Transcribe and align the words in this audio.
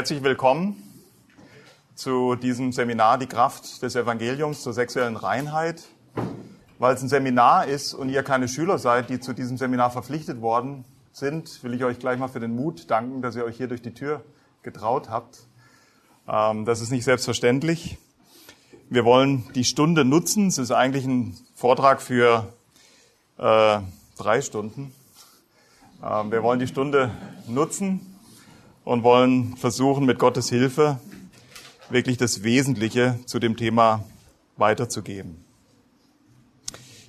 Herzlich 0.00 0.22
willkommen 0.22 0.82
zu 1.94 2.34
diesem 2.34 2.72
Seminar 2.72 3.18
Die 3.18 3.26
Kraft 3.26 3.82
des 3.82 3.96
Evangeliums 3.96 4.62
zur 4.62 4.72
sexuellen 4.72 5.14
Reinheit. 5.14 5.84
Weil 6.78 6.94
es 6.94 7.02
ein 7.02 7.10
Seminar 7.10 7.66
ist 7.66 7.92
und 7.92 8.08
ihr 8.08 8.22
keine 8.22 8.48
Schüler 8.48 8.78
seid, 8.78 9.10
die 9.10 9.20
zu 9.20 9.34
diesem 9.34 9.58
Seminar 9.58 9.90
verpflichtet 9.90 10.40
worden 10.40 10.86
sind, 11.12 11.62
will 11.62 11.74
ich 11.74 11.84
euch 11.84 11.98
gleich 11.98 12.18
mal 12.18 12.28
für 12.28 12.40
den 12.40 12.56
Mut 12.56 12.90
danken, 12.90 13.20
dass 13.20 13.36
ihr 13.36 13.44
euch 13.44 13.58
hier 13.58 13.68
durch 13.68 13.82
die 13.82 13.92
Tür 13.92 14.24
getraut 14.62 15.10
habt. 15.10 15.40
Ähm, 16.26 16.64
das 16.64 16.80
ist 16.80 16.90
nicht 16.90 17.04
selbstverständlich. 17.04 17.98
Wir 18.88 19.04
wollen 19.04 19.52
die 19.54 19.64
Stunde 19.64 20.06
nutzen. 20.06 20.46
Es 20.46 20.56
ist 20.56 20.70
eigentlich 20.70 21.04
ein 21.04 21.36
Vortrag 21.54 22.00
für 22.00 22.50
äh, 23.36 23.80
drei 24.16 24.40
Stunden. 24.40 24.94
Ähm, 26.02 26.32
wir 26.32 26.42
wollen 26.42 26.58
die 26.58 26.68
Stunde 26.68 27.10
nutzen 27.46 28.09
und 28.84 29.02
wollen 29.02 29.56
versuchen, 29.56 30.06
mit 30.06 30.18
Gottes 30.18 30.48
Hilfe 30.48 30.98
wirklich 31.90 32.16
das 32.16 32.42
Wesentliche 32.42 33.18
zu 33.26 33.38
dem 33.38 33.56
Thema 33.56 34.04
weiterzugeben. 34.56 35.44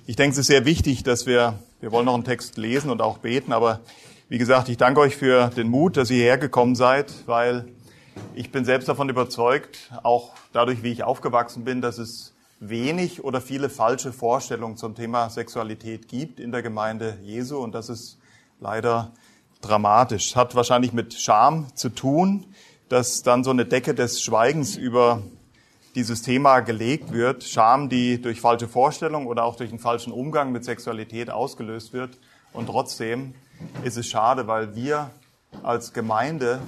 Ich 0.06 0.16
denke, 0.16 0.32
es 0.32 0.38
ist 0.38 0.48
sehr 0.48 0.64
wichtig, 0.64 1.04
dass 1.04 1.26
wir, 1.26 1.58
wir 1.80 1.92
wollen 1.92 2.06
noch 2.06 2.14
einen 2.14 2.24
Text 2.24 2.56
lesen 2.56 2.90
und 2.90 3.00
auch 3.00 3.18
beten, 3.18 3.52
aber 3.52 3.80
wie 4.28 4.38
gesagt, 4.38 4.68
ich 4.68 4.76
danke 4.76 5.00
euch 5.00 5.16
für 5.16 5.48
den 5.48 5.68
Mut, 5.68 5.96
dass 5.96 6.10
ihr 6.10 6.16
hierher 6.16 6.38
gekommen 6.38 6.74
seid, 6.74 7.12
weil 7.26 7.68
ich 8.34 8.50
bin 8.50 8.64
selbst 8.64 8.88
davon 8.88 9.08
überzeugt, 9.08 9.92
auch 10.02 10.34
dadurch, 10.52 10.82
wie 10.82 10.90
ich 10.90 11.04
aufgewachsen 11.04 11.64
bin, 11.64 11.80
dass 11.80 11.98
es 11.98 12.34
wenig 12.58 13.24
oder 13.24 13.40
viele 13.40 13.68
falsche 13.68 14.12
Vorstellungen 14.12 14.76
zum 14.76 14.94
Thema 14.94 15.28
Sexualität 15.30 16.08
gibt 16.08 16.40
in 16.40 16.52
der 16.52 16.62
Gemeinde 16.62 17.18
Jesu 17.22 17.58
und 17.58 17.74
dass 17.74 17.88
es 17.88 18.18
leider 18.60 19.12
dramatisch. 19.62 20.36
Hat 20.36 20.54
wahrscheinlich 20.54 20.92
mit 20.92 21.14
Scham 21.14 21.74
zu 21.74 21.88
tun, 21.88 22.46
dass 22.88 23.22
dann 23.22 23.44
so 23.44 23.50
eine 23.50 23.64
Decke 23.64 23.94
des 23.94 24.22
Schweigens 24.22 24.76
über 24.76 25.22
dieses 25.94 26.22
Thema 26.22 26.60
gelegt 26.60 27.12
wird. 27.12 27.44
Scham, 27.44 27.88
die 27.88 28.20
durch 28.20 28.40
falsche 28.40 28.68
Vorstellungen 28.68 29.26
oder 29.26 29.44
auch 29.44 29.56
durch 29.56 29.70
einen 29.70 29.78
falschen 29.78 30.12
Umgang 30.12 30.52
mit 30.52 30.64
Sexualität 30.64 31.30
ausgelöst 31.30 31.92
wird. 31.92 32.18
Und 32.52 32.66
trotzdem 32.66 33.34
ist 33.84 33.96
es 33.96 34.06
schade, 34.06 34.46
weil 34.46 34.74
wir 34.74 35.10
als 35.62 35.92
Gemeinde 35.92 36.60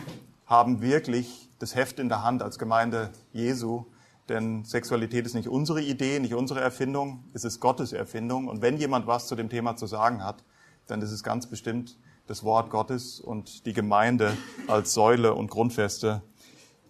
haben 0.46 0.80
wirklich 0.80 1.48
das 1.58 1.74
Heft 1.74 1.98
in 1.98 2.08
der 2.08 2.22
Hand 2.22 2.42
als 2.42 2.58
Gemeinde 2.58 3.10
Jesu. 3.32 3.84
Denn 4.28 4.64
Sexualität 4.64 5.26
ist 5.26 5.34
nicht 5.34 5.48
unsere 5.48 5.82
Idee, 5.82 6.18
nicht 6.18 6.34
unsere 6.34 6.60
Erfindung, 6.60 7.24
es 7.34 7.44
ist 7.44 7.60
Gottes 7.60 7.92
Erfindung. 7.92 8.48
Und 8.48 8.62
wenn 8.62 8.78
jemand 8.78 9.06
was 9.06 9.26
zu 9.26 9.36
dem 9.36 9.50
Thema 9.50 9.76
zu 9.76 9.86
sagen 9.86 10.24
hat, 10.24 10.44
dann 10.86 11.02
ist 11.02 11.12
es 11.12 11.22
ganz 11.22 11.46
bestimmt 11.46 11.96
das 12.26 12.42
Wort 12.42 12.70
Gottes 12.70 13.20
und 13.20 13.66
die 13.66 13.72
Gemeinde 13.72 14.36
als 14.66 14.94
Säule 14.94 15.34
und 15.34 15.50
Grundfeste 15.50 16.22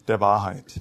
der 0.06 0.20
Wahrheit. 0.20 0.80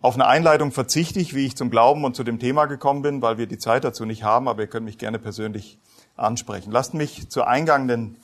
Auf 0.00 0.14
eine 0.14 0.26
Einleitung 0.26 0.72
verzichte 0.72 1.18
ich, 1.20 1.34
wie 1.34 1.46
ich 1.46 1.56
zum 1.56 1.70
Glauben 1.70 2.04
und 2.04 2.16
zu 2.16 2.22
dem 2.22 2.38
Thema 2.38 2.66
gekommen 2.66 3.02
bin, 3.02 3.22
weil 3.22 3.38
wir 3.38 3.46
die 3.46 3.58
Zeit 3.58 3.84
dazu 3.84 4.04
nicht 4.04 4.22
haben, 4.22 4.48
aber 4.48 4.62
ihr 4.62 4.68
könnt 4.68 4.86
mich 4.86 4.98
gerne 4.98 5.18
persönlich 5.18 5.78
ansprechen. 6.16 6.70
Lasst 6.70 6.94
mich 6.94 7.28
zu 7.28 7.44
Eingang 7.44 7.88
den 7.88 8.16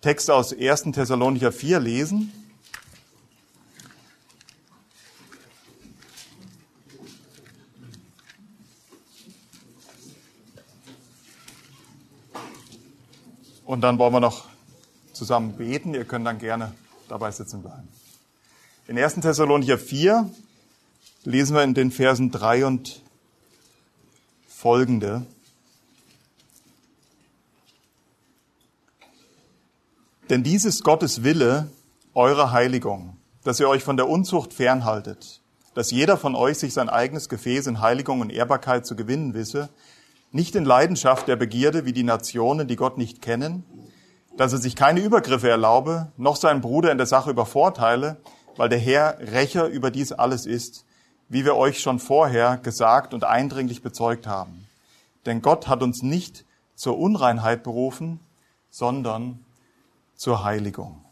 Text 0.00 0.30
aus 0.30 0.52
1. 0.52 0.82
Thessalonicher 0.92 1.52
4 1.52 1.80
lesen. 1.80 2.32
Und 13.64 13.82
dann 13.82 13.98
wollen 13.98 14.14
wir 14.14 14.20
noch 14.20 14.46
zusammen 15.18 15.52
beten. 15.54 15.94
Ihr 15.94 16.04
könnt 16.04 16.26
dann 16.26 16.38
gerne 16.38 16.72
dabei 17.08 17.30
sitzen 17.30 17.62
bleiben. 17.62 17.88
In 18.86 18.98
1. 18.98 19.16
Thessalonicher 19.16 19.78
4 19.78 20.30
lesen 21.24 21.54
wir 21.54 21.62
in 21.64 21.74
den 21.74 21.90
Versen 21.90 22.30
3 22.30 22.64
und 22.64 23.02
folgende. 24.46 25.26
Denn 30.30 30.42
dies 30.42 30.64
ist 30.64 30.84
Gottes 30.84 31.22
Wille, 31.22 31.68
eure 32.14 32.52
Heiligung, 32.52 33.16
dass 33.44 33.60
ihr 33.60 33.68
euch 33.68 33.82
von 33.82 33.96
der 33.96 34.08
Unzucht 34.08 34.52
fernhaltet, 34.52 35.40
dass 35.74 35.90
jeder 35.90 36.16
von 36.16 36.34
euch 36.34 36.58
sich 36.58 36.74
sein 36.74 36.88
eigenes 36.88 37.28
Gefäß 37.28 37.66
in 37.66 37.80
Heiligung 37.80 38.20
und 38.20 38.30
Ehrbarkeit 38.30 38.86
zu 38.86 38.94
gewinnen 38.96 39.34
wisse, 39.34 39.68
nicht 40.32 40.54
in 40.54 40.64
Leidenschaft 40.64 41.28
der 41.28 41.36
Begierde 41.36 41.84
wie 41.84 41.92
die 41.92 42.02
Nationen, 42.02 42.68
die 42.68 42.76
Gott 42.76 42.98
nicht 42.98 43.22
kennen, 43.22 43.64
dass 44.38 44.52
er 44.52 44.60
sich 44.60 44.76
keine 44.76 45.00
Übergriffe 45.00 45.50
erlaube, 45.50 46.12
noch 46.16 46.36
seinen 46.36 46.60
Bruder 46.60 46.92
in 46.92 46.96
der 46.96 47.08
Sache 47.08 47.30
übervorteile, 47.30 48.18
weil 48.56 48.68
der 48.68 48.78
Herr 48.78 49.18
Rächer 49.18 49.66
über 49.66 49.90
dies 49.90 50.12
alles 50.12 50.46
ist, 50.46 50.84
wie 51.28 51.44
wir 51.44 51.56
euch 51.56 51.80
schon 51.80 51.98
vorher 51.98 52.56
gesagt 52.56 53.14
und 53.14 53.24
eindringlich 53.24 53.82
bezeugt 53.82 54.28
haben. 54.28 54.66
Denn 55.26 55.42
Gott 55.42 55.66
hat 55.66 55.82
uns 55.82 56.02
nicht 56.02 56.44
zur 56.76 56.98
Unreinheit 56.98 57.64
berufen, 57.64 58.20
sondern 58.70 59.44
zur 60.14 60.44
Heiligung. 60.44 61.04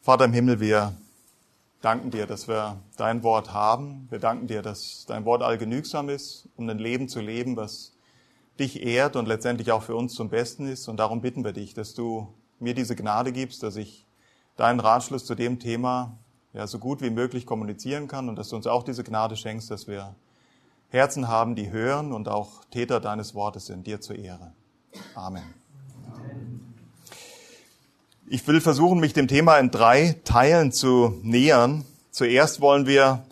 Vater 0.00 0.26
im 0.26 0.32
Himmel, 0.32 0.60
wir 0.60 0.94
danken 1.82 2.12
dir, 2.12 2.26
dass 2.26 2.46
wir 2.46 2.76
dein 2.96 3.24
Wort 3.24 3.52
haben. 3.52 4.06
Wir 4.10 4.20
danken 4.20 4.46
dir, 4.46 4.62
dass 4.62 5.06
dein 5.08 5.24
Wort 5.24 5.42
allgenügsam 5.42 6.08
ist, 6.08 6.48
um 6.56 6.68
ein 6.68 6.78
Leben 6.78 7.08
zu 7.08 7.20
leben, 7.20 7.56
was 7.56 7.92
dich 8.60 8.82
ehrt 8.82 9.16
und 9.16 9.26
letztendlich 9.26 9.72
auch 9.72 9.82
für 9.82 9.96
uns 9.96 10.14
zum 10.14 10.28
Besten 10.28 10.68
ist. 10.68 10.88
Und 10.88 10.98
darum 10.98 11.20
bitten 11.20 11.44
wir 11.44 11.52
dich, 11.52 11.74
dass 11.74 11.94
du 11.94 12.32
mir 12.58 12.74
diese 12.74 12.94
Gnade 12.94 13.32
gibst, 13.32 13.62
dass 13.62 13.76
ich 13.76 14.06
deinen 14.56 14.80
Ratschluss 14.80 15.24
zu 15.24 15.34
dem 15.34 15.58
Thema 15.58 16.18
ja, 16.52 16.66
so 16.66 16.78
gut 16.78 17.00
wie 17.00 17.10
möglich 17.10 17.46
kommunizieren 17.46 18.08
kann 18.08 18.28
und 18.28 18.36
dass 18.36 18.48
du 18.48 18.56
uns 18.56 18.66
auch 18.66 18.82
diese 18.82 19.04
Gnade 19.04 19.36
schenkst, 19.36 19.70
dass 19.70 19.88
wir 19.88 20.14
Herzen 20.90 21.28
haben, 21.28 21.54
die 21.54 21.70
hören 21.70 22.12
und 22.12 22.28
auch 22.28 22.64
Täter 22.70 23.00
deines 23.00 23.34
Wortes 23.34 23.66
sind, 23.66 23.86
dir 23.86 24.00
zur 24.00 24.16
Ehre. 24.16 24.52
Amen. 25.14 25.54
Ich 28.26 28.46
will 28.46 28.60
versuchen, 28.60 29.00
mich 29.00 29.12
dem 29.12 29.28
Thema 29.28 29.58
in 29.58 29.70
drei 29.70 30.16
Teilen 30.24 30.72
zu 30.72 31.18
nähern. 31.22 31.84
Zuerst 32.10 32.60
wollen 32.60 32.86
wir 32.86 33.24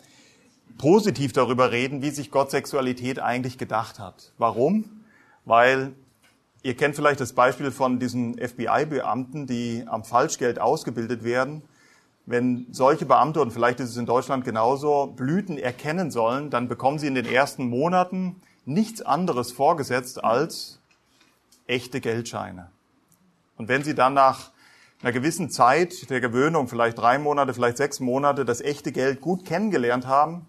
positiv 0.77 1.33
darüber 1.33 1.71
reden, 1.71 2.01
wie 2.01 2.09
sich 2.09 2.31
Gott 2.31 2.51
Sexualität 2.51 3.19
eigentlich 3.19 3.57
gedacht 3.57 3.99
hat. 3.99 4.31
Warum? 4.37 4.98
Weil 5.49 5.95
ihr 6.61 6.75
kennt 6.75 6.95
vielleicht 6.95 7.19
das 7.19 7.33
Beispiel 7.33 7.71
von 7.71 7.97
diesen 7.99 8.37
FBI-Beamten, 8.37 9.47
die 9.47 9.83
am 9.87 10.03
Falschgeld 10.03 10.59
ausgebildet 10.59 11.23
werden. 11.23 11.63
Wenn 12.27 12.67
solche 12.71 13.07
Beamte, 13.07 13.41
und 13.41 13.51
vielleicht 13.51 13.79
ist 13.79 13.89
es 13.89 13.97
in 13.97 14.05
Deutschland 14.05 14.45
genauso, 14.45 15.07
Blüten 15.07 15.57
erkennen 15.57 16.11
sollen, 16.11 16.51
dann 16.51 16.67
bekommen 16.67 16.99
sie 16.99 17.07
in 17.07 17.15
den 17.15 17.25
ersten 17.25 17.67
Monaten 17.67 18.35
nichts 18.65 19.01
anderes 19.01 19.51
vorgesetzt 19.51 20.23
als 20.23 20.79
echte 21.65 21.99
Geldscheine. 21.99 22.69
Und 23.57 23.69
wenn 23.69 23.83
sie 23.83 23.95
dann 23.95 24.13
nach 24.13 24.51
einer 25.01 25.13
gewissen 25.13 25.49
Zeit 25.49 26.11
der 26.11 26.21
Gewöhnung, 26.21 26.67
vielleicht 26.67 26.99
drei 26.99 27.17
Monate, 27.17 27.55
vielleicht 27.55 27.77
sechs 27.77 27.99
Monate, 27.99 28.45
das 28.45 28.61
echte 28.61 28.91
Geld 28.91 29.19
gut 29.19 29.45
kennengelernt 29.45 30.05
haben, 30.05 30.45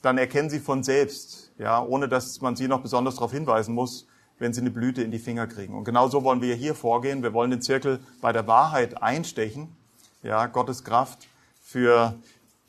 dann 0.00 0.16
erkennen 0.16 0.48
sie 0.48 0.60
von 0.60 0.82
selbst, 0.82 1.45
ja, 1.58 1.82
ohne 1.82 2.08
dass 2.08 2.40
man 2.40 2.56
sie 2.56 2.68
noch 2.68 2.80
besonders 2.80 3.14
darauf 3.16 3.32
hinweisen 3.32 3.74
muss, 3.74 4.06
wenn 4.38 4.52
sie 4.52 4.60
eine 4.60 4.70
Blüte 4.70 5.02
in 5.02 5.10
die 5.10 5.18
Finger 5.18 5.46
kriegen. 5.46 5.74
Und 5.74 5.84
genau 5.84 6.08
so 6.08 6.22
wollen 6.22 6.42
wir 6.42 6.54
hier 6.54 6.74
vorgehen. 6.74 7.22
Wir 7.22 7.32
wollen 7.32 7.50
den 7.50 7.62
Zirkel 7.62 8.00
bei 8.20 8.32
der 8.32 8.46
Wahrheit 8.46 9.02
einstechen, 9.02 9.74
ja, 10.22 10.46
Gottes 10.46 10.84
Kraft 10.84 11.28
für 11.62 12.14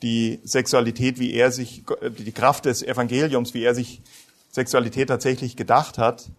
die 0.02 0.40
Sexualität, 0.44 1.18
wie 1.18 1.34
er 1.34 1.50
sich, 1.50 1.84
die 2.18 2.32
Kraft 2.32 2.64
des 2.64 2.82
Evangeliums, 2.82 3.52
wie 3.52 3.64
er 3.64 3.74
sich 3.74 4.02
Sexualität 4.50 5.08
tatsächlich 5.08 5.56
gedacht 5.56 5.98
hat. 5.98 6.30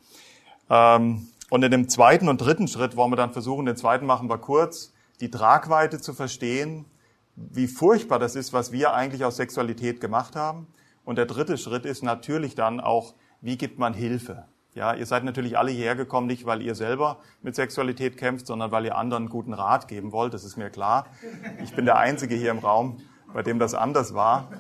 Ähm, 0.69 1.27
und 1.49 1.63
in 1.63 1.71
dem 1.71 1.89
zweiten 1.89 2.29
und 2.29 2.39
dritten 2.39 2.67
Schritt 2.67 2.95
wollen 2.95 3.11
wir 3.11 3.17
dann 3.17 3.33
versuchen, 3.33 3.65
den 3.65 3.75
zweiten 3.75 4.05
machen 4.05 4.29
wir 4.29 4.37
kurz, 4.37 4.93
die 5.19 5.29
Tragweite 5.29 5.99
zu 5.99 6.13
verstehen, 6.13 6.85
wie 7.35 7.67
furchtbar 7.67 8.19
das 8.19 8.35
ist, 8.35 8.53
was 8.53 8.71
wir 8.71 8.93
eigentlich 8.93 9.25
aus 9.25 9.37
Sexualität 9.37 10.01
gemacht 10.01 10.35
haben. 10.35 10.67
Und 11.09 11.15
der 11.15 11.25
dritte 11.25 11.57
Schritt 11.57 11.85
ist 11.85 12.03
natürlich 12.03 12.53
dann 12.53 12.79
auch, 12.79 13.15
wie 13.41 13.57
gibt 13.57 13.79
man 13.79 13.95
Hilfe? 13.95 14.45
Ja, 14.75 14.93
ihr 14.93 15.07
seid 15.07 15.23
natürlich 15.23 15.57
alle 15.57 15.71
hierher 15.71 15.95
gekommen, 15.95 16.27
nicht 16.27 16.45
weil 16.45 16.61
ihr 16.61 16.75
selber 16.75 17.17
mit 17.41 17.55
Sexualität 17.55 18.15
kämpft, 18.15 18.45
sondern 18.45 18.69
weil 18.69 18.85
ihr 18.85 18.95
anderen 18.95 19.27
guten 19.27 19.55
Rat 19.55 19.87
geben 19.87 20.11
wollt. 20.11 20.35
Das 20.35 20.43
ist 20.43 20.55
mir 20.55 20.69
klar. 20.69 21.07
Ich 21.63 21.73
bin 21.73 21.85
der 21.85 21.97
Einzige 21.97 22.35
hier 22.35 22.51
im 22.51 22.59
Raum, 22.59 23.01
bei 23.33 23.41
dem 23.41 23.57
das 23.57 23.73
anders 23.73 24.13
war. 24.13 24.51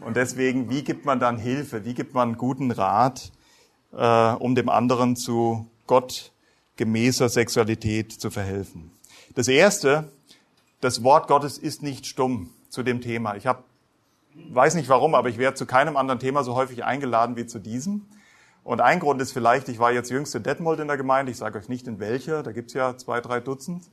Und 0.00 0.16
deswegen, 0.16 0.70
wie 0.70 0.82
gibt 0.82 1.04
man 1.04 1.20
dann 1.20 1.36
Hilfe? 1.36 1.84
Wie 1.84 1.92
gibt 1.92 2.14
man 2.14 2.38
guten 2.38 2.70
Rat, 2.70 3.30
äh, 3.92 4.32
um 4.32 4.54
dem 4.54 4.70
anderen 4.70 5.14
zu 5.14 5.70
gottgemäßer 5.86 7.28
Sexualität 7.28 8.12
zu 8.12 8.30
verhelfen? 8.30 8.92
Das 9.34 9.46
erste, 9.46 10.10
das 10.80 11.04
Wort 11.04 11.28
Gottes 11.28 11.58
ist 11.58 11.82
nicht 11.82 12.06
stumm 12.06 12.48
zu 12.70 12.82
dem 12.82 13.02
Thema. 13.02 13.36
Ich 13.36 13.46
habe, 13.46 13.62
weiß 14.50 14.74
nicht 14.74 14.88
warum, 14.88 15.14
aber 15.14 15.28
ich 15.28 15.38
werde 15.38 15.56
zu 15.56 15.66
keinem 15.66 15.96
anderen 15.96 16.20
Thema 16.20 16.44
so 16.44 16.54
häufig 16.54 16.84
eingeladen 16.84 17.36
wie 17.36 17.46
zu 17.46 17.58
diesem. 17.58 18.06
Und 18.64 18.80
ein 18.80 19.00
Grund 19.00 19.20
ist 19.22 19.32
vielleicht, 19.32 19.68
ich 19.68 19.78
war 19.78 19.92
jetzt 19.92 20.10
jüngst 20.10 20.34
in 20.34 20.42
Detmold 20.42 20.80
in 20.80 20.88
der 20.88 20.96
Gemeinde, 20.96 21.32
ich 21.32 21.38
sage 21.38 21.58
euch 21.58 21.68
nicht 21.68 21.86
in 21.86 22.00
welcher, 22.00 22.42
da 22.42 22.52
gibt's 22.52 22.74
ja 22.74 22.96
zwei, 22.96 23.20
drei 23.20 23.40
Dutzend. 23.40 23.84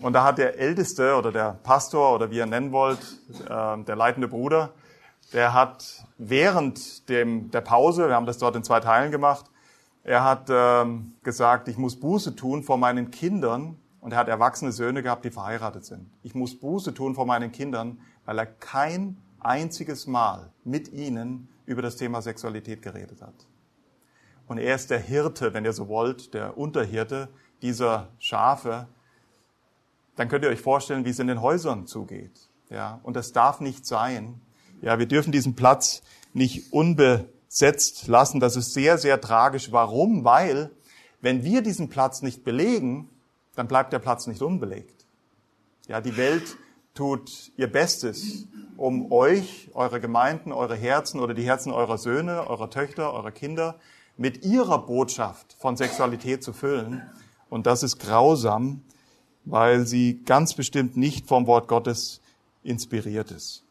Und 0.00 0.12
da 0.12 0.24
hat 0.24 0.38
der 0.38 0.58
Älteste 0.58 1.14
oder 1.16 1.32
der 1.32 1.58
Pastor 1.62 2.14
oder 2.14 2.30
wie 2.30 2.36
ihr 2.36 2.46
nennen 2.46 2.72
wollt, 2.72 3.00
äh, 3.48 3.82
der 3.84 3.96
leitende 3.96 4.28
Bruder, 4.28 4.70
der 5.32 5.54
hat 5.54 6.04
während 6.18 7.08
dem, 7.08 7.50
der 7.50 7.62
Pause, 7.62 8.08
wir 8.08 8.14
haben 8.14 8.26
das 8.26 8.38
dort 8.38 8.56
in 8.56 8.64
zwei 8.64 8.80
Teilen 8.80 9.10
gemacht, 9.10 9.46
er 10.04 10.22
hat 10.22 10.48
ähm, 10.50 11.14
gesagt, 11.22 11.66
ich 11.68 11.78
muss 11.78 11.98
Buße 11.98 12.36
tun 12.36 12.62
vor 12.62 12.76
meinen 12.76 13.10
Kindern. 13.10 13.78
Und 14.00 14.12
er 14.12 14.18
hat 14.18 14.28
erwachsene 14.28 14.70
Söhne 14.70 15.02
gehabt, 15.02 15.24
die 15.24 15.30
verheiratet 15.30 15.86
sind. 15.86 16.10
Ich 16.22 16.34
muss 16.34 16.60
Buße 16.60 16.92
tun 16.92 17.14
vor 17.14 17.24
meinen 17.24 17.52
Kindern, 17.52 17.98
weil 18.26 18.38
er 18.38 18.44
kein 18.44 19.16
einziges 19.44 20.06
Mal 20.06 20.52
mit 20.64 20.92
ihnen 20.92 21.48
über 21.66 21.82
das 21.82 21.96
Thema 21.96 22.22
Sexualität 22.22 22.82
geredet 22.82 23.22
hat. 23.22 23.34
Und 24.46 24.58
er 24.58 24.74
ist 24.74 24.90
der 24.90 24.98
Hirte, 24.98 25.54
wenn 25.54 25.64
ihr 25.64 25.72
so 25.72 25.88
wollt, 25.88 26.34
der 26.34 26.58
Unterhirte 26.58 27.28
dieser 27.62 28.08
Schafe. 28.18 28.88
Dann 30.16 30.28
könnt 30.28 30.44
ihr 30.44 30.50
euch 30.50 30.60
vorstellen, 30.60 31.04
wie 31.04 31.10
es 31.10 31.18
in 31.18 31.26
den 31.26 31.40
Häusern 31.40 31.86
zugeht. 31.86 32.48
Ja, 32.70 33.00
und 33.02 33.14
das 33.16 33.32
darf 33.32 33.60
nicht 33.60 33.86
sein. 33.86 34.40
Ja, 34.82 34.98
wir 34.98 35.06
dürfen 35.06 35.32
diesen 35.32 35.54
Platz 35.54 36.02
nicht 36.34 36.72
unbesetzt 36.72 38.06
lassen. 38.06 38.40
Das 38.40 38.56
ist 38.56 38.74
sehr, 38.74 38.98
sehr 38.98 39.20
tragisch. 39.20 39.72
Warum? 39.72 40.24
Weil, 40.24 40.70
wenn 41.20 41.42
wir 41.42 41.62
diesen 41.62 41.88
Platz 41.88 42.20
nicht 42.20 42.44
belegen, 42.44 43.08
dann 43.54 43.68
bleibt 43.68 43.92
der 43.92 43.98
Platz 43.98 44.26
nicht 44.26 44.42
unbelegt. 44.42 45.06
Ja, 45.88 46.00
die 46.00 46.16
Welt 46.16 46.56
tut 46.94 47.52
ihr 47.56 47.70
Bestes, 47.70 48.46
um 48.76 49.12
euch, 49.12 49.70
eure 49.74 50.00
Gemeinden, 50.00 50.52
eure 50.52 50.74
Herzen 50.74 51.20
oder 51.20 51.34
die 51.34 51.44
Herzen 51.44 51.72
eurer 51.72 51.98
Söhne, 51.98 52.48
eurer 52.48 52.70
Töchter, 52.70 53.12
eurer 53.12 53.30
Kinder 53.30 53.76
mit 54.16 54.44
ihrer 54.44 54.78
Botschaft 54.78 55.56
von 55.58 55.76
Sexualität 55.76 56.42
zu 56.42 56.52
füllen. 56.52 57.02
Und 57.50 57.66
das 57.66 57.82
ist 57.82 57.98
grausam, 57.98 58.82
weil 59.44 59.86
sie 59.86 60.22
ganz 60.24 60.54
bestimmt 60.54 60.96
nicht 60.96 61.26
vom 61.26 61.46
Wort 61.46 61.68
Gottes 61.68 62.20
inspiriert 62.62 63.30
ist. 63.30 63.64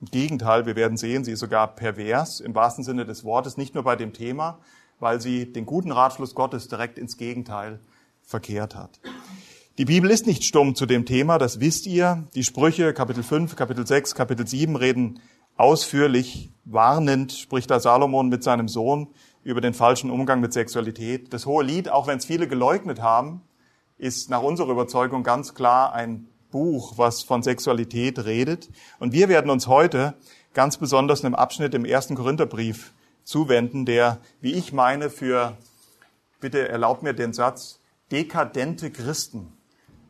Im 0.00 0.06
Gegenteil, 0.06 0.64
wir 0.64 0.76
werden 0.76 0.96
sehen, 0.96 1.24
sie 1.24 1.32
ist 1.32 1.40
sogar 1.40 1.74
pervers 1.74 2.40
im 2.40 2.54
wahrsten 2.54 2.84
Sinne 2.84 3.04
des 3.04 3.24
Wortes, 3.24 3.56
nicht 3.56 3.74
nur 3.74 3.84
bei 3.84 3.96
dem 3.96 4.12
Thema, 4.12 4.58
weil 4.98 5.20
sie 5.20 5.52
den 5.52 5.66
guten 5.66 5.92
Ratschluss 5.92 6.34
Gottes 6.34 6.68
direkt 6.68 6.98
ins 6.98 7.16
Gegenteil 7.18 7.80
verkehrt 8.22 8.74
hat. 8.74 9.00
Die 9.80 9.86
Bibel 9.86 10.10
ist 10.10 10.26
nicht 10.26 10.44
stumm 10.44 10.74
zu 10.74 10.84
dem 10.84 11.06
Thema, 11.06 11.38
das 11.38 11.58
wisst 11.58 11.86
ihr. 11.86 12.28
Die 12.34 12.44
Sprüche, 12.44 12.92
Kapitel 12.92 13.22
5, 13.22 13.56
Kapitel 13.56 13.86
6, 13.86 14.14
Kapitel 14.14 14.46
7 14.46 14.76
reden 14.76 15.20
ausführlich, 15.56 16.50
warnend, 16.66 17.32
spricht 17.32 17.70
da 17.70 17.80
Salomon 17.80 18.28
mit 18.28 18.44
seinem 18.44 18.68
Sohn 18.68 19.08
über 19.42 19.62
den 19.62 19.72
falschen 19.72 20.10
Umgang 20.10 20.40
mit 20.40 20.52
Sexualität. 20.52 21.32
Das 21.32 21.46
hohe 21.46 21.64
Lied, 21.64 21.88
auch 21.88 22.06
wenn 22.06 22.18
es 22.18 22.26
viele 22.26 22.46
geleugnet 22.46 23.00
haben, 23.00 23.40
ist 23.96 24.28
nach 24.28 24.42
unserer 24.42 24.68
Überzeugung 24.68 25.22
ganz 25.22 25.54
klar 25.54 25.94
ein 25.94 26.28
Buch, 26.50 26.98
was 26.98 27.22
von 27.22 27.42
Sexualität 27.42 28.26
redet. 28.26 28.68
Und 28.98 29.14
wir 29.14 29.30
werden 29.30 29.50
uns 29.50 29.66
heute 29.66 30.12
ganz 30.52 30.76
besonders 30.76 31.24
einem 31.24 31.34
Abschnitt 31.34 31.72
im 31.72 31.86
ersten 31.86 32.16
Korintherbrief 32.16 32.92
zuwenden, 33.24 33.86
der, 33.86 34.18
wie 34.42 34.52
ich 34.52 34.74
meine, 34.74 35.08
für, 35.08 35.56
bitte 36.38 36.68
erlaubt 36.68 37.02
mir 37.02 37.14
den 37.14 37.32
Satz, 37.32 37.80
dekadente 38.10 38.90
Christen 38.90 39.54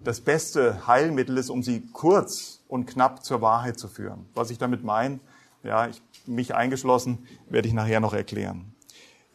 das 0.03 0.21
beste 0.21 0.87
Heilmittel 0.87 1.37
ist, 1.37 1.51
um 1.51 1.63
sie 1.63 1.83
kurz 1.93 2.63
und 2.69 2.87
knapp 2.87 3.25
zur 3.25 3.43
Wahrheit 3.43 3.79
zu 3.79 3.89
führen. 3.89 4.27
Was 4.35 4.51
ich 4.51 4.59
damit 4.59 4.83
meine, 4.83 5.21
ja, 5.63 5.89
ich, 5.89 6.03
mich 6.27 6.55
eingeschlossen, 6.55 7.27
werde 7.49 7.69
ich 7.69 7.75
nachher 7.75 8.01
noch 8.01 8.15
erklären. 8.15 8.75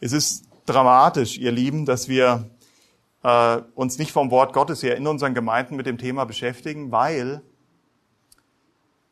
Es 0.00 0.12
ist 0.12 0.44
dramatisch, 0.66 1.38
ihr 1.38 1.52
Lieben, 1.52 1.86
dass 1.86 2.08
wir 2.08 2.50
äh, 3.22 3.62
uns 3.74 3.98
nicht 3.98 4.12
vom 4.12 4.30
Wort 4.30 4.52
Gottes 4.52 4.82
her 4.82 4.96
in 4.96 5.06
unseren 5.06 5.34
Gemeinden 5.34 5.76
mit 5.76 5.86
dem 5.86 5.98
Thema 5.98 6.24
beschäftigen, 6.24 6.90
weil 6.90 7.42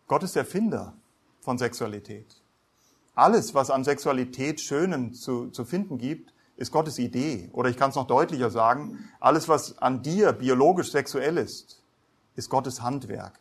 Gott 0.07 0.23
ist 0.23 0.37
Erfinder 0.37 0.95
von 1.41 1.57
Sexualität. 1.59 2.43
Alles, 3.15 3.55
was 3.55 3.71
an 3.71 3.85
Sexualität 3.85 4.61
Schönen 4.61 5.15
zu, 5.15 5.49
zu 5.51 5.65
finden 5.65 5.99
gibt, 5.99 6.34
ist 6.57 6.73
Gottes 6.73 6.99
Idee. 6.99 7.49
Oder 7.53 7.69
ich 7.69 7.77
kann 7.77 7.91
es 7.91 7.97
noch 7.97 8.07
deutlicher 8.07 8.51
sagen, 8.51 9.09
alles, 9.21 9.49
was 9.49 9.79
an 9.79 10.03
dir 10.03 10.33
biologisch 10.33 10.91
sexuell 10.91 11.37
ist, 11.37 11.83
ist 12.37 12.49
Gottes 12.49 12.83
Handwerk. 12.83 13.39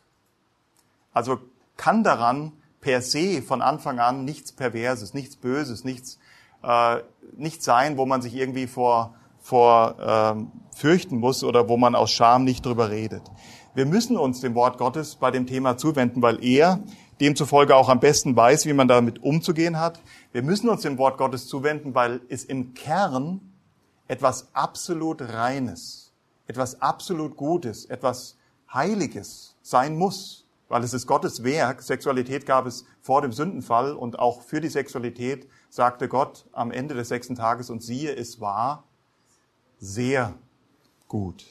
Also 1.12 1.38
kann 1.76 2.04
daran 2.04 2.52
per 2.80 3.00
se 3.00 3.40
von 3.42 3.62
Anfang 3.62 3.98
an 3.98 4.24
nichts 4.24 4.52
Perverses, 4.52 5.14
nichts 5.14 5.36
Böses, 5.36 5.84
nichts, 5.84 6.18
äh, 6.62 6.98
nichts 7.36 7.64
sein, 7.64 7.96
wo 7.96 8.06
man 8.06 8.20
sich 8.20 8.34
irgendwie 8.34 8.66
vor, 8.66 9.14
vor 9.40 9.96
ähm, 10.00 10.52
fürchten 10.74 11.18
muss 11.18 11.44
oder 11.44 11.68
wo 11.68 11.76
man 11.76 11.94
aus 11.94 12.10
Scham 12.10 12.44
nicht 12.44 12.66
drüber 12.66 12.90
redet. 12.90 13.22
Wir 13.74 13.86
müssen 13.86 14.16
uns 14.16 14.40
dem 14.40 14.54
Wort 14.54 14.78
Gottes 14.78 15.16
bei 15.16 15.30
dem 15.30 15.46
Thema 15.46 15.76
zuwenden, 15.76 16.22
weil 16.22 16.44
er 16.44 16.80
demzufolge 17.20 17.74
auch 17.74 17.88
am 17.88 18.00
besten 18.00 18.36
weiß, 18.36 18.66
wie 18.66 18.72
man 18.72 18.88
damit 18.88 19.22
umzugehen 19.22 19.78
hat. 19.78 20.00
Wir 20.34 20.42
müssen 20.42 20.68
uns 20.68 20.82
dem 20.82 20.98
Wort 20.98 21.16
Gottes 21.16 21.46
zuwenden, 21.46 21.94
weil 21.94 22.20
es 22.28 22.42
im 22.42 22.74
Kern 22.74 23.40
etwas 24.08 24.48
absolut 24.52 25.22
Reines, 25.22 26.12
etwas 26.48 26.82
absolut 26.82 27.36
Gutes, 27.36 27.84
etwas 27.84 28.36
Heiliges 28.72 29.54
sein 29.62 29.94
muss, 29.96 30.44
weil 30.68 30.82
es 30.82 30.92
ist 30.92 31.06
Gottes 31.06 31.44
Werk. 31.44 31.82
Sexualität 31.82 32.46
gab 32.46 32.66
es 32.66 32.84
vor 33.00 33.22
dem 33.22 33.30
Sündenfall 33.30 33.92
und 33.92 34.18
auch 34.18 34.42
für 34.42 34.60
die 34.60 34.68
Sexualität 34.68 35.46
sagte 35.70 36.08
Gott 36.08 36.46
am 36.50 36.72
Ende 36.72 36.96
des 36.96 37.10
sechsten 37.10 37.36
Tages 37.36 37.70
und 37.70 37.84
siehe, 37.84 38.12
es 38.12 38.40
war 38.40 38.82
sehr 39.78 40.34
gut. 41.06 41.44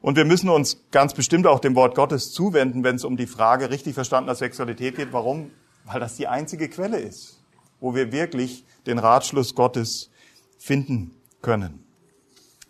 Und 0.00 0.16
wir 0.16 0.24
müssen 0.24 0.48
uns 0.48 0.78
ganz 0.90 1.12
bestimmt 1.12 1.46
auch 1.46 1.60
dem 1.60 1.74
Wort 1.74 1.94
Gottes 1.94 2.32
zuwenden, 2.32 2.82
wenn 2.82 2.96
es 2.96 3.04
um 3.04 3.18
die 3.18 3.26
Frage 3.26 3.68
richtig 3.68 3.92
verstandener 3.92 4.36
Sexualität 4.36 4.96
geht. 4.96 5.12
Warum? 5.12 5.50
Weil 5.84 6.00
das 6.00 6.16
die 6.16 6.28
einzige 6.28 6.70
Quelle 6.70 6.98
ist, 6.98 7.33
wo 7.84 7.94
wir 7.94 8.12
wirklich 8.12 8.64
den 8.86 8.98
Ratschluss 8.98 9.54
Gottes 9.54 10.10
finden 10.56 11.10
können. 11.42 11.84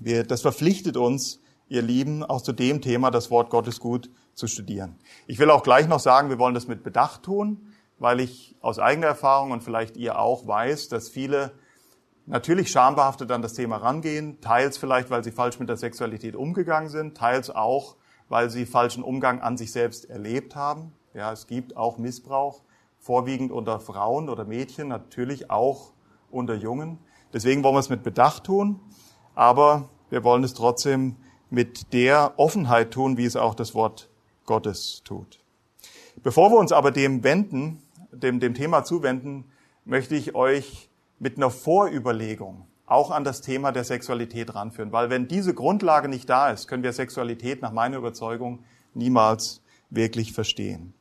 Wir, 0.00 0.24
das 0.24 0.42
verpflichtet 0.42 0.96
uns, 0.96 1.40
ihr 1.68 1.82
Lieben, 1.82 2.24
auch 2.24 2.42
zu 2.42 2.52
dem 2.52 2.80
Thema 2.80 3.12
das 3.12 3.30
Wort 3.30 3.48
Gottes 3.48 3.78
gut 3.78 4.10
zu 4.34 4.48
studieren. 4.48 4.96
Ich 5.28 5.38
will 5.38 5.50
auch 5.50 5.62
gleich 5.62 5.86
noch 5.86 6.00
sagen, 6.00 6.30
wir 6.30 6.40
wollen 6.40 6.56
das 6.56 6.66
mit 6.66 6.82
Bedacht 6.82 7.22
tun, 7.22 7.72
weil 8.00 8.18
ich 8.18 8.56
aus 8.60 8.80
eigener 8.80 9.06
Erfahrung 9.06 9.52
und 9.52 9.62
vielleicht 9.62 9.96
ihr 9.96 10.18
auch 10.18 10.48
weiß, 10.48 10.88
dass 10.88 11.08
viele 11.08 11.52
natürlich 12.26 12.72
schambehaftet 12.72 13.30
an 13.30 13.40
das 13.40 13.52
Thema 13.52 13.76
rangehen, 13.76 14.40
teils 14.40 14.78
vielleicht, 14.78 15.10
weil 15.10 15.22
sie 15.22 15.30
falsch 15.30 15.60
mit 15.60 15.68
der 15.68 15.76
Sexualität 15.76 16.34
umgegangen 16.34 16.90
sind, 16.90 17.16
teils 17.16 17.50
auch, 17.50 17.94
weil 18.28 18.50
sie 18.50 18.66
falschen 18.66 19.04
Umgang 19.04 19.40
an 19.40 19.56
sich 19.56 19.70
selbst 19.70 20.10
erlebt 20.10 20.56
haben. 20.56 20.92
Ja, 21.14 21.32
es 21.32 21.46
gibt 21.46 21.76
auch 21.76 21.98
Missbrauch, 21.98 22.63
vorwiegend 23.04 23.52
unter 23.52 23.80
Frauen 23.80 24.30
oder 24.30 24.46
Mädchen, 24.46 24.88
natürlich 24.88 25.50
auch 25.50 25.92
unter 26.30 26.54
Jungen. 26.54 26.98
Deswegen 27.34 27.62
wollen 27.62 27.74
wir 27.74 27.80
es 27.80 27.90
mit 27.90 28.02
Bedacht 28.02 28.44
tun, 28.44 28.80
aber 29.34 29.90
wir 30.08 30.24
wollen 30.24 30.42
es 30.42 30.54
trotzdem 30.54 31.16
mit 31.50 31.92
der 31.92 32.32
Offenheit 32.38 32.92
tun, 32.92 33.18
wie 33.18 33.26
es 33.26 33.36
auch 33.36 33.54
das 33.54 33.74
Wort 33.74 34.08
Gottes 34.46 35.02
tut. 35.04 35.40
Bevor 36.22 36.50
wir 36.50 36.56
uns 36.56 36.72
aber 36.72 36.92
dem 36.92 37.22
wenden, 37.22 37.82
dem, 38.10 38.40
dem 38.40 38.54
Thema 38.54 38.84
zuwenden, 38.84 39.44
möchte 39.84 40.14
ich 40.16 40.34
euch 40.34 40.88
mit 41.18 41.36
einer 41.36 41.50
Vorüberlegung 41.50 42.66
auch 42.86 43.10
an 43.10 43.22
das 43.22 43.42
Thema 43.42 43.70
der 43.70 43.84
Sexualität 43.84 44.54
ranführen. 44.54 44.92
Weil 44.92 45.10
wenn 45.10 45.28
diese 45.28 45.52
Grundlage 45.52 46.08
nicht 46.08 46.30
da 46.30 46.50
ist, 46.50 46.68
können 46.68 46.82
wir 46.82 46.92
Sexualität 46.94 47.60
nach 47.60 47.72
meiner 47.72 47.98
Überzeugung 47.98 48.60
niemals 48.94 49.60
wirklich 49.90 50.32
verstehen. 50.32 50.94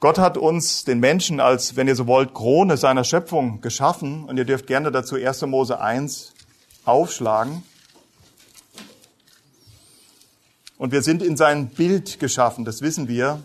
Gott 0.00 0.16
hat 0.16 0.38
uns, 0.38 0.84
den 0.84 0.98
Menschen, 0.98 1.40
als, 1.40 1.76
wenn 1.76 1.86
ihr 1.86 1.94
so 1.94 2.06
wollt, 2.06 2.32
Krone 2.32 2.78
seiner 2.78 3.04
Schöpfung 3.04 3.60
geschaffen. 3.60 4.24
Und 4.24 4.38
ihr 4.38 4.46
dürft 4.46 4.66
gerne 4.66 4.90
dazu 4.90 5.16
1. 5.16 5.42
Mose 5.42 5.78
1 5.78 6.32
aufschlagen. 6.86 7.62
Und 10.78 10.92
wir 10.92 11.02
sind 11.02 11.22
in 11.22 11.36
sein 11.36 11.68
Bild 11.68 12.18
geschaffen, 12.18 12.64
das 12.64 12.80
wissen 12.80 13.08
wir. 13.08 13.42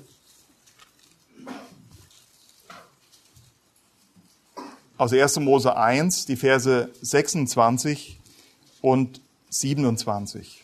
Aus 4.97 5.11
1. 5.11 5.41
Mose 5.41 5.75
1, 5.75 6.25
die 6.25 6.37
Verse 6.37 6.89
26 7.01 8.17
und 8.79 9.19
27. 9.49 10.63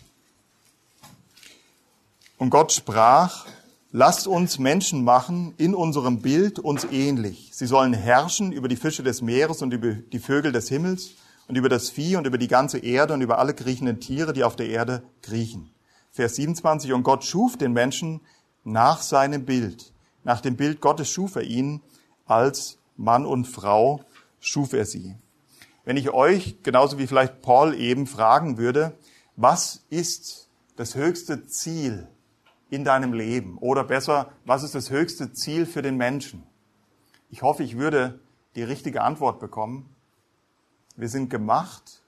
Und 2.37 2.49
Gott 2.49 2.71
sprach, 2.71 3.45
Lasst 3.93 4.25
uns 4.25 4.57
Menschen 4.57 5.03
machen 5.03 5.53
in 5.57 5.75
unserem 5.75 6.21
Bild 6.21 6.59
uns 6.59 6.85
ähnlich. 6.85 7.49
Sie 7.51 7.65
sollen 7.65 7.91
herrschen 7.91 8.53
über 8.53 8.69
die 8.69 8.77
Fische 8.77 9.03
des 9.03 9.21
Meeres 9.21 9.61
und 9.61 9.73
über 9.73 9.95
die 9.95 10.19
Vögel 10.19 10.53
des 10.53 10.69
Himmels 10.69 11.15
und 11.49 11.57
über 11.57 11.67
das 11.67 11.89
Vieh 11.89 12.15
und 12.15 12.25
über 12.25 12.37
die 12.37 12.47
ganze 12.47 12.77
Erde 12.77 13.13
und 13.13 13.19
über 13.19 13.37
alle 13.37 13.53
kriechenden 13.53 13.99
Tiere, 13.99 14.31
die 14.31 14.45
auf 14.45 14.55
der 14.55 14.69
Erde 14.69 15.03
kriechen. 15.21 15.71
Vers 16.09 16.37
27. 16.37 16.93
Und 16.93 17.03
Gott 17.03 17.25
schuf 17.25 17.57
den 17.57 17.73
Menschen 17.73 18.21
nach 18.63 19.01
seinem 19.01 19.43
Bild. 19.43 19.91
Nach 20.23 20.39
dem 20.39 20.55
Bild 20.55 20.79
Gottes 20.79 21.09
schuf 21.09 21.35
er 21.35 21.43
ihn. 21.43 21.81
Als 22.25 22.77
Mann 22.95 23.25
und 23.25 23.43
Frau 23.43 24.05
schuf 24.39 24.71
er 24.71 24.85
sie. 24.85 25.17
Wenn 25.83 25.97
ich 25.97 26.11
euch, 26.11 26.63
genauso 26.63 26.97
wie 26.97 27.07
vielleicht 27.07 27.41
Paul 27.41 27.75
eben, 27.75 28.07
fragen 28.07 28.57
würde, 28.57 28.97
was 29.35 29.83
ist 29.89 30.47
das 30.77 30.95
höchste 30.95 31.45
Ziel 31.47 32.07
in 32.71 32.83
deinem 32.83 33.13
Leben? 33.13 33.59
Oder 33.59 33.83
besser, 33.83 34.31
was 34.45 34.63
ist 34.63 34.73
das 34.73 34.89
höchste 34.89 35.33
Ziel 35.33 35.67
für 35.67 35.83
den 35.83 35.97
Menschen? 35.97 36.43
Ich 37.29 37.43
hoffe, 37.43 37.63
ich 37.63 37.77
würde 37.77 38.19
die 38.55 38.63
richtige 38.63 39.03
Antwort 39.03 39.39
bekommen. 39.39 39.95
Wir 40.95 41.09
sind 41.09 41.29
gemacht 41.29 42.01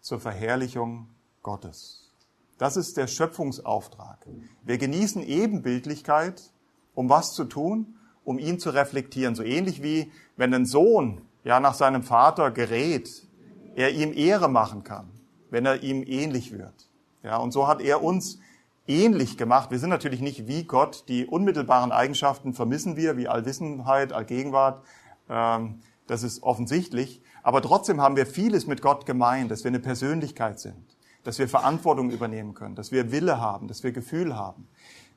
zur 0.00 0.20
Verherrlichung 0.20 1.08
Gottes. 1.42 2.12
Das 2.58 2.76
ist 2.76 2.96
der 2.96 3.06
Schöpfungsauftrag. 3.06 4.26
Wir 4.64 4.76
genießen 4.76 5.22
Ebenbildlichkeit, 5.22 6.52
um 6.94 7.08
was 7.08 7.32
zu 7.32 7.44
tun? 7.44 7.96
Um 8.24 8.38
ihn 8.38 8.60
zu 8.60 8.70
reflektieren. 8.70 9.34
So 9.34 9.42
ähnlich 9.42 9.82
wie 9.82 10.12
wenn 10.36 10.54
ein 10.54 10.66
Sohn 10.66 11.22
ja 11.44 11.58
nach 11.58 11.74
seinem 11.74 12.02
Vater 12.02 12.50
gerät, 12.50 13.26
er 13.74 13.90
ihm 13.92 14.12
Ehre 14.12 14.48
machen 14.48 14.84
kann, 14.84 15.08
wenn 15.50 15.66
er 15.66 15.82
ihm 15.82 16.04
ähnlich 16.06 16.52
wird. 16.52 16.88
Ja, 17.22 17.36
und 17.36 17.52
so 17.52 17.66
hat 17.66 17.80
er 17.80 18.02
uns 18.02 18.38
ähnlich 18.86 19.36
gemacht. 19.36 19.70
Wir 19.70 19.78
sind 19.78 19.90
natürlich 19.90 20.20
nicht 20.20 20.46
wie 20.46 20.64
Gott. 20.64 21.04
Die 21.08 21.26
unmittelbaren 21.26 21.92
Eigenschaften 21.92 22.54
vermissen 22.54 22.96
wir, 22.96 23.16
wie 23.16 23.28
Allwissenheit, 23.28 24.12
Allgegenwart. 24.12 24.82
Ähm, 25.28 25.80
das 26.06 26.22
ist 26.22 26.42
offensichtlich. 26.42 27.22
Aber 27.42 27.62
trotzdem 27.62 28.00
haben 28.00 28.16
wir 28.16 28.26
vieles 28.26 28.66
mit 28.66 28.82
Gott 28.82 29.06
gemeint, 29.06 29.50
dass 29.50 29.64
wir 29.64 29.70
eine 29.70 29.80
Persönlichkeit 29.80 30.60
sind, 30.60 30.96
dass 31.24 31.38
wir 31.38 31.48
Verantwortung 31.48 32.10
übernehmen 32.10 32.54
können, 32.54 32.74
dass 32.74 32.92
wir 32.92 33.12
Wille 33.12 33.40
haben, 33.40 33.68
dass 33.68 33.82
wir 33.82 33.92
Gefühl 33.92 34.36
haben. 34.36 34.68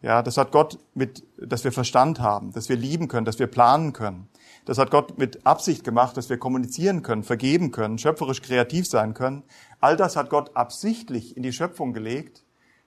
Ja, 0.01 0.21
das 0.21 0.37
hat 0.37 0.51
Gott 0.51 0.77
mit, 0.93 1.23
dass 1.37 1.63
wir 1.63 1.71
Verstand 1.71 2.19
haben, 2.19 2.51
dass 2.51 2.69
wir 2.69 2.75
lieben 2.75 3.07
können, 3.07 3.25
dass 3.25 3.39
wir 3.39 3.47
planen 3.47 3.93
können. 3.93 4.27
Das 4.65 4.77
hat 4.77 4.91
Gott 4.91 5.17
mit 5.17 5.45
Absicht 5.45 5.83
gemacht, 5.83 6.17
dass 6.17 6.29
wir 6.29 6.37
kommunizieren 6.37 7.01
können, 7.01 7.23
vergeben 7.23 7.71
können, 7.71 7.97
schöpferisch 7.97 8.41
kreativ 8.41 8.87
sein 8.87 9.13
können. 9.13 9.43
All 9.79 9.95
das 9.95 10.15
hat 10.15 10.29
Gott 10.29 10.55
absichtlich 10.55 11.37
in 11.37 11.43
die 11.43 11.53
Schöpfung 11.53 11.93
gelegt, 11.93 12.44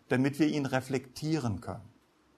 damit 0.09 0.39
wir 0.39 0.49
ihn 0.49 0.67
reflektieren 0.67 1.61
können. 1.61 1.83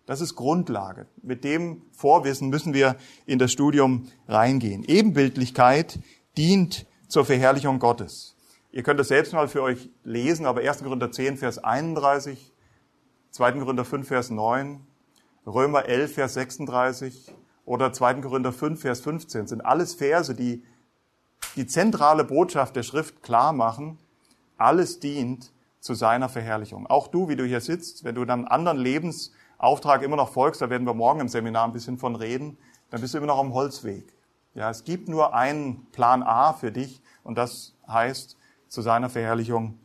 Das 0.07 0.21
ist 0.21 0.35
Grundlage. 0.35 1.07
Mit 1.23 1.45
dem 1.45 1.83
Vorwissen 1.93 2.49
müssen 2.49 2.75
wir 2.75 2.97
in 3.27 3.39
das 3.39 3.53
Studium 3.53 4.09
reingehen. 4.27 4.83
Ebenbildlichkeit 4.85 6.01
dient 6.37 6.87
zur 7.07 7.25
Verherrlichung 7.25 7.79
Gottes. 7.79 8.37
Ihr 8.73 8.83
könnt 8.83 9.01
das 9.01 9.09
selbst 9.09 9.33
mal 9.33 9.49
für 9.49 9.63
euch 9.63 9.91
lesen, 10.05 10.47
aber 10.47 10.61
1. 10.61 10.83
Korinther 10.83 11.11
10, 11.11 11.37
Vers 11.37 11.59
31, 11.59 12.53
2. 13.31 13.53
Korinther 13.53 13.85
5, 13.85 14.07
Vers 14.07 14.31
9, 14.31 14.81
Römer 15.47 15.87
11, 15.87 16.15
Vers 16.15 16.35
36 16.35 17.35
oder 17.65 17.93
2. 17.93 18.15
Korinther 18.15 18.53
5, 18.53 18.81
Vers 18.81 19.01
15 19.01 19.47
sind 19.49 19.65
alles 19.65 19.95
Verse, 19.95 20.35
die 20.35 20.63
die 21.57 21.67
zentrale 21.67 22.25
Botschaft 22.25 22.77
der 22.77 22.83
Schrift 22.83 23.23
klar 23.23 23.53
machen. 23.53 23.99
Alles 24.57 25.01
dient 25.01 25.53
zu 25.81 25.95
seiner 25.95 26.29
Verherrlichung. 26.29 26.87
Auch 26.87 27.09
du, 27.09 27.29
wie 27.29 27.37
du 27.37 27.45
hier 27.45 27.61
sitzt, 27.61 28.05
wenn 28.05 28.15
du 28.15 28.23
einem 28.23 28.47
anderen 28.47 28.79
Lebensauftrag 28.79 30.03
immer 30.03 30.17
noch 30.17 30.33
folgst, 30.33 30.61
da 30.61 30.71
werden 30.71 30.87
wir 30.87 30.95
morgen 30.95 31.21
im 31.21 31.29
Seminar 31.29 31.65
ein 31.65 31.73
bisschen 31.73 31.99
von 31.99 32.17
reden, 32.17 32.59
dann 32.91 33.01
bist 33.01 33.15
du 33.15 33.19
immer 33.19 33.29
noch 33.29 33.39
am 33.39 33.55
Holzweg. 33.55 34.13
Ja, 34.55 34.71
es 34.71 34.85
gibt 34.85 35.09
nur 35.09 35.35
einen 35.35 35.87
Plan 35.93 36.23
A 36.23 36.53
für 36.53 36.73
dich 36.73 37.01
und 37.23 37.39
das 37.39 37.75
heißt 37.89 38.37
zu 38.69 38.83
seiner 38.83 39.09
Verherrlichung 39.09 39.79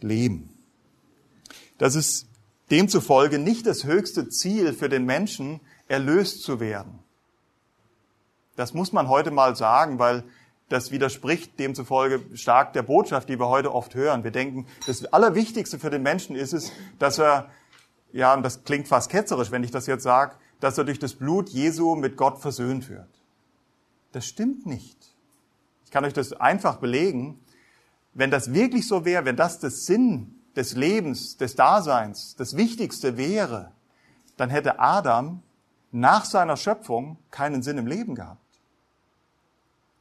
leben. 0.00 0.54
Das 1.78 1.94
ist 1.94 2.26
demzufolge 2.70 3.38
nicht 3.38 3.66
das 3.66 3.84
höchste 3.84 4.28
Ziel 4.28 4.72
für 4.72 4.88
den 4.88 5.04
Menschen, 5.04 5.60
erlöst 5.88 6.42
zu 6.42 6.60
werden. 6.60 7.00
Das 8.56 8.74
muss 8.74 8.92
man 8.92 9.08
heute 9.08 9.30
mal 9.30 9.56
sagen, 9.56 9.98
weil 9.98 10.22
das 10.70 10.92
widerspricht 10.92 11.58
demzufolge 11.58 12.22
stark 12.36 12.72
der 12.72 12.82
Botschaft, 12.82 13.28
die 13.28 13.38
wir 13.38 13.48
heute 13.48 13.74
oft 13.74 13.94
hören. 13.96 14.22
Wir 14.24 14.30
denken, 14.30 14.66
das 14.86 15.04
Allerwichtigste 15.04 15.80
für 15.80 15.90
den 15.90 16.02
Menschen 16.02 16.36
ist 16.36 16.54
es, 16.54 16.72
dass 16.98 17.18
er, 17.18 17.50
ja, 18.12 18.32
und 18.32 18.44
das 18.44 18.62
klingt 18.62 18.86
fast 18.86 19.10
ketzerisch, 19.10 19.50
wenn 19.50 19.64
ich 19.64 19.72
das 19.72 19.86
jetzt 19.86 20.04
sage, 20.04 20.36
dass 20.60 20.78
er 20.78 20.84
durch 20.84 21.00
das 21.00 21.14
Blut 21.14 21.48
Jesu 21.48 21.96
mit 21.96 22.16
Gott 22.16 22.38
versöhnt 22.38 22.88
wird. 22.88 23.08
Das 24.12 24.26
stimmt 24.26 24.64
nicht. 24.64 24.96
Ich 25.84 25.90
kann 25.90 26.04
euch 26.04 26.12
das 26.12 26.32
einfach 26.34 26.76
belegen. 26.76 27.40
Wenn 28.14 28.30
das 28.30 28.54
wirklich 28.54 28.86
so 28.86 29.04
wäre, 29.04 29.24
wenn 29.24 29.36
das 29.36 29.58
das 29.58 29.86
Sinn 29.86 30.36
des 30.54 30.76
Lebens, 30.76 31.36
des 31.36 31.56
Daseins, 31.56 32.36
das 32.36 32.56
Wichtigste 32.56 33.16
wäre, 33.16 33.72
dann 34.36 34.50
hätte 34.50 34.78
Adam 34.78 35.42
nach 35.90 36.24
seiner 36.24 36.56
Schöpfung 36.56 37.18
keinen 37.32 37.62
Sinn 37.62 37.78
im 37.78 37.88
Leben 37.88 38.14
gehabt. 38.14 38.49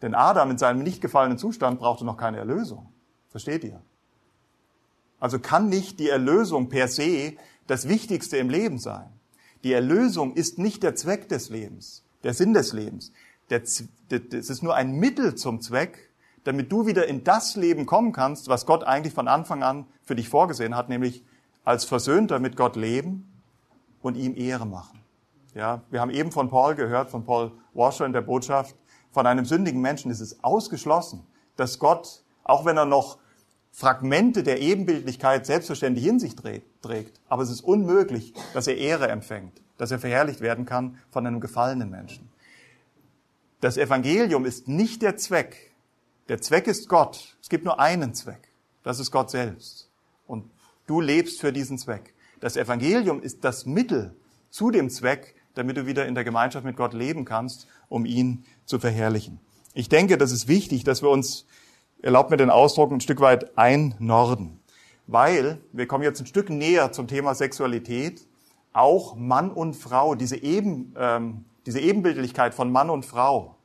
Denn 0.01 0.15
Adam 0.15 0.51
in 0.51 0.57
seinem 0.57 0.83
nicht 0.83 1.01
gefallenen 1.01 1.37
Zustand 1.37 1.79
brauchte 1.79 2.05
noch 2.05 2.17
keine 2.17 2.37
Erlösung. 2.37 2.91
Versteht 3.29 3.63
ihr? 3.63 3.81
Also 5.19 5.39
kann 5.39 5.67
nicht 5.67 5.99
die 5.99 6.09
Erlösung 6.09 6.69
per 6.69 6.87
se 6.87 7.33
das 7.67 7.87
Wichtigste 7.87 8.37
im 8.37 8.49
Leben 8.49 8.79
sein. 8.79 9.09
Die 9.63 9.73
Erlösung 9.73 10.33
ist 10.33 10.57
nicht 10.57 10.83
der 10.83 10.95
Zweck 10.95 11.27
des 11.27 11.49
Lebens, 11.49 12.05
der 12.23 12.33
Sinn 12.33 12.53
des 12.53 12.71
Lebens. 12.71 13.11
Es 13.49 13.81
ist 14.49 14.63
nur 14.63 14.75
ein 14.75 14.93
Mittel 14.93 15.35
zum 15.35 15.59
Zweck, 15.59 16.09
damit 16.45 16.71
du 16.71 16.85
wieder 16.85 17.07
in 17.07 17.25
das 17.25 17.57
Leben 17.57 17.85
kommen 17.85 18.13
kannst, 18.13 18.47
was 18.47 18.65
Gott 18.65 18.85
eigentlich 18.85 19.13
von 19.13 19.27
Anfang 19.27 19.61
an 19.63 19.85
für 20.05 20.15
dich 20.15 20.29
vorgesehen 20.29 20.75
hat, 20.75 20.87
nämlich 20.87 21.23
als 21.65 21.83
Versöhnter 21.83 22.39
mit 22.39 22.55
Gott 22.55 22.77
leben 22.77 23.29
und 24.01 24.15
ihm 24.15 24.35
Ehre 24.37 24.65
machen. 24.65 25.01
Ja, 25.53 25.81
wir 25.89 25.99
haben 25.99 26.11
eben 26.11 26.31
von 26.31 26.49
Paul 26.49 26.75
gehört, 26.75 27.11
von 27.11 27.25
Paul 27.25 27.51
Washer 27.73 28.05
in 28.05 28.13
der 28.13 28.21
Botschaft, 28.21 28.75
von 29.11 29.25
einem 29.25 29.45
sündigen 29.45 29.81
Menschen 29.81 30.11
ist 30.11 30.19
es 30.19 30.43
ausgeschlossen, 30.43 31.25
dass 31.55 31.79
Gott, 31.79 32.23
auch 32.43 32.65
wenn 32.65 32.77
er 32.77 32.85
noch 32.85 33.17
Fragmente 33.71 34.43
der 34.43 34.61
Ebenbildlichkeit 34.61 35.45
selbstverständlich 35.45 36.05
in 36.05 36.19
sich 36.19 36.35
trägt, 36.35 37.21
aber 37.27 37.43
es 37.43 37.49
ist 37.49 37.61
unmöglich, 37.61 38.33
dass 38.53 38.67
er 38.67 38.77
Ehre 38.77 39.07
empfängt, 39.09 39.61
dass 39.77 39.91
er 39.91 39.99
verherrlicht 39.99 40.41
werden 40.41 40.65
kann 40.65 40.97
von 41.11 41.25
einem 41.25 41.39
gefallenen 41.39 41.89
Menschen. 41.89 42.29
Das 43.61 43.77
Evangelium 43.77 44.45
ist 44.45 44.67
nicht 44.67 45.01
der 45.01 45.17
Zweck. 45.17 45.73
Der 46.29 46.41
Zweck 46.41 46.67
ist 46.67 46.87
Gott. 46.87 47.37
Es 47.41 47.49
gibt 47.49 47.65
nur 47.65 47.79
einen 47.79 48.13
Zweck. 48.13 48.51
Das 48.83 48.99
ist 48.99 49.11
Gott 49.11 49.29
selbst. 49.29 49.89
Und 50.27 50.49
du 50.87 51.01
lebst 51.01 51.41
für 51.41 51.51
diesen 51.51 51.77
Zweck. 51.77 52.13
Das 52.39 52.55
Evangelium 52.55 53.21
ist 53.21 53.43
das 53.43 53.65
Mittel 53.65 54.15
zu 54.49 54.71
dem 54.71 54.89
Zweck, 54.89 55.35
damit 55.55 55.77
du 55.77 55.85
wieder 55.85 56.05
in 56.05 56.15
der 56.15 56.23
Gemeinschaft 56.23 56.65
mit 56.65 56.75
Gott 56.75 56.93
leben 56.93 57.25
kannst, 57.25 57.67
um 57.87 58.05
ihn 58.05 58.45
zu 58.65 58.79
verherrlichen. 58.79 59.39
Ich 59.73 59.89
denke, 59.89 60.17
das 60.17 60.31
ist 60.31 60.47
wichtig, 60.47 60.83
dass 60.83 61.01
wir 61.01 61.09
uns, 61.09 61.45
erlaubt 62.01 62.31
mir 62.31 62.37
den 62.37 62.49
Ausdruck, 62.49 62.91
ein 62.91 63.01
Stück 63.01 63.19
weit 63.21 63.57
einnorden. 63.57 64.59
Weil, 65.07 65.59
wir 65.71 65.87
kommen 65.87 66.03
jetzt 66.03 66.19
ein 66.19 66.27
Stück 66.27 66.49
näher 66.49 66.91
zum 66.91 67.07
Thema 67.07 67.33
Sexualität, 67.33 68.27
auch 68.73 69.15
Mann 69.15 69.51
und 69.51 69.75
Frau, 69.75 70.15
diese, 70.15 70.37
Eben, 70.37 70.93
ähm, 70.97 71.45
diese 71.65 71.79
Ebenbildlichkeit 71.79 72.53
von 72.53 72.71
Mann 72.71 72.89
und 72.89 73.05
Frau, 73.05 73.55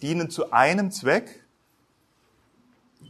dienen 0.00 0.30
zu 0.30 0.52
einem 0.52 0.90
Zweck, 0.90 1.44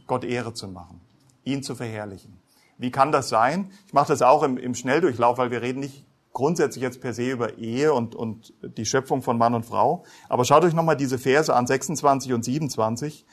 Gott 0.07 0.23
Ehre 0.23 0.53
zu 0.53 0.67
machen, 0.67 0.99
ihn 1.43 1.63
zu 1.63 1.75
verherrlichen. 1.75 2.39
Wie 2.77 2.91
kann 2.91 3.11
das 3.11 3.29
sein? 3.29 3.71
Ich 3.87 3.93
mache 3.93 4.07
das 4.07 4.21
auch 4.21 4.43
im, 4.43 4.57
im 4.57 4.75
Schnelldurchlauf, 4.75 5.37
weil 5.37 5.51
wir 5.51 5.61
reden 5.61 5.79
nicht 5.79 6.03
grundsätzlich 6.33 6.81
jetzt 6.81 6.99
per 6.99 7.13
se 7.13 7.31
über 7.31 7.57
Ehe 7.57 7.93
und, 7.93 8.15
und 8.15 8.53
die 8.61 8.85
Schöpfung 8.85 9.21
von 9.21 9.37
Mann 9.37 9.53
und 9.53 9.65
Frau. 9.65 10.03
Aber 10.27 10.45
schaut 10.45 10.63
euch 10.65 10.73
nochmal 10.73 10.97
diese 10.97 11.19
Verse 11.19 11.53
an, 11.53 11.67
26 11.67 12.33
und 12.33 12.43
27. 12.43 13.25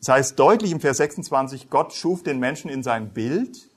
Das 0.00 0.08
heißt 0.08 0.38
deutlich 0.38 0.72
im 0.72 0.80
Vers 0.80 0.96
26, 0.98 1.70
Gott 1.70 1.92
schuf 1.92 2.22
den 2.22 2.38
Menschen 2.38 2.70
in 2.70 2.82
sein 2.82 3.12
Bild. 3.12 3.70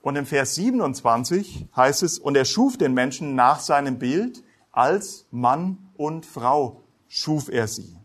Und 0.00 0.16
im 0.16 0.26
Vers 0.26 0.56
27 0.56 1.68
heißt 1.76 2.02
es, 2.02 2.18
und 2.18 2.36
er 2.36 2.44
schuf 2.44 2.76
den 2.76 2.92
Menschen 2.92 3.36
nach 3.36 3.60
seinem 3.60 3.98
Bild, 3.98 4.42
als 4.72 5.26
Mann 5.30 5.78
und 5.96 6.26
Frau 6.26 6.82
schuf 7.08 7.48
er 7.48 7.68
sie. 7.68 7.96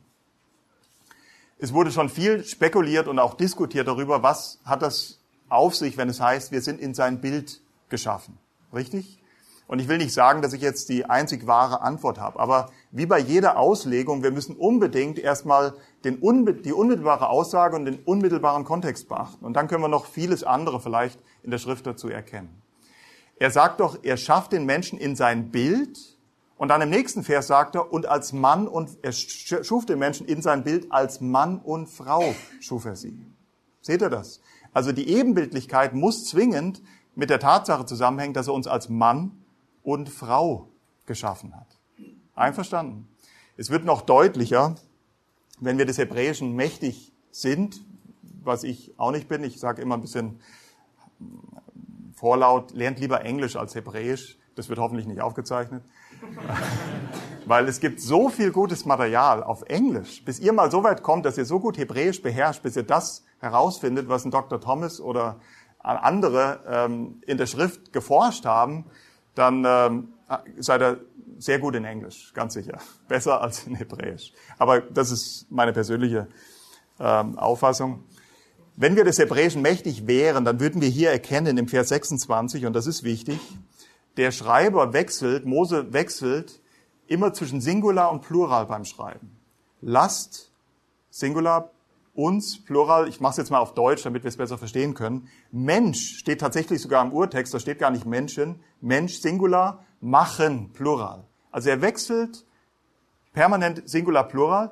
Es 1.57 1.73
wurde 1.73 1.91
schon 1.91 2.09
viel 2.09 2.43
spekuliert 2.43 3.07
und 3.07 3.17
auch 3.17 3.33
diskutiert 3.33 3.87
darüber, 3.87 4.21
was 4.21 4.59
hat 4.63 4.83
das 4.83 5.19
auf 5.49 5.75
sich, 5.75 5.97
wenn 5.97 6.09
es 6.09 6.19
heißt, 6.19 6.51
wir 6.51 6.61
sind 6.61 6.79
in 6.79 6.93
sein 6.93 7.19
Bild 7.19 7.61
geschaffen. 7.89 8.37
Richtig? 8.73 9.17
Und 9.67 9.79
ich 9.79 9.89
will 9.89 9.97
nicht 9.97 10.13
sagen, 10.13 10.41
dass 10.41 10.53
ich 10.53 10.61
jetzt 10.61 10.87
die 10.87 11.05
einzig 11.05 11.45
wahre 11.45 11.81
Antwort 11.81 12.19
habe, 12.19 12.39
aber 12.39 12.71
wie 12.91 13.05
bei 13.05 13.19
jeder 13.19 13.57
Auslegung, 13.57 14.23
wir 14.23 14.31
müssen 14.31 14.55
unbedingt 14.55 15.19
erstmal 15.19 15.73
den, 16.05 16.21
die 16.63 16.71
unmittelbare 16.71 17.29
Aussage 17.29 17.75
und 17.75 17.83
den 17.83 17.99
unmittelbaren 17.99 18.63
Kontext 18.63 19.09
beachten. 19.09 19.43
Und 19.43 19.53
dann 19.53 19.67
können 19.67 19.83
wir 19.83 19.89
noch 19.89 20.05
vieles 20.05 20.43
andere 20.45 20.79
vielleicht 20.79 21.19
in 21.43 21.51
der 21.51 21.57
Schrift 21.57 21.85
dazu 21.85 22.07
erkennen. 22.07 22.61
Er 23.39 23.51
sagt 23.51 23.81
doch, 23.81 23.99
er 24.03 24.15
schafft 24.17 24.53
den 24.53 24.65
Menschen 24.65 24.97
in 24.97 25.15
sein 25.15 25.51
Bild. 25.51 26.17
Und 26.57 26.69
dann 26.69 26.81
im 26.81 26.89
nächsten 26.89 27.23
Vers 27.23 27.47
sagt 27.47 27.75
er, 27.75 27.91
und 27.91 28.07
als 28.07 28.33
Mann 28.33 28.67
und, 28.67 28.97
er 29.03 29.11
schuf 29.11 29.85
den 29.85 29.99
Menschen 29.99 30.25
in 30.25 30.41
sein 30.41 30.63
Bild, 30.63 30.91
als 30.91 31.21
Mann 31.21 31.59
und 31.59 31.87
Frau 31.87 32.33
schuf 32.61 32.85
er 32.85 32.95
sie. 32.95 33.21
Seht 33.81 34.01
ihr 34.01 34.09
das? 34.09 34.41
Also 34.73 34.91
die 34.91 35.09
Ebenbildlichkeit 35.09 35.93
muss 35.93 36.25
zwingend 36.25 36.81
mit 37.15 37.29
der 37.29 37.39
Tatsache 37.39 37.85
zusammenhängen, 37.85 38.33
dass 38.33 38.47
er 38.47 38.53
uns 38.53 38.65
als 38.65 38.89
Mann 38.89 39.43
und 39.87 40.09
Frau 40.09 40.67
geschaffen 41.05 41.55
hat. 41.55 41.79
Einverstanden? 42.35 43.07
Es 43.55 43.69
wird 43.69 43.85
noch 43.85 44.01
deutlicher, 44.01 44.75
wenn 45.61 45.77
wir 45.77 45.85
des 45.85 45.97
Hebräischen 45.97 46.57
mächtig 46.57 47.13
sind, 47.31 47.79
was 48.43 48.65
ich 48.65 48.93
auch 48.97 49.11
nicht 49.11 49.29
bin. 49.29 49.45
Ich 49.45 49.61
sage 49.61 49.81
immer 49.81 49.95
ein 49.95 50.01
bisschen 50.01 50.41
vorlaut, 52.15 52.71
lernt 52.71 52.99
lieber 52.99 53.23
Englisch 53.23 53.55
als 53.55 53.75
Hebräisch. 53.75 54.37
Das 54.55 54.67
wird 54.67 54.77
hoffentlich 54.77 55.07
nicht 55.07 55.21
aufgezeichnet. 55.21 55.83
Weil 57.45 57.69
es 57.69 57.79
gibt 57.79 58.01
so 58.01 58.27
viel 58.27 58.51
gutes 58.51 58.83
Material 58.83 59.41
auf 59.41 59.61
Englisch. 59.69 60.25
Bis 60.25 60.41
ihr 60.41 60.51
mal 60.51 60.69
so 60.69 60.83
weit 60.83 61.01
kommt, 61.01 61.25
dass 61.25 61.37
ihr 61.37 61.45
so 61.45 61.61
gut 61.61 61.77
Hebräisch 61.77 62.21
beherrscht, 62.21 62.61
bis 62.61 62.75
ihr 62.75 62.83
das 62.83 63.23
herausfindet, 63.39 64.09
was 64.09 64.25
ein 64.25 64.31
Dr. 64.31 64.59
Thomas 64.59 64.99
oder 64.99 65.39
andere 65.79 66.59
ähm, 66.67 67.21
in 67.25 67.37
der 67.37 67.45
Schrift 67.45 67.93
geforscht 67.93 68.43
haben, 68.43 68.83
dann 69.37 69.63
ähm, 69.65 70.07
seid 70.57 70.81
ihr 70.81 70.99
sehr 71.37 71.59
gut 71.59 71.75
in 71.75 71.85
Englisch, 71.85 72.33
ganz 72.33 72.53
sicher. 72.53 72.79
Besser 73.07 73.41
als 73.41 73.67
in 73.67 73.75
Hebräisch. 73.75 74.33
Aber 74.57 74.81
das 74.81 75.11
ist 75.11 75.45
meine 75.49 75.73
persönliche 75.73 76.27
ähm, 76.99 77.37
Auffassung. 77.37 78.03
Wenn 78.75 78.95
wir 78.95 79.03
des 79.03 79.17
Hebräischen 79.17 79.61
mächtig 79.61 80.07
wären, 80.07 80.45
dann 80.45 80.59
würden 80.59 80.81
wir 80.81 80.89
hier 80.89 81.11
erkennen 81.11 81.57
im 81.57 81.67
Vers 81.67 81.89
26, 81.89 82.65
und 82.65 82.73
das 82.73 82.85
ist 82.87 83.03
wichtig, 83.03 83.39
der 84.17 84.31
Schreiber 84.31 84.93
wechselt, 84.93 85.45
Mose 85.45 85.93
wechselt 85.93 86.59
immer 87.07 87.33
zwischen 87.33 87.61
Singular 87.61 88.11
und 88.11 88.21
Plural 88.21 88.65
beim 88.65 88.85
Schreiben. 88.85 89.31
Lasst, 89.81 90.51
Singular, 91.09 91.71
uns, 92.17 92.63
Plural, 92.63 93.07
ich 93.07 93.21
mache 93.21 93.31
es 93.31 93.37
jetzt 93.37 93.51
mal 93.51 93.59
auf 93.59 93.75
Deutsch, 93.75 94.03
damit 94.03 94.23
wir 94.23 94.29
es 94.29 94.37
besser 94.37 94.57
verstehen 94.57 94.95
können. 94.95 95.29
Mensch 95.51 96.17
steht 96.17 96.41
tatsächlich 96.41 96.81
sogar 96.81 97.05
im 97.05 97.13
Urtext, 97.13 97.53
da 97.53 97.59
steht 97.59 97.77
gar 97.77 97.91
nicht 97.91 98.05
Menschen. 98.05 98.59
Mensch, 98.81 99.19
Singular, 99.19 99.85
machen, 100.01 100.73
Plural. 100.73 101.25
Also 101.51 101.69
er 101.69 101.81
wechselt 101.81 102.43
permanent 103.33 103.87
Singular, 103.87 104.27
Plural, 104.27 104.71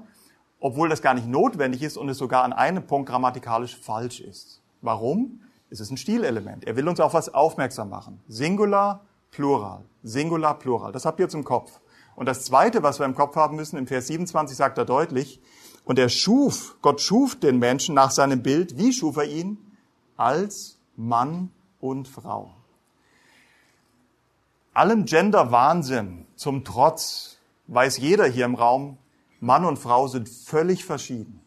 obwohl 0.60 0.90
das 0.90 1.04
gar 1.04 1.14
nicht 1.14 1.28
notwendig 1.28 1.84
ist 1.84 1.98
und 1.98 2.10
es 2.10 2.18
sogar 2.18 2.44
an 2.44 2.52
einem 2.52 2.88
Punkt 2.88 3.10
grammatikalisch 3.10 3.78
falsch 3.78 4.22
ist. 4.22 4.62
Warum? 4.82 5.42
Es 5.70 5.80
ist 5.80 5.92
ein 5.92 5.98
Stilelement. 5.98 6.66
Er 6.66 6.76
will 6.76 6.88
uns 6.88 7.00
auf 7.00 7.14
was 7.14 7.32
aufmerksam 7.32 7.90
machen. 7.90 8.22
Singular, 8.28 9.02
Plural. 9.30 9.84
Singular, 10.02 10.58
Plural. 10.58 10.92
Das 10.92 11.06
habt 11.06 11.20
ihr 11.20 11.26
jetzt 11.26 11.36
im 11.36 11.44
Kopf. 11.44 11.80
Und 12.16 12.28
das 12.28 12.46
Zweite, 12.46 12.82
was 12.82 12.98
wir 12.98 13.06
im 13.06 13.14
Kopf 13.14 13.36
haben 13.36 13.56
müssen, 13.56 13.78
im 13.78 13.86
Vers 13.86 14.08
27 14.08 14.58
sagt 14.58 14.78
er 14.78 14.86
deutlich, 14.86 15.42
und 15.86 16.00
er 16.00 16.10
schuf, 16.10 16.76
Gott 16.82 17.00
schuf 17.00 17.36
den 17.40 17.60
Menschen 17.60 17.96
nach 17.96 18.12
seinem 18.12 18.44
Bild. 18.44 18.78
Wie 18.78 18.92
schuf 18.92 19.18
er 19.18 19.26
ihn? 19.26 19.58
Als 20.18 20.80
Mann 20.96 21.52
und 21.80 22.08
Frau. 22.08 22.52
Allem 24.74 25.06
Gender-Wahnsinn 25.06 26.26
zum 26.36 26.66
Trotz 26.66 27.38
weiß 27.68 27.98
jeder 27.98 28.26
hier 28.26 28.46
im 28.46 28.56
Raum, 28.56 28.98
Mann 29.40 29.64
und 29.64 29.78
Frau 29.78 30.08
sind 30.08 30.28
völlig 30.28 30.84
verschieden. 30.84 31.40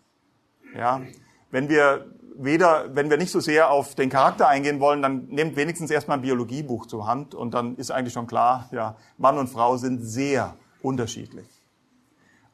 Ja, 0.74 1.02
wenn 1.50 1.68
wir 1.68 2.06
weder, 2.36 2.94
wenn 2.94 3.10
wir 3.10 3.16
nicht 3.16 3.32
so 3.32 3.40
sehr 3.40 3.70
auf 3.70 3.94
den 3.94 4.10
Charakter 4.10 4.48
eingehen 4.48 4.80
wollen, 4.80 5.02
dann 5.02 5.26
nehmt 5.26 5.56
wenigstens 5.56 5.90
erstmal 5.90 6.18
ein 6.18 6.22
Biologiebuch 6.22 6.86
zur 6.86 7.06
Hand 7.06 7.34
und 7.34 7.52
dann 7.52 7.76
ist 7.76 7.90
eigentlich 7.90 8.12
schon 8.12 8.26
klar, 8.26 8.68
ja, 8.70 8.96
Mann 9.16 9.38
und 9.38 9.48
Frau 9.48 9.76
sind 9.76 10.02
sehr 10.02 10.56
unterschiedlich. 10.82 11.48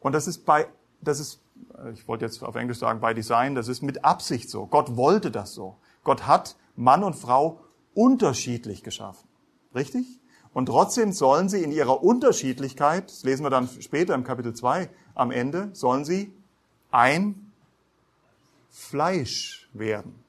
Und 0.01 0.13
das 0.13 0.27
ist 0.27 0.47
bei, 0.47 0.67
das 1.01 1.21
ist 1.21 1.44
ich 1.93 2.07
wollte 2.09 2.25
jetzt 2.25 2.43
auf 2.43 2.55
Englisch 2.55 2.79
sagen, 2.79 3.01
by 3.01 3.15
Design, 3.15 3.55
das 3.55 3.69
ist 3.69 3.83
mit 3.83 4.05
Absicht 4.05 4.51
so. 4.51 4.67
Gott 4.67 4.97
wollte 4.97 5.31
das 5.31 5.53
so. 5.53 5.77
Gott 6.03 6.27
hat 6.27 6.57
Mann 6.77 7.05
und 7.05 7.15
Frau 7.15 7.61
unterschiedlich 7.95 8.83
geschaffen. 8.83 9.29
Richtig? 9.75 10.21
Und 10.53 10.67
trotzdem 10.67 11.13
sollen 11.13 11.49
sie 11.49 11.63
in 11.63 11.73
ihrer 11.73 12.03
Unterschiedlichkeit, 12.03 13.11
das 13.11 13.25
lesen 13.25 13.45
wir 13.45 13.51
dann 13.51 13.69
später 13.81 14.15
im 14.15 14.23
Kapitel 14.23 14.55
2 14.55 14.89
am 15.15 15.31
Ende, 15.31 15.71
sollen 15.73 16.05
sie 16.05 16.33
ein 16.93 17.53
Fleisch 18.71 19.69
werden. 19.73 20.25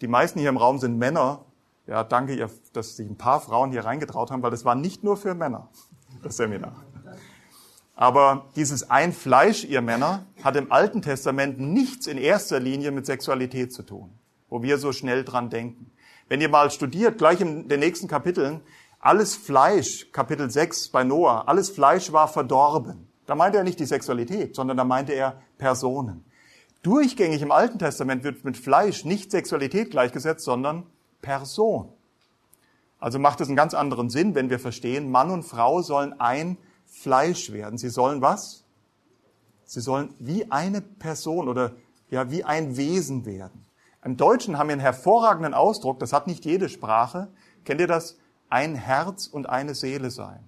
Die 0.00 0.08
meisten 0.08 0.38
hier 0.38 0.48
im 0.48 0.56
Raum 0.56 0.78
sind 0.78 0.96
Männer. 0.98 1.44
Ja, 1.86 2.04
danke, 2.04 2.48
dass 2.72 2.96
sich 2.96 3.08
ein 3.08 3.16
paar 3.16 3.40
Frauen 3.40 3.70
hier 3.70 3.84
reingetraut 3.84 4.30
haben, 4.30 4.42
weil 4.42 4.50
das 4.50 4.64
war 4.64 4.74
nicht 4.74 5.04
nur 5.04 5.16
für 5.16 5.34
Männer, 5.34 5.68
das 6.22 6.36
Seminar. 6.36 6.84
Aber 8.00 8.46
dieses 8.54 8.90
ein 8.90 9.12
Fleisch, 9.12 9.64
ihr 9.64 9.80
Männer, 9.80 10.24
hat 10.44 10.54
im 10.54 10.70
Alten 10.70 11.02
Testament 11.02 11.58
nichts 11.58 12.06
in 12.06 12.16
erster 12.16 12.60
Linie 12.60 12.92
mit 12.92 13.06
Sexualität 13.06 13.72
zu 13.72 13.82
tun, 13.82 14.12
wo 14.48 14.62
wir 14.62 14.78
so 14.78 14.92
schnell 14.92 15.24
dran 15.24 15.50
denken. 15.50 15.90
Wenn 16.28 16.40
ihr 16.40 16.48
mal 16.48 16.70
studiert, 16.70 17.18
gleich 17.18 17.40
in 17.40 17.66
den 17.66 17.80
nächsten 17.80 18.06
Kapiteln, 18.06 18.60
alles 19.00 19.34
Fleisch, 19.34 20.12
Kapitel 20.12 20.48
6 20.48 20.90
bei 20.90 21.02
Noah, 21.02 21.48
alles 21.48 21.70
Fleisch 21.70 22.12
war 22.12 22.28
verdorben. 22.28 23.08
Da 23.26 23.34
meinte 23.34 23.58
er 23.58 23.64
nicht 23.64 23.80
die 23.80 23.84
Sexualität, 23.84 24.54
sondern 24.54 24.76
da 24.76 24.84
meinte 24.84 25.12
er 25.12 25.42
Personen. 25.58 26.24
Durchgängig 26.84 27.42
im 27.42 27.50
Alten 27.50 27.80
Testament 27.80 28.22
wird 28.22 28.44
mit 28.44 28.56
Fleisch 28.56 29.04
nicht 29.04 29.32
Sexualität 29.32 29.90
gleichgesetzt, 29.90 30.44
sondern 30.44 30.86
Person. 31.20 31.88
Also 33.00 33.18
macht 33.18 33.40
es 33.40 33.48
einen 33.48 33.56
ganz 33.56 33.74
anderen 33.74 34.08
Sinn, 34.08 34.36
wenn 34.36 34.50
wir 34.50 34.60
verstehen, 34.60 35.10
Mann 35.10 35.32
und 35.32 35.42
Frau 35.42 35.82
sollen 35.82 36.12
ein 36.20 36.58
Fleisch 36.88 37.52
werden. 37.52 37.78
Sie 37.78 37.90
sollen 37.90 38.22
was? 38.22 38.64
Sie 39.64 39.80
sollen 39.80 40.14
wie 40.18 40.50
eine 40.50 40.80
Person 40.80 41.48
oder 41.48 41.72
ja, 42.10 42.30
wie 42.30 42.42
ein 42.42 42.76
Wesen 42.76 43.26
werden. 43.26 43.66
Im 44.02 44.16
Deutschen 44.16 44.58
haben 44.58 44.68
wir 44.68 44.72
einen 44.72 44.80
hervorragenden 44.80 45.54
Ausdruck, 45.54 45.98
das 45.98 46.12
hat 46.12 46.26
nicht 46.26 46.44
jede 46.44 46.68
Sprache. 46.68 47.28
Kennt 47.64 47.80
ihr 47.80 47.86
das? 47.86 48.18
Ein 48.48 48.74
Herz 48.74 49.26
und 49.26 49.48
eine 49.48 49.74
Seele 49.74 50.10
sein. 50.10 50.42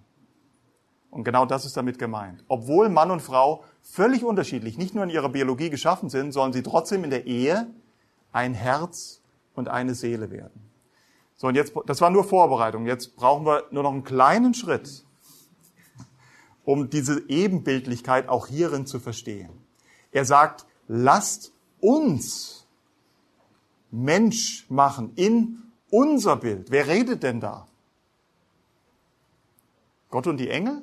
Und 1.10 1.24
genau 1.24 1.44
das 1.44 1.66
ist 1.66 1.76
damit 1.76 1.98
gemeint. 1.98 2.44
Obwohl 2.48 2.88
Mann 2.88 3.10
und 3.10 3.20
Frau 3.20 3.64
völlig 3.82 4.24
unterschiedlich, 4.24 4.78
nicht 4.78 4.94
nur 4.94 5.04
in 5.04 5.10
ihrer 5.10 5.28
Biologie 5.28 5.68
geschaffen 5.68 6.08
sind, 6.08 6.32
sollen 6.32 6.52
sie 6.52 6.62
trotzdem 6.62 7.04
in 7.04 7.10
der 7.10 7.26
Ehe 7.26 7.66
ein 8.32 8.54
Herz 8.54 9.20
und 9.54 9.68
eine 9.68 9.94
Seele 9.94 10.30
werden. 10.30 10.70
So, 11.36 11.48
und 11.48 11.56
jetzt, 11.56 11.74
das 11.86 12.00
war 12.00 12.10
nur 12.10 12.24
Vorbereitung. 12.24 12.86
Jetzt 12.86 13.16
brauchen 13.16 13.44
wir 13.44 13.64
nur 13.70 13.82
noch 13.82 13.92
einen 13.92 14.04
kleinen 14.04 14.54
Schritt 14.54 15.04
um 16.70 16.88
diese 16.88 17.28
Ebenbildlichkeit 17.28 18.28
auch 18.28 18.46
hierin 18.46 18.86
zu 18.86 19.00
verstehen. 19.00 19.50
Er 20.12 20.24
sagt, 20.24 20.66
lasst 20.86 21.52
uns 21.80 22.64
Mensch 23.90 24.66
machen 24.68 25.10
in 25.16 25.64
unser 25.90 26.36
Bild. 26.36 26.70
Wer 26.70 26.86
redet 26.86 27.24
denn 27.24 27.40
da? 27.40 27.66
Gott 30.10 30.28
und 30.28 30.36
die 30.36 30.48
Engel? 30.48 30.82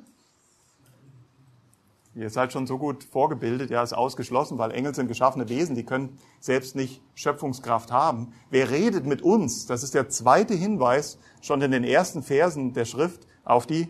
Ihr 2.14 2.28
seid 2.28 2.52
schon 2.52 2.66
so 2.66 2.76
gut 2.76 3.04
vorgebildet, 3.04 3.70
ja, 3.70 3.82
ist 3.82 3.94
ausgeschlossen, 3.94 4.58
weil 4.58 4.72
Engel 4.72 4.94
sind 4.94 5.08
geschaffene 5.08 5.48
Wesen, 5.48 5.74
die 5.74 5.84
können 5.84 6.18
selbst 6.38 6.76
nicht 6.76 7.00
Schöpfungskraft 7.14 7.92
haben. 7.92 8.34
Wer 8.50 8.68
redet 8.68 9.06
mit 9.06 9.22
uns? 9.22 9.64
Das 9.64 9.82
ist 9.82 9.94
der 9.94 10.10
zweite 10.10 10.52
Hinweis 10.52 11.18
schon 11.40 11.62
in 11.62 11.70
den 11.70 11.84
ersten 11.84 12.22
Versen 12.22 12.74
der 12.74 12.84
Schrift 12.84 13.26
auf 13.42 13.66
die 13.66 13.88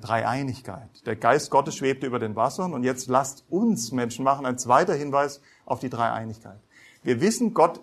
Dreieinigkeit. 0.00 1.06
Der 1.06 1.16
Geist 1.16 1.50
Gottes 1.50 1.76
schwebte 1.76 2.06
über 2.06 2.18
den 2.18 2.36
Wassern 2.36 2.72
und 2.72 2.84
jetzt 2.84 3.08
lasst 3.08 3.44
uns 3.50 3.92
Menschen 3.92 4.24
machen. 4.24 4.46
Ein 4.46 4.58
zweiter 4.58 4.94
Hinweis 4.94 5.40
auf 5.64 5.80
die 5.80 5.90
Dreieinigkeit. 5.90 6.58
Wir 7.02 7.20
wissen, 7.20 7.54
Gott 7.54 7.80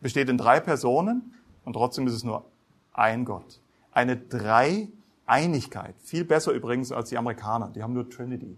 besteht 0.00 0.28
in 0.28 0.38
drei 0.38 0.60
Personen 0.60 1.34
und 1.64 1.74
trotzdem 1.74 2.06
ist 2.06 2.14
es 2.14 2.24
nur 2.24 2.44
ein 2.92 3.24
Gott. 3.24 3.60
Eine 3.92 4.16
Dreieinigkeit. 4.16 5.94
Viel 6.02 6.24
besser 6.24 6.52
übrigens 6.52 6.92
als 6.92 7.08
die 7.08 7.18
Amerikaner. 7.18 7.70
Die 7.70 7.82
haben 7.82 7.92
nur 7.92 8.08
Trinity. 8.08 8.56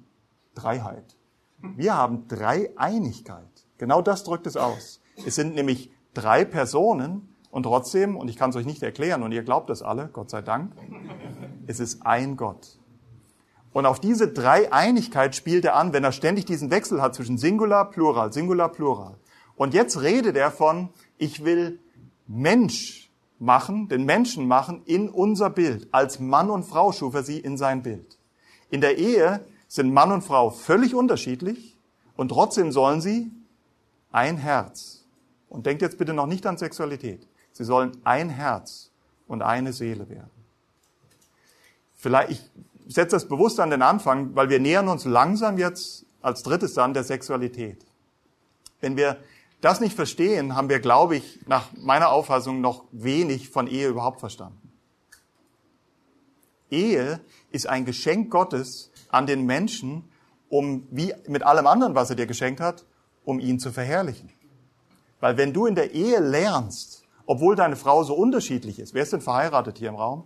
Dreiheit. 0.55 1.17
Wir 1.77 1.95
haben 1.95 2.29
Dreieinigkeit. 2.29 3.67
Genau 3.79 4.03
das 4.03 4.25
drückt 4.25 4.47
es 4.47 4.57
aus. 4.57 5.01
Es 5.25 5.35
sind 5.35 5.55
nämlich 5.55 5.91
drei 6.15 6.45
Personen 6.45 7.29
und 7.51 7.63
trotzdem, 7.63 8.17
und 8.17 8.29
ich 8.29 8.37
kann 8.37 8.51
es 8.51 8.57
euch 8.57 8.67
nicht 8.67 8.83
erklären 8.83 9.23
und 9.23 9.33
ihr 9.33 9.43
glaubt 9.43 9.71
das 9.71 9.83
alle, 9.83 10.09
Gott 10.09 10.31
sei 10.31 10.43
Dank, 10.43 10.73
es 11.67 11.81
ist 11.81 12.05
ein 12.05 12.37
Gott. 12.37 12.79
Und 13.77 13.85
auf 13.85 14.01
diese 14.01 14.29
Dreieinigkeit 14.29 15.37
spielt 15.37 15.67
er 15.67 15.77
an, 15.77 15.93
wenn 15.93 16.03
er 16.03 16.13
ständig 16.13 16.47
diesen 16.47 16.71
Wechsel 16.71 17.03
hat 17.03 17.15
zwischen 17.15 17.37
Singular, 17.37 17.91
Plural, 17.91 18.33
Singular, 18.33 18.71
Plural. 18.71 19.19
Und 19.55 19.75
jetzt 19.75 20.01
redet 20.01 20.35
er 20.35 20.51
von, 20.51 20.89
ich 21.19 21.45
will 21.45 21.79
Mensch 22.27 23.11
machen, 23.39 23.89
den 23.89 24.07
Menschen 24.07 24.49
machen 24.49 24.81
in 24.87 25.11
unser 25.11 25.51
Bild. 25.51 25.89
Als 25.93 26.21
Mann 26.21 26.49
und 26.49 26.63
Frau 26.63 26.91
schuf 26.91 27.13
er 27.13 27.23
sie 27.23 27.39
in 27.39 27.59
sein 27.59 27.83
Bild. 27.83 28.19
In 28.71 28.81
der 28.81 28.97
Ehe 28.97 29.45
sind 29.69 29.93
Mann 29.93 30.11
und 30.11 30.23
Frau 30.23 30.49
völlig 30.49 30.95
unterschiedlich 30.95 31.77
und 32.17 32.31
trotzdem 32.31 32.73
sollen 32.73 33.03
sie 33.03 33.31
ein 34.11 34.39
Herz. 34.39 35.05
Und 35.51 35.67
denkt 35.67 35.83
jetzt 35.83 35.99
bitte 35.99 36.15
noch 36.15 36.27
nicht 36.27 36.47
an 36.47 36.57
Sexualität. 36.57 37.29
Sie 37.53 37.65
sollen 37.65 37.93
ein 38.05 38.31
Herz 38.31 38.91
und 39.27 39.43
eine 39.43 39.75
Seele 39.75 40.09
werden. 40.09 40.31
Vielleicht, 41.95 42.31
ich 42.31 42.51
setze 42.87 43.17
das 43.17 43.29
bewusst 43.29 43.61
an 43.61 43.71
den 43.71 43.83
Anfang, 43.83 44.35
weil 44.35 44.49
wir 44.49 44.61
nähern 44.61 44.89
uns 44.89 45.05
langsam 45.05 45.59
jetzt 45.59 46.07
als 46.23 46.43
drittes 46.43 46.75
dann 46.75 46.95
der 46.95 47.05
Sexualität. 47.05 47.85
Wenn 48.81 48.97
wir 48.97 49.19
das 49.61 49.81
nicht 49.81 49.97
verstehen, 49.97 50.55
haben 50.55 50.69
wir, 50.69 50.81
glaube 50.81 51.17
ich, 51.17 51.41
nach 51.47 51.69
meiner 51.77 52.11
Auffassung 52.11 52.61
noch 52.61 52.85
wenig 52.93 53.51
von 53.51 53.67
Ehe 53.67 53.89
überhaupt 53.89 54.21
verstanden. 54.21 54.73
Ehe 56.71 57.21
ist 57.51 57.67
ein 57.67 57.85
Geschenk 57.85 58.31
Gottes 58.31 58.91
an 59.09 59.27
den 59.27 59.47
Menschen, 59.47 60.05
um, 60.49 60.87
wie 60.91 61.15
mit 61.27 61.43
allem 61.43 61.67
anderen, 61.67 61.95
was 61.95 62.11
er 62.11 62.17
dir 62.17 62.27
geschenkt 62.27 62.61
hat, 62.61 62.85
um 63.25 63.41
ihn 63.41 63.59
zu 63.59 63.73
verherrlichen. 63.73 64.31
Weil 65.21 65.37
wenn 65.37 65.53
du 65.53 65.67
in 65.67 65.75
der 65.75 65.93
Ehe 65.93 66.21
lernst, 66.21 67.05
obwohl 67.25 67.57
deine 67.57 67.77
Frau 67.77 68.05
so 68.05 68.15
unterschiedlich 68.15 68.79
ist, 68.79 68.95
wer 68.95 69.03
ist 69.03 69.13
denn 69.13 69.21
verheiratet 69.21 69.79
hier 69.79 69.89
im 69.89 69.97
Raum? 69.97 70.25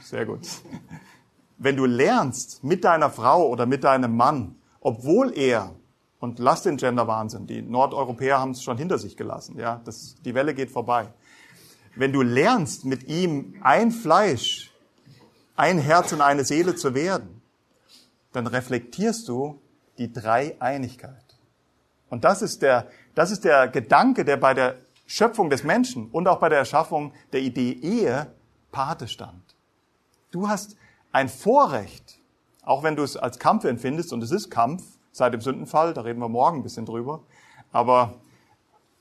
Sehr 0.00 0.24
gut 0.24 0.46
wenn 1.58 1.76
du 1.76 1.86
lernst 1.86 2.62
mit 2.64 2.84
deiner 2.84 3.10
Frau 3.10 3.48
oder 3.48 3.66
mit 3.66 3.84
deinem 3.84 4.16
Mann, 4.16 4.56
obwohl 4.80 5.36
er, 5.36 5.74
und 6.20 6.38
lass 6.38 6.62
den 6.62 6.76
Genderwahnsinn, 6.76 7.46
die 7.46 7.62
Nordeuropäer 7.62 8.38
haben 8.38 8.52
es 8.52 8.62
schon 8.62 8.78
hinter 8.78 8.98
sich 8.98 9.16
gelassen, 9.16 9.58
ja, 9.58 9.80
das, 9.84 10.16
die 10.24 10.34
Welle 10.34 10.54
geht 10.54 10.70
vorbei. 10.70 11.08
Wenn 11.94 12.12
du 12.12 12.22
lernst, 12.22 12.84
mit 12.84 13.08
ihm 13.08 13.54
ein 13.62 13.90
Fleisch, 13.90 14.72
ein 15.56 15.78
Herz 15.78 16.12
und 16.12 16.20
eine 16.20 16.44
Seele 16.44 16.74
zu 16.74 16.94
werden, 16.94 17.40
dann 18.32 18.46
reflektierst 18.46 19.28
du 19.28 19.58
die 19.96 20.12
Dreieinigkeit. 20.12 21.24
Und 22.10 22.24
das 22.24 22.42
ist 22.42 22.60
der, 22.62 22.88
das 23.14 23.30
ist 23.30 23.44
der 23.44 23.68
Gedanke, 23.68 24.24
der 24.24 24.36
bei 24.36 24.52
der 24.52 24.76
Schöpfung 25.06 25.48
des 25.48 25.64
Menschen 25.64 26.10
und 26.10 26.28
auch 26.28 26.38
bei 26.38 26.48
der 26.48 26.58
Erschaffung 26.58 27.12
der 27.32 27.40
Idee 27.40 27.72
Ehe 27.72 28.26
Pate 28.72 29.08
stand. 29.08 29.42
Du 30.30 30.48
hast 30.48 30.76
ein 31.16 31.30
Vorrecht, 31.30 32.18
auch 32.62 32.82
wenn 32.82 32.94
du 32.94 33.02
es 33.02 33.16
als 33.16 33.38
Kampf 33.38 33.64
empfindest, 33.64 34.12
und 34.12 34.22
es 34.22 34.30
ist 34.30 34.50
Kampf 34.50 34.82
seit 35.12 35.32
dem 35.32 35.40
Sündenfall, 35.40 35.94
da 35.94 36.02
reden 36.02 36.20
wir 36.20 36.28
morgen 36.28 36.58
ein 36.58 36.62
bisschen 36.62 36.84
drüber, 36.84 37.22
aber 37.72 38.16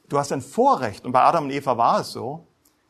du 0.07 0.17
hast 0.17 0.31
ein 0.31 0.39
Vorrecht, 0.39 1.03
und 1.03 1.11
bei 1.11 1.21
Adam 1.21 1.43
und 1.43 1.51
Eva 1.51 1.77
war 1.77 1.99
es 1.99 2.13
so, 2.13 2.47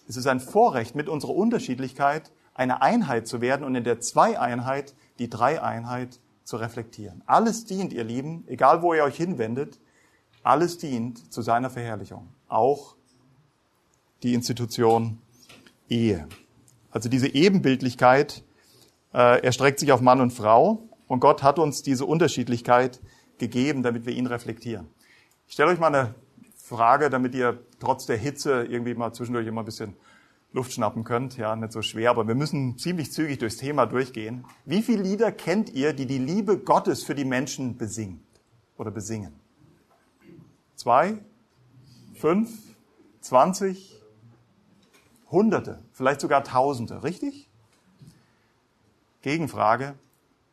es 0.08 0.16
ist 0.16 0.28
ein 0.28 0.40
Vorrecht, 0.40 0.94
mit 0.94 1.10
unserer 1.10 1.34
Unterschiedlichkeit 1.34 2.32
eine 2.54 2.84
Einheit 2.84 3.28
zu 3.28 3.42
werden 3.42 3.66
und 3.66 3.74
in 3.74 3.84
der 3.84 4.00
Zweieinheit 4.00 4.94
die 5.18 5.28
Dreieinheit 5.28 6.20
zu 6.44 6.58
reflektieren. 6.58 7.24
Alles 7.26 7.66
dient, 7.66 7.94
ihr 7.94 8.04
Lieben, 8.04 8.44
egal 8.48 8.84
wo 8.84 8.94
ihr 8.94 9.06
euch 9.06 9.18
hinwendet, 9.18 9.80
alles 10.44 10.78
dient 10.78 11.34
zu 11.34 11.42
seiner 11.42 11.72
Verherrlichung. 11.72 12.30
Auch 12.48 12.96
die 14.22 14.36
Institution 14.36 15.18
Ehe. 15.90 16.28
Also 16.92 17.10
diese 17.10 17.34
Ebenbildlichkeit 17.34 18.44
er 19.16 19.52
streckt 19.54 19.80
sich 19.80 19.92
auf 19.92 20.02
Mann 20.02 20.20
und 20.20 20.32
Frau 20.32 20.90
und 21.08 21.22
Gott 21.22 21.42
hat 21.42 21.58
uns 21.58 21.82
diese 21.82 22.06
Unterschiedlichkeit 22.06 23.00
gegeben, 23.38 23.82
damit 23.82 24.06
wir 24.06 24.14
ihn 24.14 24.28
reflektieren. 24.28 24.88
Ich 25.48 25.54
stelle 25.54 25.72
euch 25.72 25.80
mal 25.80 25.88
eine 25.88 26.16
Frage, 26.56 27.10
damit 27.10 27.34
ihr 27.34 27.60
trotz 27.80 28.06
der 28.06 28.18
Hitze 28.18 28.66
irgendwie 28.66 28.94
mal 28.94 29.14
zwischendurch 29.14 29.48
immer 29.48 29.62
ein 29.62 29.66
bisschen 29.66 29.96
Luft 30.52 30.74
schnappen 30.74 31.04
könnt. 31.04 31.38
Ja, 31.38 31.56
nicht 31.56 31.72
so 31.72 31.82
schwer, 31.82 32.10
aber 32.10 32.28
wir 32.28 32.36
müssen 32.36 32.78
ziemlich 32.78 33.12
zügig 33.12 33.40
durchs 33.40 33.58
Thema 33.58 33.86
durchgehen. 33.86 34.46
Wie 34.66 34.82
viele 34.82 35.04
Lieder 35.04 35.32
kennt 35.32 35.70
ihr, 35.70 35.94
die 35.94 36.08
die 36.08 36.18
Liebe 36.18 36.58
Gottes 36.58 37.04
für 37.04 37.16
die 37.16 37.26
Menschen 37.26 37.78
besingt 37.78 38.22
oder 38.78 38.92
besingen? 38.92 39.34
Zwei? 40.76 41.20
Fünf? 42.16 42.50
Zwanzig? 43.22 44.02
Hunderte? 45.30 45.84
Vielleicht 45.94 46.22
sogar 46.22 46.44
Tausende, 46.44 47.04
richtig? 47.04 47.50
Gegenfrage, 49.26 49.96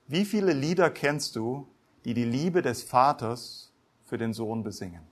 wie 0.06 0.24
viele 0.24 0.54
Lieder 0.54 0.88
kennst 0.88 1.36
du, 1.36 1.68
die 2.06 2.14
die 2.14 2.24
Liebe 2.24 2.62
des 2.62 2.82
Vaters 2.82 3.70
für 4.06 4.16
den 4.16 4.32
Sohn 4.32 4.62
besingen? 4.62 5.02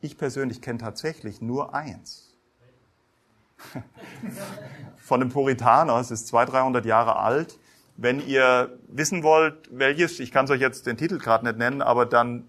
Ich 0.00 0.16
persönlich 0.16 0.62
kenne 0.62 0.78
tatsächlich 0.78 1.40
nur 1.40 1.74
eins. 1.74 2.32
Von 4.96 5.22
einem 5.22 5.32
Puritaner, 5.32 5.98
es 5.98 6.12
ist 6.12 6.28
200, 6.28 6.54
300 6.54 6.86
Jahre 6.86 7.16
alt. 7.16 7.58
Wenn 7.96 8.24
ihr 8.24 8.78
wissen 8.86 9.24
wollt, 9.24 9.76
welches, 9.76 10.20
ich 10.20 10.30
kann 10.30 10.44
es 10.44 10.52
euch 10.52 10.60
jetzt 10.60 10.86
den 10.86 10.96
Titel 10.96 11.18
gerade 11.18 11.46
nicht 11.46 11.58
nennen, 11.58 11.82
aber 11.82 12.06
dann 12.06 12.48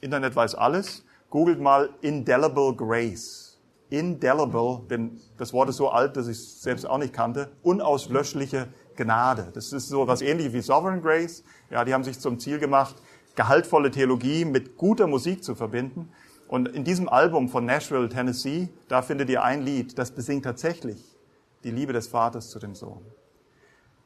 Internet 0.00 0.34
weiß 0.34 0.56
alles, 0.56 1.04
googelt 1.30 1.60
mal 1.60 1.90
Indelible 2.00 2.74
Grace 2.74 3.45
indelible, 3.90 4.80
denn 4.90 5.20
das 5.36 5.52
Wort 5.52 5.68
ist 5.68 5.76
so 5.76 5.88
alt, 5.88 6.16
dass 6.16 6.26
ich 6.26 6.38
es 6.38 6.62
selbst 6.62 6.86
auch 6.86 6.98
nicht 6.98 7.12
kannte, 7.12 7.50
unauslöschliche 7.62 8.68
Gnade. 8.96 9.50
Das 9.54 9.72
ist 9.72 9.88
so 9.88 10.06
was 10.06 10.22
ähnliches 10.22 10.52
wie 10.52 10.60
Sovereign 10.60 11.02
Grace. 11.02 11.44
Ja, 11.70 11.84
die 11.84 11.94
haben 11.94 12.04
sich 12.04 12.18
zum 12.18 12.38
Ziel 12.38 12.58
gemacht, 12.58 12.96
gehaltvolle 13.36 13.90
Theologie 13.90 14.44
mit 14.44 14.76
guter 14.76 15.06
Musik 15.06 15.44
zu 15.44 15.54
verbinden. 15.54 16.10
Und 16.48 16.68
in 16.68 16.84
diesem 16.84 17.08
Album 17.08 17.48
von 17.48 17.64
Nashville, 17.64 18.08
Tennessee, 18.08 18.68
da 18.88 19.02
findet 19.02 19.28
ihr 19.30 19.42
ein 19.42 19.62
Lied, 19.62 19.98
das 19.98 20.12
besingt 20.12 20.44
tatsächlich 20.44 21.16
die 21.64 21.70
Liebe 21.70 21.92
des 21.92 22.08
Vaters 22.08 22.50
zu 22.50 22.58
dem 22.58 22.74
Sohn. 22.74 23.04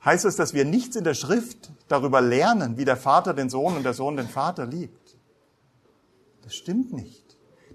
Heißt 0.04 0.24
es, 0.24 0.36
dass 0.36 0.54
wir 0.54 0.64
nichts 0.64 0.96
in 0.96 1.04
der 1.04 1.14
Schrift 1.14 1.70
darüber 1.88 2.22
lernen, 2.22 2.78
wie 2.78 2.86
der 2.86 2.96
Vater 2.96 3.34
den 3.34 3.50
Sohn 3.50 3.76
und 3.76 3.82
der 3.82 3.92
Sohn 3.92 4.16
den 4.16 4.28
Vater 4.28 4.64
liebt? 4.64 5.18
Das 6.42 6.54
stimmt 6.54 6.92
nicht. 6.92 7.19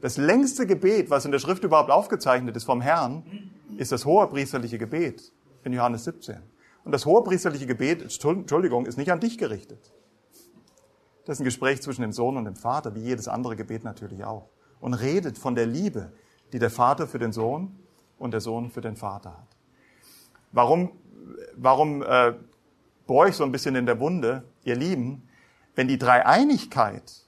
Das 0.05 0.17
längste 0.17 0.67
Gebet, 0.67 1.09
was 1.09 1.25
in 1.25 1.31
der 1.31 1.39
Schrift 1.39 1.63
überhaupt 1.63 1.89
aufgezeichnet 1.89 2.55
ist 2.55 2.65
vom 2.65 2.79
Herrn, 2.79 3.23
ist 3.75 3.91
das 3.91 4.05
hohepriesterliche 4.05 4.77
Gebet 4.77 5.33
in 5.63 5.73
Johannes 5.73 6.03
17. 6.03 6.37
Und 6.83 6.91
das 6.91 7.07
hohepriesterliche 7.07 7.65
Gebet, 7.65 8.03
Entschuldigung, 8.03 8.85
ist 8.85 8.99
nicht 8.99 9.11
an 9.11 9.19
dich 9.19 9.39
gerichtet. 9.39 9.91
Das 11.25 11.37
ist 11.37 11.41
ein 11.41 11.45
Gespräch 11.45 11.81
zwischen 11.81 12.03
dem 12.03 12.11
Sohn 12.11 12.37
und 12.37 12.45
dem 12.45 12.55
Vater, 12.55 12.93
wie 12.93 12.99
jedes 12.99 13.27
andere 13.27 13.55
Gebet 13.55 13.83
natürlich 13.83 14.23
auch. 14.23 14.47
Und 14.79 14.93
redet 14.93 15.39
von 15.39 15.55
der 15.55 15.65
Liebe, 15.65 16.13
die 16.53 16.59
der 16.59 16.69
Vater 16.69 17.07
für 17.07 17.17
den 17.17 17.31
Sohn 17.31 17.75
und 18.19 18.29
der 18.29 18.41
Sohn 18.41 18.69
für 18.69 18.81
den 18.81 18.97
Vater 18.97 19.31
hat. 19.31 19.57
Warum, 20.51 20.91
warum 21.55 22.03
äh, 22.03 22.33
bohre 23.07 23.29
ich 23.29 23.35
so 23.35 23.43
ein 23.43 23.51
bisschen 23.51 23.75
in 23.75 23.87
der 23.87 23.99
Wunde? 23.99 24.43
Ihr 24.65 24.75
Lieben, 24.75 25.27
wenn 25.73 25.87
die 25.87 25.97
Dreieinigkeit 25.97 27.24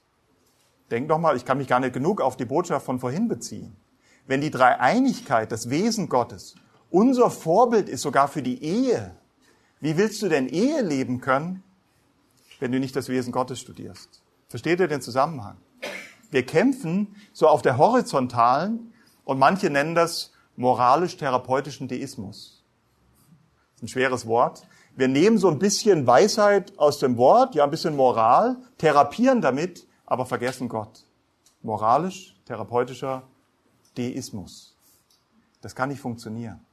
Denk 0.90 1.08
doch 1.08 1.18
mal, 1.18 1.36
ich 1.36 1.44
kann 1.44 1.58
mich 1.58 1.68
gar 1.68 1.80
nicht 1.80 1.92
genug 1.92 2.20
auf 2.20 2.36
die 2.36 2.44
Botschaft 2.44 2.86
von 2.86 2.98
vorhin 2.98 3.28
beziehen. 3.28 3.76
Wenn 4.26 4.40
die 4.40 4.50
Dreieinigkeit, 4.50 5.52
das 5.52 5.70
Wesen 5.70 6.08
Gottes, 6.08 6.54
unser 6.90 7.30
Vorbild 7.30 7.88
ist 7.88 8.02
sogar 8.02 8.28
für 8.28 8.42
die 8.42 8.62
Ehe, 8.62 9.14
wie 9.80 9.96
willst 9.96 10.22
du 10.22 10.28
denn 10.28 10.48
Ehe 10.48 10.82
leben 10.82 11.20
können, 11.20 11.62
wenn 12.60 12.72
du 12.72 12.80
nicht 12.80 12.96
das 12.96 13.08
Wesen 13.08 13.32
Gottes 13.32 13.60
studierst? 13.60 14.22
Versteht 14.48 14.80
ihr 14.80 14.88
den 14.88 15.02
Zusammenhang? 15.02 15.56
Wir 16.30 16.44
kämpfen 16.44 17.14
so 17.32 17.48
auf 17.48 17.62
der 17.62 17.78
horizontalen 17.78 18.92
und 19.24 19.38
manche 19.38 19.70
nennen 19.70 19.94
das 19.94 20.32
moralisch-therapeutischen 20.56 21.88
Deismus. 21.88 22.64
Das 23.74 23.76
ist 23.76 23.82
ein 23.82 23.88
schweres 23.88 24.26
Wort. 24.26 24.66
Wir 24.96 25.08
nehmen 25.08 25.38
so 25.38 25.48
ein 25.48 25.58
bisschen 25.58 26.06
Weisheit 26.06 26.76
aus 26.78 26.98
dem 26.98 27.16
Wort, 27.16 27.54
ja 27.54 27.64
ein 27.64 27.70
bisschen 27.70 27.94
Moral, 27.94 28.56
therapieren 28.78 29.40
damit 29.40 29.86
aber 30.08 30.24
vergessen 30.24 30.68
Gott. 30.68 31.04
Moralisch, 31.62 32.34
therapeutischer 32.46 33.24
Deismus. 33.96 34.74
Das 35.60 35.74
kann 35.74 35.90
nicht 35.90 36.00
funktionieren. 36.00 36.64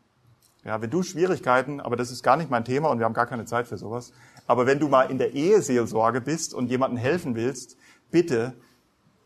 Ja, 0.64 0.82
wenn 0.82 0.90
du 0.90 1.04
Schwierigkeiten, 1.04 1.82
aber 1.82 1.98
das 1.98 2.12
ist 2.12 2.24
gar 2.24 2.38
nicht 2.38 2.50
mein 2.50 2.64
Thema 2.64 2.90
und 2.90 2.98
wir 3.00 3.06
haben 3.06 3.14
gar 3.14 3.28
keine 3.28 3.46
Zeit 3.46 3.68
für 3.68 3.78
sowas, 3.78 4.14
aber 4.48 4.66
wenn 4.66 4.80
du 4.80 4.88
mal 4.88 5.12
in 5.12 5.18
der 5.18 5.34
Eheseelsorge 5.34 6.22
bist 6.22 6.54
und 6.54 6.70
jemandem 6.70 6.98
helfen 6.98 7.36
willst, 7.36 7.78
bitte 8.10 8.54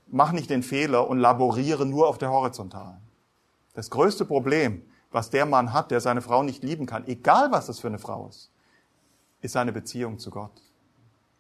mach 0.08 0.32
nicht 0.32 0.50
den 0.50 0.64
Fehler 0.64 1.08
und 1.08 1.20
laboriere 1.20 1.86
nur 1.86 2.08
auf 2.08 2.18
der 2.18 2.32
Horizontalen. 2.32 3.00
Das 3.74 3.92
größte 3.92 4.26
Problem, 4.26 4.82
was 5.12 5.30
der 5.30 5.46
Mann 5.46 5.72
hat, 5.72 5.92
der 5.92 6.02
seine 6.02 6.22
Frau 6.22 6.42
nicht 6.42 6.64
lieben 6.64 6.88
kann, 6.88 7.08
egal 7.08 7.52
was 7.52 7.68
das 7.68 7.80
für 7.80 7.88
eine 7.88 8.00
Frau 8.00 8.28
ist, 8.28 8.52
ist 9.42 9.54
seine 9.54 9.72
Beziehung 9.72 10.18
zu 10.18 10.32
Gott. 10.32 10.62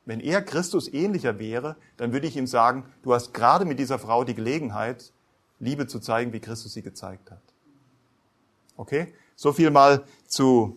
Wenn 0.10 0.22
er 0.22 0.42
Christus 0.42 0.92
ähnlicher 0.92 1.38
wäre, 1.38 1.76
dann 1.98 2.14
würde 2.14 2.26
ich 2.26 2.36
ihm 2.36 2.48
sagen, 2.48 2.84
du 3.04 3.14
hast 3.14 3.32
gerade 3.32 3.64
mit 3.64 3.78
dieser 3.78 4.00
Frau 4.00 4.24
die 4.24 4.34
Gelegenheit, 4.34 5.14
Liebe 5.60 5.86
zu 5.86 6.00
zeigen, 6.00 6.34
wie 6.34 6.40
Christus 6.40 6.74
sie 6.74 6.82
gezeigt 6.82 7.30
hat. 7.30 7.44
Okay? 8.76 9.14
So 9.36 9.54
viel 9.54 9.70
mal 9.70 10.04
zu 10.26 10.76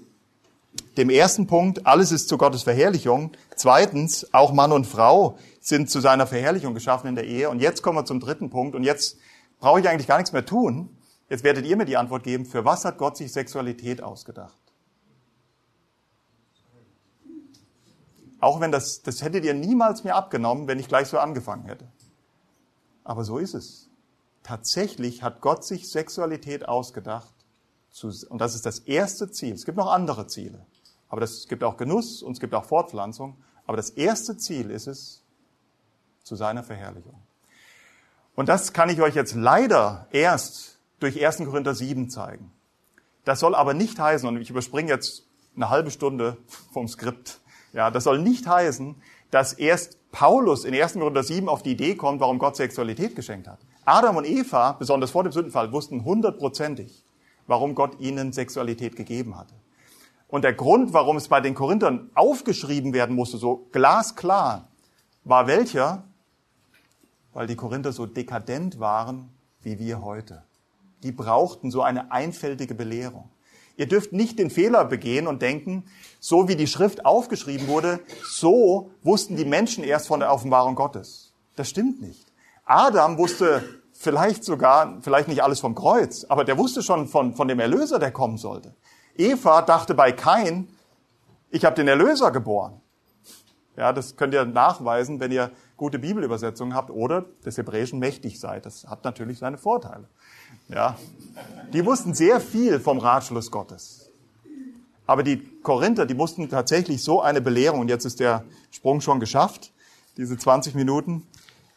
dem 0.99 1.09
ersten 1.09 1.47
Punkt. 1.47 1.87
Alles 1.87 2.12
ist 2.12 2.29
zu 2.29 2.37
Gottes 2.37 2.64
Verherrlichung. 2.64 3.33
Zweitens, 3.57 4.35
auch 4.35 4.53
Mann 4.53 4.71
und 4.71 4.87
Frau 4.87 5.38
sind 5.61 5.88
zu 5.88 6.01
seiner 6.01 6.27
Verherrlichung 6.27 6.75
geschaffen 6.75 7.09
in 7.09 7.14
der 7.14 7.25
Ehe. 7.25 7.49
Und 7.49 7.62
jetzt 7.62 7.81
kommen 7.81 7.97
wir 7.97 8.05
zum 8.05 8.21
dritten 8.21 8.51
Punkt. 8.51 8.77
Und 8.77 8.83
jetzt 8.83 9.16
brauche 9.61 9.81
ich 9.81 9.88
eigentlich 9.88 10.09
gar 10.09 10.18
nichts 10.18 10.33
mehr 10.33 10.45
tun. 10.45 10.90
Jetzt 11.31 11.42
werdet 11.42 11.64
ihr 11.64 11.79
mir 11.79 11.87
die 11.87 11.97
Antwort 11.97 12.23
geben, 12.23 12.45
für 12.45 12.66
was 12.66 12.85
hat 12.85 12.99
Gott 12.99 13.16
sich 13.16 13.33
Sexualität 13.33 14.03
ausgedacht? 14.03 14.62
Auch 18.43 18.59
wenn 18.59 18.73
das, 18.73 19.03
das 19.03 19.23
hättet 19.23 19.45
ihr 19.45 19.55
niemals 19.55 20.03
mir 20.03 20.17
abgenommen, 20.17 20.67
wenn 20.67 20.81
ich 20.81 20.89
gleich 20.89 21.07
so 21.07 21.17
angefangen 21.17 21.67
hätte. 21.67 21.87
Aber 23.05 23.23
so 23.23 23.39
ist 23.39 23.55
es. 23.55 23.89
Tatsächlich 24.43 25.23
hat 25.23 25.41
Gott 25.41 25.65
sich 25.65 25.89
Sexualität 25.89 26.69
ausgedacht. 26.69 27.33
und 28.03 28.41
das 28.41 28.57
ist 28.57 28.67
das 28.67 28.81
erste 28.81 29.31
Ziel. 29.31 29.55
Es 29.55 29.65
gibt 29.65 29.79
noch 29.79 29.87
andere 29.87 30.27
Ziele. 30.27 30.67
Aber 31.09 31.21
das, 31.21 31.35
es 31.35 31.47
gibt 31.47 31.63
auch 31.63 31.77
Genuss 31.77 32.21
und 32.21 32.33
es 32.33 32.41
gibt 32.41 32.53
auch 32.53 32.65
Fortpflanzung. 32.65 33.37
Aber 33.65 33.77
das 33.77 33.91
erste 33.91 34.37
Ziel 34.37 34.73
ist 34.73 34.89
es, 34.89 35.23
zu 36.25 36.35
seiner 36.35 36.65
Verherrlichung. 36.65 37.23
Und 38.35 38.49
das 38.49 38.73
kann 38.73 38.91
ich 38.91 39.01
euch 39.03 39.15
jetzt 39.15 39.37
leider 39.37 40.09
erst 40.11 40.81
durch 40.99 41.25
1. 41.25 41.39
Korinther 41.49 41.77
7 41.77 42.11
zeigen. 42.11 42.51
Das 43.25 43.39
soll 43.39 43.55
aber 43.55 43.73
nicht 43.73 44.01
heißen, 44.01 44.29
und 44.29 44.41
ich 44.41 44.51
überspringe 44.51 44.91
jetzt 44.91 45.29
eine 45.55 45.71
halbe 45.71 45.93
Stunde 45.93 46.39
vom 46.73 46.89
Skript, 46.89 47.39
ja, 47.73 47.91
das 47.91 48.05
soll 48.05 48.19
nicht 48.19 48.47
heißen, 48.47 48.97
dass 49.31 49.53
erst 49.55 49.99
Paulus 50.13 50.65
in 50.65 50.75
1. 50.75 50.95
Korinther 50.95 51.23
7 51.23 51.49
auf 51.49 51.63
die 51.63 51.73
Idee 51.73 51.95
kommt, 51.95 52.21
warum 52.21 52.39
Gott 52.39 52.57
Sexualität 52.57 53.17
geschenkt 53.17 53.49
hat. 53.49 53.59
Adam 53.85 54.17
und 54.17 54.27
Eva, 54.27 54.73
besonders 54.73 55.11
vor 55.11 55.23
dem 55.23 55.33
Sündenfall, 55.33 55.73
wussten 55.73 56.05
hundertprozentig, 56.05 57.05
warum 57.47 57.75
Gott 57.75 57.99
ihnen 57.99 58.33
Sexualität 58.33 58.95
gegeben 58.97 59.39
hatte. 59.39 59.55
Und 60.29 60.45
der 60.45 60.53
Grund, 60.53 60.93
warum 60.93 61.17
es 61.17 61.29
bei 61.29 61.41
den 61.41 61.55
Korinthern 61.55 62.11
aufgeschrieben 62.15 62.93
werden 62.93 63.17
musste, 63.17 63.39
so 63.39 63.69
glasklar, 63.73 64.69
war 65.25 65.47
welcher? 65.47 66.05
Weil 67.33 67.47
die 67.47 67.57
Korinther 67.57 67.93
so 67.93 68.07
dekadent 68.07 68.81
waren 68.81 69.31
wie 69.63 69.79
wir 69.79 70.03
heute. 70.03 70.43
Die 71.03 71.13
brauchten 71.13 71.71
so 71.71 71.83
eine 71.83 72.13
einfältige 72.13 72.75
Belehrung. 72.75 73.31
Ihr 73.77 73.87
dürft 73.87 74.13
nicht 74.13 74.39
den 74.39 74.51
Fehler 74.51 74.85
begehen 74.85 75.27
und 75.27 75.43
denken, 75.43 75.85
so 76.21 76.49
wie 76.49 76.57
die 76.57 76.67
Schrift 76.67 77.05
aufgeschrieben 77.05 77.69
wurde, 77.69 78.01
so 78.25 78.91
wussten 79.03 79.37
die 79.37 79.45
Menschen 79.45 79.83
erst 79.85 80.07
von 80.09 80.21
der 80.21 80.33
Offenbarung 80.33 80.75
Gottes. 80.75 81.33
Das 81.57 81.69
stimmt 81.69 82.01
nicht. 82.01 82.27
Adam 82.65 83.19
wusste 83.19 83.63
vielleicht 83.93 84.45
sogar, 84.45 84.99
vielleicht 85.01 85.29
nicht 85.29 85.43
alles 85.43 85.61
vom 85.61 85.75
Kreuz, 85.75 86.25
aber 86.29 86.45
der 86.45 86.59
wusste 86.59 86.83
schon 86.83 87.07
von, 87.09 87.35
von 87.35 87.49
dem 87.49 87.61
Erlöser, 87.61 87.99
der 87.99 88.11
kommen 88.11 88.39
sollte. 88.39 88.75
Eva 89.17 89.63
dachte 89.63 89.95
bei 89.95 90.13
Kain, 90.13 90.69
ich 91.51 91.65
habe 91.65 91.77
den 91.77 91.89
Erlöser 91.89 92.31
geboren. 92.31 92.81
Ja, 93.77 93.93
das 93.93 94.17
könnt 94.17 94.35
ihr 94.35 94.45
nachweisen, 94.45 95.19
wenn 95.21 95.33
ihr 95.33 95.51
gute 95.77 95.99
Bibelübersetzungen 95.99 96.75
habt 96.75 96.91
oder 96.91 97.25
des 97.45 97.57
Hebräischen 97.57 97.99
mächtig 97.99 98.39
seid. 98.39 98.67
Das 98.67 98.87
hat 98.87 99.05
natürlich 99.05 99.39
seine 99.39 99.57
Vorteile. 99.57 100.09
Ja, 100.69 100.97
die 101.73 101.85
wussten 101.85 102.15
sehr 102.15 102.41
viel 102.41 102.81
vom 102.81 102.99
Ratschluss 102.99 103.51
Gottes. 103.51 104.11
Aber 105.07 105.23
die 105.23 105.38
Korinther, 105.62 106.07
die 106.07 106.15
mussten 106.15 106.49
tatsächlich 106.49 107.03
so 107.03 107.21
eine 107.21 107.41
Belehrung, 107.41 107.81
und 107.81 107.88
jetzt 107.88 108.05
ist 108.05 108.21
der 108.21 108.45
Sprung 108.71 109.01
schon 109.01 109.21
geschafft, 109.21 109.73
diese 110.17 110.37
20 110.38 110.75
Minuten, 110.75 111.27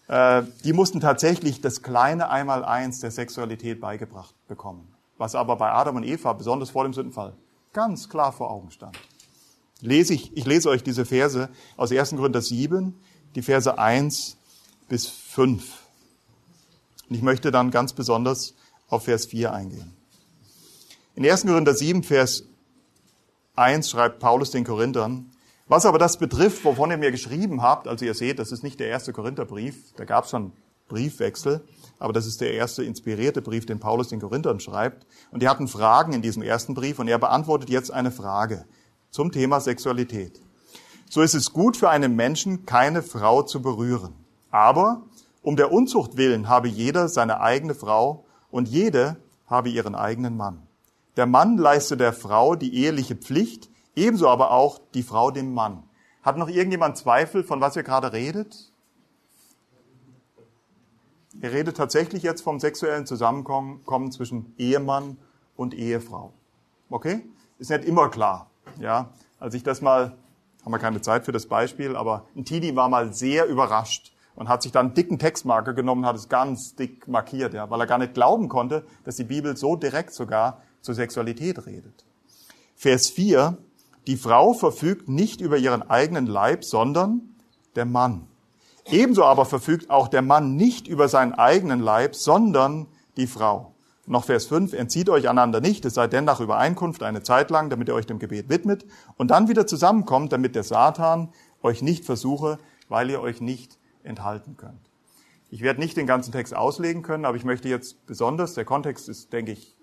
äh, 0.07 0.43
die 0.63 0.73
mussten 0.73 0.99
tatsächlich 0.99 1.61
das 1.61 1.81
kleine 1.81 2.29
Einmaleins 2.29 2.99
der 2.99 3.11
Sexualität 3.11 3.81
beigebracht 3.81 4.35
bekommen. 4.47 4.88
Was 5.17 5.35
aber 5.35 5.55
bei 5.55 5.71
Adam 5.71 5.95
und 5.95 6.03
Eva, 6.03 6.33
besonders 6.33 6.69
vor 6.69 6.83
dem 6.83 6.93
Sündenfall, 6.93 7.33
ganz 7.73 8.09
klar 8.09 8.31
vor 8.31 8.51
Augen 8.51 8.71
stand. 8.71 8.97
Lese 9.81 10.13
ich, 10.13 10.35
ich 10.35 10.45
lese 10.45 10.69
euch 10.69 10.83
diese 10.83 11.05
Verse 11.05 11.49
aus 11.77 11.91
1. 11.91 12.11
Korinther 12.11 12.41
7, 12.41 12.93
die 13.35 13.41
Verse 13.41 13.77
1 13.77 14.38
bis 14.88 15.07
5. 15.07 15.63
Und 17.09 17.15
ich 17.15 17.21
möchte 17.21 17.51
dann 17.51 17.71
ganz 17.71 17.93
besonders 17.93 18.55
auf 18.89 19.05
Vers 19.05 19.25
4 19.25 19.53
eingehen. 19.53 19.95
In 21.15 21.25
1. 21.29 21.45
Korinther 21.45 21.73
7, 21.73 22.03
Vers 22.03 22.43
1 23.55 23.89
schreibt 23.89 24.19
Paulus 24.19 24.51
den 24.51 24.63
Korinthern, 24.63 25.31
was 25.67 25.85
aber 25.85 25.97
das 25.97 26.17
betrifft, 26.17 26.63
wovon 26.63 26.91
ihr 26.91 26.97
mir 26.97 27.11
geschrieben 27.11 27.61
habt, 27.61 27.87
also 27.87 28.05
ihr 28.05 28.13
seht, 28.13 28.37
das 28.37 28.51
ist 28.51 28.63
nicht 28.63 28.79
der 28.79 28.87
erste 28.87 29.13
Korintherbrief, 29.13 29.93
da 29.95 30.05
gab 30.05 30.25
es 30.25 30.29
schon 30.29 30.51
Briefwechsel, 30.87 31.65
aber 31.97 32.13
das 32.13 32.27
ist 32.27 32.41
der 32.41 32.53
erste 32.53 32.83
inspirierte 32.83 33.41
Brief, 33.41 33.65
den 33.65 33.79
Paulus 33.79 34.09
den 34.09 34.19
Korinthern 34.19 34.59
schreibt. 34.59 35.07
Und 35.31 35.41
die 35.41 35.47
hatten 35.47 35.67
Fragen 35.67 36.13
in 36.13 36.21
diesem 36.21 36.43
ersten 36.43 36.73
Brief 36.73 36.99
und 36.99 37.07
er 37.07 37.17
beantwortet 37.17 37.69
jetzt 37.69 37.91
eine 37.91 38.11
Frage 38.11 38.65
zum 39.09 39.31
Thema 39.31 39.59
Sexualität. 39.59 40.41
So 41.09 41.21
ist 41.21 41.33
es 41.33 41.53
gut 41.53 41.77
für 41.77 41.89
einen 41.89 42.15
Menschen, 42.15 42.65
keine 42.65 43.01
Frau 43.01 43.41
zu 43.43 43.61
berühren. 43.61 44.13
Aber 44.51 45.03
um 45.41 45.55
der 45.55 45.71
Unzucht 45.71 46.17
willen 46.17 46.49
habe 46.49 46.67
jeder 46.67 47.07
seine 47.07 47.39
eigene 47.39 47.75
Frau 47.75 48.25
und 48.55 48.69
jede 48.69 49.17
habe 49.47 49.67
ihren 49.67 49.95
eigenen 49.95 50.37
Mann. 50.37 50.65
Der 51.17 51.25
Mann 51.25 51.57
leiste 51.57 51.97
der 51.97 52.13
Frau 52.13 52.55
die 52.55 52.73
eheliche 52.73 53.17
Pflicht, 53.17 53.69
ebenso 53.97 54.29
aber 54.29 54.51
auch 54.51 54.79
die 54.93 55.03
Frau 55.03 55.29
dem 55.29 55.53
Mann. 55.53 55.83
Hat 56.23 56.37
noch 56.37 56.47
irgendjemand 56.47 56.95
Zweifel, 56.95 57.43
von 57.43 57.59
was 57.59 57.75
ihr 57.75 57.83
gerade 57.83 58.13
redet? 58.13 58.71
Er 61.41 61.51
redet 61.51 61.75
tatsächlich 61.75 62.23
jetzt 62.23 62.43
vom 62.43 62.61
sexuellen 62.61 63.05
Zusammenkommen 63.05 64.13
zwischen 64.13 64.53
Ehemann 64.57 65.17
und 65.57 65.73
Ehefrau. 65.73 66.31
Okay? 66.89 67.25
Ist 67.59 67.71
nicht 67.71 67.83
immer 67.83 68.07
klar. 68.07 68.49
Ja? 68.79 69.09
Als 69.37 69.53
ich 69.53 69.63
das 69.63 69.81
mal, 69.81 70.15
haben 70.63 70.71
wir 70.71 70.79
keine 70.79 71.01
Zeit 71.01 71.25
für 71.25 71.33
das 71.33 71.47
Beispiel, 71.47 71.97
aber 71.97 72.25
ein 72.37 72.45
Teenie 72.45 72.73
war 72.73 72.87
mal 72.87 73.13
sehr 73.13 73.47
überrascht 73.47 74.14
und 74.35 74.49
hat 74.49 74.61
sich 74.63 74.71
dann 74.71 74.87
einen 74.87 74.95
dicken 74.95 75.19
Textmarker 75.19 75.73
genommen 75.73 76.05
hat 76.05 76.15
es 76.15 76.29
ganz 76.29 76.75
dick 76.75 77.07
markiert, 77.07 77.53
ja, 77.53 77.69
weil 77.69 77.79
er 77.79 77.87
gar 77.87 77.97
nicht 77.97 78.13
glauben 78.13 78.49
konnte, 78.49 78.85
dass 79.03 79.15
die 79.15 79.23
Bibel 79.23 79.55
so 79.55 79.75
direkt 79.75 80.13
sogar 80.13 80.61
zur 80.81 80.95
Sexualität 80.95 81.65
redet. 81.65 82.05
Vers 82.75 83.09
4, 83.09 83.57
die 84.07 84.17
Frau 84.17 84.53
verfügt 84.53 85.07
nicht 85.09 85.41
über 85.41 85.57
ihren 85.57 85.89
eigenen 85.89 86.27
Leib, 86.27 86.63
sondern 86.63 87.21
der 87.75 87.85
Mann. 87.85 88.27
Ebenso 88.85 89.23
aber 89.23 89.45
verfügt 89.45 89.89
auch 89.89 90.07
der 90.07 90.21
Mann 90.21 90.55
nicht 90.55 90.87
über 90.87 91.07
seinen 91.07 91.33
eigenen 91.33 91.79
Leib, 91.79 92.15
sondern 92.15 92.87
die 93.17 93.27
Frau. 93.27 93.71
Noch 94.05 94.25
Vers 94.25 94.45
5, 94.45 94.73
entzieht 94.73 95.09
euch 95.09 95.27
einander 95.27 95.61
nicht, 95.61 95.83
es 95.85 95.95
sei 95.95 96.07
denn 96.07 96.25
nach 96.25 96.39
Übereinkunft 96.39 97.01
eine 97.01 97.23
Zeit 97.23 97.49
lang, 97.49 97.71
damit 97.71 97.87
ihr 97.87 97.95
euch 97.95 98.05
dem 98.05 98.19
Gebet 98.19 98.49
widmet 98.49 98.85
und 99.17 99.31
dann 99.31 99.47
wieder 99.47 99.65
zusammenkommt, 99.65 100.31
damit 100.31 100.53
der 100.53 100.61
Satan 100.61 101.29
euch 101.63 101.81
nicht 101.81 102.05
versuche, 102.05 102.59
weil 102.87 103.09
ihr 103.09 103.21
euch 103.21 103.41
nicht 103.41 103.79
enthalten 104.05 104.57
könnt. 104.57 104.89
Ich 105.49 105.61
werde 105.61 105.79
nicht 105.79 105.95
den 105.97 106.07
ganzen 106.07 106.31
Text 106.31 106.55
auslegen 106.55 107.01
können, 107.01 107.25
aber 107.25 107.37
ich 107.37 107.45
möchte 107.45 107.69
jetzt 107.69 108.05
besonders, 108.05 108.53
der 108.53 108.65
Kontext 108.65 109.09
ist, 109.09 109.31
denke 109.31 109.51
ich, 109.51 109.75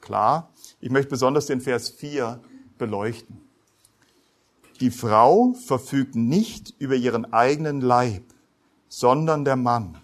klar, 0.00 0.50
ich 0.80 0.90
möchte 0.90 1.10
besonders 1.10 1.46
den 1.46 1.60
Vers 1.60 1.88
4 1.90 2.40
beleuchten. 2.78 3.40
Die 4.80 4.90
Frau 4.90 5.54
verfügt 5.54 6.14
nicht 6.14 6.74
über 6.78 6.94
ihren 6.94 7.32
eigenen 7.32 7.80
Leib, 7.80 8.24
sondern 8.88 9.44
der 9.44 9.56
Mann. 9.56 9.96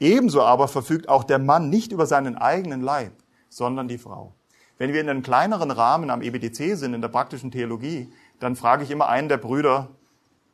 Ebenso 0.00 0.42
aber 0.42 0.68
verfügt 0.68 1.08
auch 1.08 1.24
der 1.24 1.38
Mann 1.38 1.70
nicht 1.70 1.92
über 1.92 2.06
seinen 2.06 2.36
eigenen 2.36 2.80
Leib, 2.80 3.12
sondern 3.48 3.88
die 3.88 3.98
Frau. 3.98 4.32
Wenn 4.78 4.92
wir 4.92 5.00
in 5.00 5.08
einem 5.08 5.22
kleineren 5.22 5.70
Rahmen 5.70 6.10
am 6.10 6.20
EBDC 6.22 6.76
sind, 6.76 6.92
in 6.92 7.00
der 7.00 7.08
praktischen 7.08 7.50
Theologie, 7.50 8.12
dann 8.40 8.56
frage 8.56 8.84
ich 8.84 8.90
immer 8.90 9.08
einen 9.08 9.28
der 9.28 9.38
Brüder, 9.38 9.88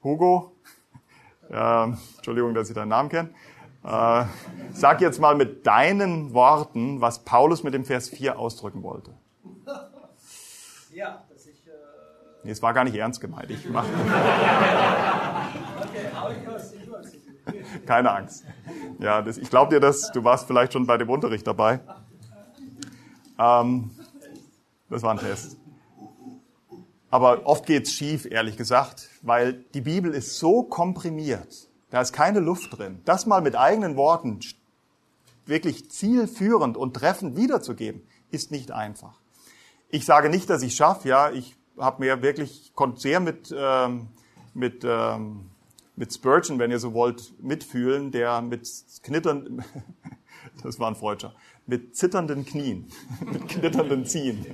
Hugo, 0.04 0.52
äh, 1.50 1.84
Entschuldigung, 2.16 2.54
dass 2.54 2.68
ich 2.68 2.74
deinen 2.74 2.88
Namen 2.88 3.08
kenne. 3.08 3.30
Äh, 3.84 4.24
sag 4.72 5.00
jetzt 5.00 5.20
mal 5.20 5.34
mit 5.34 5.66
deinen 5.66 6.34
Worten, 6.34 7.00
was 7.00 7.24
Paulus 7.24 7.64
mit 7.64 7.74
dem 7.74 7.84
Vers 7.84 8.08
4 8.08 8.38
ausdrücken 8.38 8.82
wollte. 8.82 9.12
Ja, 10.92 11.24
dass 11.30 11.46
ich. 11.46 11.66
Äh 11.66 11.70
nee, 12.44 12.50
es 12.50 12.62
war 12.62 12.74
gar 12.74 12.84
nicht 12.84 12.94
ernst 12.94 13.20
gemeint. 13.20 13.50
Ich 13.50 13.68
mach. 13.68 13.84
Keine 17.86 18.12
Angst. 18.12 18.44
Ja, 18.98 19.22
das, 19.22 19.38
ich 19.38 19.50
glaube 19.50 19.74
dir 19.74 19.80
das. 19.80 20.12
Du 20.12 20.22
warst 20.22 20.46
vielleicht 20.46 20.72
schon 20.72 20.86
bei 20.86 20.96
dem 20.96 21.10
Unterricht 21.10 21.46
dabei. 21.46 21.80
Ähm, 23.38 23.90
das 24.88 25.02
war 25.02 25.12
ein 25.12 25.18
Test. 25.18 25.56
Aber 27.12 27.46
oft 27.46 27.66
geht's 27.66 27.92
schief, 27.92 28.24
ehrlich 28.24 28.56
gesagt, 28.56 29.10
weil 29.20 29.64
die 29.74 29.82
Bibel 29.82 30.14
ist 30.14 30.38
so 30.38 30.62
komprimiert. 30.62 31.68
Da 31.90 32.00
ist 32.00 32.14
keine 32.14 32.40
Luft 32.40 32.78
drin. 32.78 33.02
Das 33.04 33.26
mal 33.26 33.42
mit 33.42 33.54
eigenen 33.54 33.96
Worten 33.96 34.40
wirklich 35.44 35.90
zielführend 35.90 36.78
und 36.78 36.94
treffend 36.94 37.36
wiederzugeben, 37.36 38.00
ist 38.30 38.50
nicht 38.50 38.70
einfach. 38.70 39.20
Ich 39.90 40.06
sage 40.06 40.30
nicht, 40.30 40.48
dass 40.48 40.62
ich 40.62 40.74
schaffe, 40.74 41.06
ja, 41.06 41.30
ich 41.30 41.54
habe 41.76 42.02
mir 42.02 42.22
wirklich, 42.22 42.72
konnte 42.74 42.98
sehr 42.98 43.20
mit, 43.20 43.54
ähm, 43.54 44.08
mit, 44.54 44.82
ähm, 44.82 45.50
mit 45.96 46.14
Spurgeon, 46.14 46.58
wenn 46.58 46.70
ihr 46.70 46.78
so 46.78 46.94
wollt, 46.94 47.34
mitfühlen, 47.42 48.10
der 48.10 48.40
mit 48.40 48.66
Knittern 49.02 49.62
Das 50.62 50.78
war 50.78 50.88
ein 50.88 50.96
Freudscher. 50.96 51.34
Mit 51.66 51.96
zitternden 51.96 52.44
Knien, 52.44 52.88
mit 53.20 53.48
knitternden 53.48 54.04
Ziehen, 54.04 54.44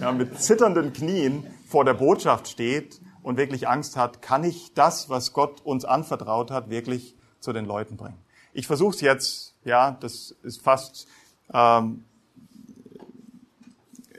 ja, 0.00 0.12
mit 0.12 0.40
zitternden 0.40 0.92
Knien 0.92 1.46
vor 1.66 1.84
der 1.84 1.94
Botschaft 1.94 2.48
steht 2.48 3.00
und 3.22 3.36
wirklich 3.36 3.68
Angst 3.68 3.96
hat, 3.96 4.22
kann 4.22 4.44
ich 4.44 4.72
das, 4.74 5.10
was 5.10 5.32
Gott 5.32 5.60
uns 5.62 5.84
anvertraut 5.84 6.50
hat, 6.50 6.70
wirklich 6.70 7.16
zu 7.40 7.52
den 7.52 7.64
Leuten 7.64 7.96
bringen. 7.96 8.18
Ich 8.52 8.66
versuche 8.66 8.94
es 8.94 9.00
jetzt, 9.00 9.54
ja, 9.64 9.92
das 10.00 10.34
ist 10.42 10.62
fast, 10.62 11.06
ähm, 11.52 12.04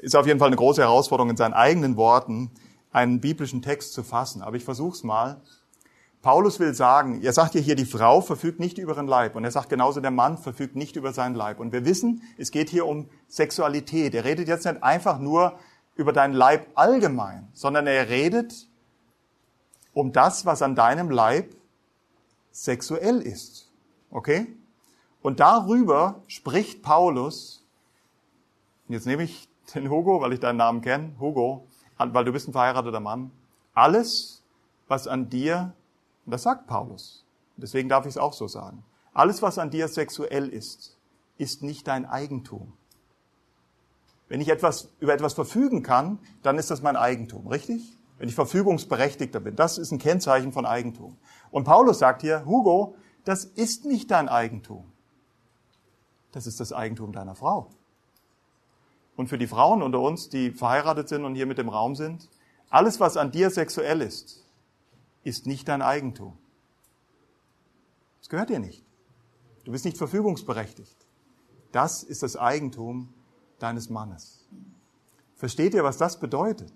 ist 0.02 0.16
auf 0.16 0.28
jeden 0.28 0.40
Fall 0.40 0.48
eine 0.48 0.56
große 0.56 0.82
Herausforderung 0.82 1.32
in 1.32 1.38
seinen 1.38 1.54
eigenen 1.54 1.98
Worten, 1.98 2.52
einen 2.92 3.20
biblischen 3.20 3.62
Text 3.62 3.94
zu 3.94 4.04
fassen. 4.04 4.42
Aber 4.42 4.56
ich 4.56 4.64
versuche 4.64 4.96
es 4.96 5.04
mal. 5.04 5.42
Paulus 6.22 6.60
will 6.60 6.74
sagen, 6.74 7.22
er 7.22 7.32
sagt 7.32 7.56
ja 7.56 7.62
hier, 7.62 7.76
die 7.76 7.86
Frau 7.86 8.22
verfügt 8.22 8.60
nicht 8.60 8.78
über 8.78 8.94
ihren 8.94 9.08
Leib. 9.08 9.36
Und 9.36 9.44
er 9.44 9.52
sagt 9.52 9.70
genauso, 9.70 10.02
der 10.02 10.12
Mann 10.12 10.38
verfügt 10.38 10.76
nicht 10.76 10.96
über 10.96 11.14
seinen 11.14 11.36
Leib. 11.36 11.60
Und 11.60 11.72
wir 11.72 11.86
wissen, 11.86 12.22
es 12.38 12.52
geht 12.52 12.70
hier 12.70 12.86
um 12.86 13.10
Sexualität. 13.28 14.16
Er 14.16 14.26
redet 14.26 14.48
jetzt 14.48 14.66
nicht 14.66 14.84
einfach 14.84 15.20
nur 15.20 15.58
über 15.96 16.14
deinen 16.14 16.34
Leib 16.34 16.68
allgemein, 16.76 17.48
sondern 17.54 17.88
er 17.88 18.10
redet 18.10 18.68
um 19.94 20.12
das, 20.12 20.46
was 20.46 20.62
an 20.62 20.76
deinem 20.76 21.10
Leib 21.10 21.56
sexuell 22.52 23.22
ist. 23.22 23.72
Okay? 24.12 24.48
Und 25.22 25.40
darüber 25.40 26.24
spricht 26.28 26.84
Paulus, 26.84 27.64
jetzt 28.88 29.06
nehme 29.06 29.24
ich 29.24 29.50
den 29.74 29.90
Hugo, 29.90 30.22
weil 30.22 30.34
ich 30.34 30.40
deinen 30.40 30.58
Namen 30.58 30.82
kenne, 30.82 31.16
Hugo, 31.20 31.68
weil 31.98 32.26
du 32.26 32.32
bist 32.32 32.48
ein 32.48 32.54
verheirateter 32.54 33.00
Mann. 33.00 33.32
Alles, 33.74 34.44
was 34.88 35.08
an 35.08 35.30
dir, 35.30 35.74
und 36.28 36.32
das 36.32 36.44
sagt 36.44 36.68
Paulus, 36.68 37.26
deswegen 37.56 37.88
darf 37.88 38.06
ich 38.06 38.10
es 38.10 38.18
auch 38.18 38.34
so 38.34 38.50
sagen, 38.50 38.84
alles, 39.14 39.42
was 39.42 39.58
an 39.58 39.70
dir 39.70 39.88
sexuell 39.88 40.50
ist, 40.50 40.98
ist 41.38 41.64
nicht 41.64 41.88
dein 41.88 42.06
Eigentum. 42.06 42.74
Wenn 44.28 44.42
ich 44.42 44.50
etwas, 44.50 44.90
über 45.00 45.14
etwas 45.14 45.36
verfügen 45.36 45.84
kann, 45.84 46.20
dann 46.44 46.58
ist 46.58 46.70
das 46.70 46.82
mein 46.82 46.98
Eigentum, 46.98 47.48
richtig? 47.48 47.98
Wenn 48.18 48.28
ich 48.28 48.36
Verfügungsberechtigter 48.36 49.40
bin, 49.40 49.56
das 49.56 49.78
ist 49.78 49.94
ein 49.94 50.00
Kennzeichen 50.00 50.52
von 50.52 50.66
Eigentum. 50.66 51.18
Und 51.50 51.64
Paulus 51.64 52.00
sagt 52.00 52.24
hier, 52.24 52.46
Hugo, 52.46 52.96
das 53.24 53.46
ist 53.46 53.86
nicht 53.86 54.12
dein 54.12 54.28
Eigentum. 54.28 54.84
Das 56.34 56.46
ist 56.46 56.60
das 56.60 56.74
Eigentum 56.74 57.14
deiner 57.14 57.36
Frau. 57.36 57.70
Und 59.16 59.30
für 59.30 59.38
die 59.38 59.48
Frauen 59.48 59.82
unter 59.82 60.02
uns, 60.02 60.28
die 60.28 60.52
verheiratet 60.52 61.08
sind 61.08 61.24
und 61.24 61.36
hier 61.36 61.46
mit 61.46 61.58
dem 61.58 61.70
Raum 61.70 61.96
sind, 61.96 62.28
alles, 62.70 63.00
was 63.00 63.16
an 63.16 63.32
dir 63.32 63.50
sexuell 63.50 64.02
ist, 64.02 64.47
ist 65.24 65.46
nicht 65.46 65.68
dein 65.68 65.82
Eigentum. 65.82 66.38
Es 68.22 68.30
gehört 68.30 68.50
dir 68.50 68.60
nicht. 68.60 68.84
Du 69.64 69.72
bist 69.72 69.86
nicht 69.86 69.98
verfügungsberechtigt. 69.98 70.96
Das 71.72 72.04
ist 72.04 72.24
das 72.24 72.38
Eigentum 72.38 73.14
deines 73.60 73.90
Mannes. 73.90 74.48
Versteht 75.36 75.74
ihr, 75.74 75.84
was 75.84 75.98
das 75.98 76.20
bedeutet? 76.20 76.72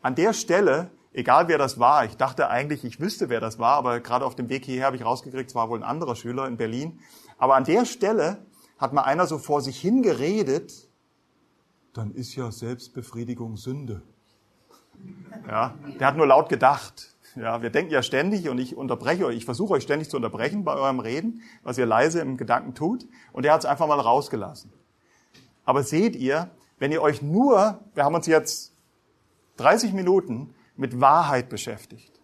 An 0.00 0.14
der 0.14 0.32
Stelle, 0.32 0.90
egal 1.12 1.48
wer 1.48 1.58
das 1.58 1.78
war, 1.78 2.04
ich 2.04 2.16
dachte 2.16 2.48
eigentlich, 2.48 2.84
ich 2.84 3.00
wüsste, 3.00 3.28
wer 3.28 3.40
das 3.40 3.58
war, 3.58 3.76
aber 3.76 4.00
gerade 4.00 4.24
auf 4.24 4.34
dem 4.34 4.48
Weg 4.48 4.64
hierher 4.64 4.86
habe 4.86 4.96
ich 4.96 5.04
rausgekriegt, 5.04 5.50
es 5.50 5.54
war 5.54 5.68
wohl 5.68 5.78
ein 5.78 5.84
anderer 5.84 6.16
Schüler 6.16 6.46
in 6.46 6.56
Berlin. 6.56 7.00
Aber 7.36 7.56
an 7.56 7.64
der 7.64 7.84
Stelle 7.84 8.44
hat 8.78 8.92
mal 8.92 9.02
einer 9.02 9.26
so 9.26 9.38
vor 9.38 9.60
sich 9.60 9.80
hingeredet, 9.80 10.88
dann 11.92 12.12
ist 12.12 12.34
ja 12.36 12.50
Selbstbefriedigung 12.52 13.56
Sünde. 13.56 14.02
Ja, 15.46 15.74
der 15.98 16.06
hat 16.06 16.16
nur 16.16 16.26
laut 16.26 16.48
gedacht. 16.48 17.14
Ja, 17.36 17.62
wir 17.62 17.70
denken 17.70 17.92
ja 17.92 18.02
ständig 18.02 18.48
und 18.48 18.58
ich 18.58 18.76
unterbreche 18.76 19.26
euch, 19.26 19.36
ich 19.36 19.44
versuche 19.44 19.74
euch 19.74 19.82
ständig 19.82 20.10
zu 20.10 20.16
unterbrechen 20.16 20.64
bei 20.64 20.74
eurem 20.74 20.98
Reden, 20.98 21.42
was 21.62 21.78
ihr 21.78 21.86
leise 21.86 22.20
im 22.20 22.36
Gedanken 22.36 22.74
tut. 22.74 23.06
Und 23.32 23.46
er 23.46 23.52
hat 23.52 23.60
es 23.60 23.66
einfach 23.66 23.86
mal 23.86 24.00
rausgelassen. 24.00 24.72
Aber 25.64 25.82
seht 25.82 26.16
ihr, 26.16 26.50
wenn 26.78 26.92
ihr 26.92 27.02
euch 27.02 27.22
nur, 27.22 27.80
wir 27.94 28.04
haben 28.04 28.14
uns 28.14 28.26
jetzt 28.26 28.72
30 29.58 29.92
Minuten 29.92 30.54
mit 30.76 31.00
Wahrheit 31.00 31.48
beschäftigt. 31.48 32.20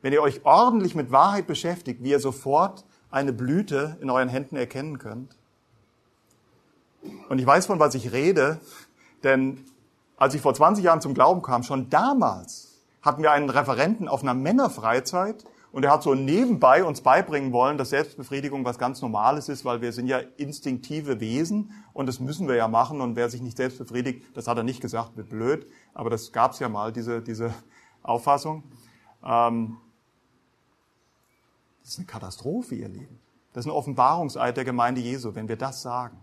Wenn 0.00 0.12
ihr 0.12 0.22
euch 0.22 0.44
ordentlich 0.44 0.94
mit 0.94 1.10
Wahrheit 1.10 1.46
beschäftigt, 1.46 2.02
wie 2.02 2.10
ihr 2.10 2.20
sofort 2.20 2.84
eine 3.10 3.32
Blüte 3.32 3.98
in 4.00 4.10
euren 4.10 4.28
Händen 4.28 4.56
erkennen 4.56 4.98
könnt. 4.98 5.36
Und 7.28 7.38
ich 7.38 7.46
weiß, 7.46 7.66
von 7.66 7.78
was 7.78 7.94
ich 7.94 8.12
rede, 8.12 8.60
denn 9.22 9.64
als 10.18 10.34
ich 10.34 10.40
vor 10.40 10.52
20 10.54 10.84
Jahren 10.84 11.00
zum 11.00 11.14
Glauben 11.14 11.42
kam, 11.42 11.62
schon 11.62 11.88
damals 11.90 12.82
hatten 13.02 13.22
wir 13.22 13.30
einen 13.30 13.48
Referenten 13.48 14.08
auf 14.08 14.22
einer 14.22 14.34
Männerfreizeit 14.34 15.44
und 15.70 15.84
er 15.84 15.92
hat 15.92 16.02
so 16.02 16.14
nebenbei 16.14 16.82
uns 16.82 17.02
beibringen 17.02 17.52
wollen, 17.52 17.78
dass 17.78 17.90
Selbstbefriedigung 17.90 18.64
was 18.64 18.78
ganz 18.78 19.00
Normales 19.00 19.48
ist, 19.48 19.64
weil 19.64 19.80
wir 19.80 19.92
sind 19.92 20.08
ja 20.08 20.18
instinktive 20.36 21.20
Wesen 21.20 21.72
und 21.92 22.06
das 22.06 22.20
müssen 22.20 22.48
wir 22.48 22.56
ja 22.56 22.68
machen 22.68 23.00
und 23.00 23.16
wer 23.16 23.30
sich 23.30 23.40
nicht 23.40 23.56
selbst 23.56 23.78
befriedigt, 23.78 24.24
das 24.34 24.48
hat 24.48 24.56
er 24.56 24.64
nicht 24.64 24.80
gesagt, 24.80 25.16
wird 25.16 25.28
blöd, 25.28 25.66
aber 25.94 26.10
das 26.10 26.32
gab 26.32 26.52
es 26.52 26.58
ja 26.58 26.68
mal, 26.68 26.92
diese, 26.92 27.22
diese 27.22 27.54
Auffassung. 28.02 28.64
Ähm, 29.24 29.76
das 31.82 31.92
ist 31.92 31.98
eine 31.98 32.06
Katastrophe, 32.06 32.74
ihr 32.74 32.88
Lieben. 32.88 33.20
Das 33.52 33.64
ist 33.64 33.70
ein 33.70 33.74
Offenbarungseid 33.74 34.56
der 34.56 34.64
Gemeinde 34.64 35.00
Jesu, 35.00 35.34
wenn 35.34 35.48
wir 35.48 35.56
das 35.56 35.82
sagen. 35.82 36.18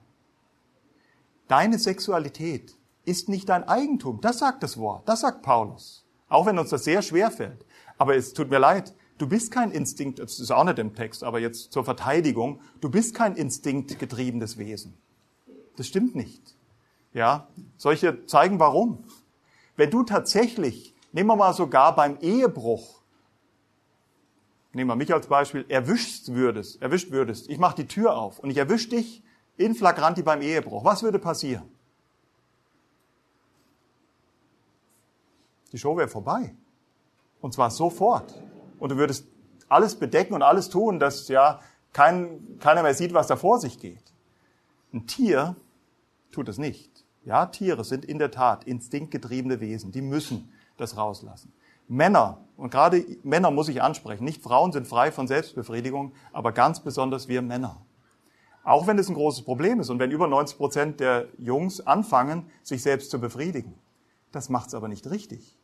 Deine 1.48 1.80
Sexualität 1.80 2.76
ist 3.06 3.30
nicht 3.30 3.50
dein 3.50 3.64
Eigentum. 3.64 4.20
Das 4.22 4.40
sagt 4.40 4.64
das 4.64 4.78
Wort. 4.78 5.08
Das 5.08 5.22
sagt 5.22 5.42
Paulus. 5.42 6.06
Auch 6.28 6.46
wenn 6.46 6.60
uns 6.60 6.72
das 6.72 6.84
sehr 6.84 7.02
schwer 7.02 7.32
fällt. 7.32 7.66
Aber 7.98 8.16
es 8.16 8.34
tut 8.34 8.50
mir 8.50 8.60
leid. 8.60 8.94
Du 9.18 9.28
bist 9.28 9.52
kein 9.52 9.72
Instinkt, 9.72 10.20
das 10.20 10.40
ist 10.40 10.52
auch 10.52 10.66
nicht 10.66 10.78
im 10.78 10.94
Text, 10.94 11.24
aber 11.24 11.40
jetzt 11.40 11.72
zur 11.72 11.86
Verteidigung. 11.86 12.60
Du 12.82 12.90
bist 12.90 13.16
kein 13.16 13.36
instinktgetriebenes 13.36 14.58
Wesen. 14.58 14.98
Das 15.78 15.88
stimmt 15.88 16.16
nicht. 16.16 16.56
Ja, 17.14 17.48
solche 17.78 18.26
zeigen 18.26 18.60
warum. 18.60 19.06
Wenn 19.78 19.90
du 19.90 20.04
tatsächlich, 20.04 20.94
nehmen 21.14 21.30
wir 21.30 21.38
mal 21.38 21.54
sogar 21.54 21.96
beim 21.96 22.18
Ehebruch, 22.20 23.02
nehmen 24.74 24.90
wir 24.90 24.98
mich 24.98 25.14
als 25.14 25.28
Beispiel, 25.28 25.66
erwischt 25.70 26.28
würdest, 26.28 26.82
erwischt 26.82 27.12
würdest, 27.12 27.50
ich 27.50 27.58
mache 27.58 27.78
die 27.78 27.88
Tür 27.88 28.18
auf 28.18 28.40
und 28.40 28.50
ich 28.50 28.58
erwische 28.58 28.90
dich 28.90 29.24
in 29.56 29.76
flagranti 29.76 30.24
beim 30.24 30.42
Ehebruch, 30.42 30.84
was 30.84 31.04
würde 31.04 31.20
passieren? 31.20 31.70
Die 35.76 35.80
Show 35.80 35.98
wäre 35.98 36.08
vorbei. 36.08 36.56
Und 37.42 37.54
zwar 37.54 37.70
sofort. 37.70 38.42
Und 38.80 38.94
du 38.94 38.96
würdest 38.96 39.28
alles 39.68 39.96
bedecken 39.96 40.34
und 40.34 40.42
alles 40.42 40.70
tun, 40.70 41.00
dass 41.00 41.28
ja 41.28 41.60
kein, 41.92 42.58
keiner 42.62 42.82
mehr 42.82 42.94
sieht, 42.94 43.14
was 43.14 43.28
da 43.28 43.36
vor 43.36 43.60
sich 43.60 43.78
geht. 43.78 44.14
Ein 44.94 45.06
Tier 45.06 45.58
tut 46.32 46.48
es 46.48 46.58
nicht. 46.58 47.04
Ja, 47.26 47.48
Tiere 47.48 47.84
sind 47.84 48.06
in 48.06 48.20
der 48.20 48.32
Tat 48.32 48.64
instinktgetriebene 48.64 49.60
Wesen. 49.60 49.92
Die 49.92 50.02
müssen 50.02 50.50
das 50.78 50.96
rauslassen. 50.96 51.52
Männer, 51.90 52.38
und 52.56 52.72
gerade 52.72 53.06
Männer 53.24 53.52
muss 53.52 53.68
ich 53.68 53.82
ansprechen, 53.82 54.24
nicht 54.24 54.42
Frauen 54.42 54.72
sind 54.72 54.88
frei 54.88 55.12
von 55.12 55.28
Selbstbefriedigung, 55.28 56.14
aber 56.32 56.54
ganz 56.54 56.80
besonders 56.80 57.28
wir 57.28 57.42
Männer. 57.42 57.82
Auch 58.64 58.88
wenn 58.88 58.98
es 58.98 59.10
ein 59.10 59.16
großes 59.16 59.44
Problem 59.44 59.82
ist 59.82 59.90
und 59.90 60.00
wenn 60.00 60.12
über 60.12 60.30
90 60.30 60.58
Prozent 60.58 61.00
der 61.02 61.28
Jungs 61.38 61.86
anfangen, 61.86 62.50
sich 62.64 62.82
selbst 62.82 63.12
zu 63.12 63.20
befriedigen. 63.20 63.74
Das 64.32 64.48
macht 64.48 64.70
es 64.70 64.74
aber 64.74 64.88
nicht 64.88 65.10
richtig. 65.10 65.58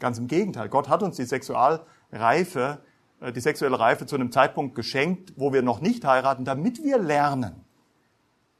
Ganz 0.00 0.18
im 0.18 0.26
Gegenteil. 0.26 0.68
Gott 0.68 0.88
hat 0.88 1.02
uns 1.02 1.16
die 1.16 1.24
Sexualreife, 1.24 2.82
äh, 3.20 3.32
die 3.32 3.40
sexuelle 3.40 3.78
Reife 3.78 4.06
zu 4.06 4.16
einem 4.16 4.32
Zeitpunkt 4.32 4.74
geschenkt, 4.74 5.34
wo 5.36 5.52
wir 5.52 5.62
noch 5.62 5.80
nicht 5.80 6.04
heiraten, 6.04 6.44
damit 6.44 6.82
wir 6.82 6.98
lernen, 6.98 7.64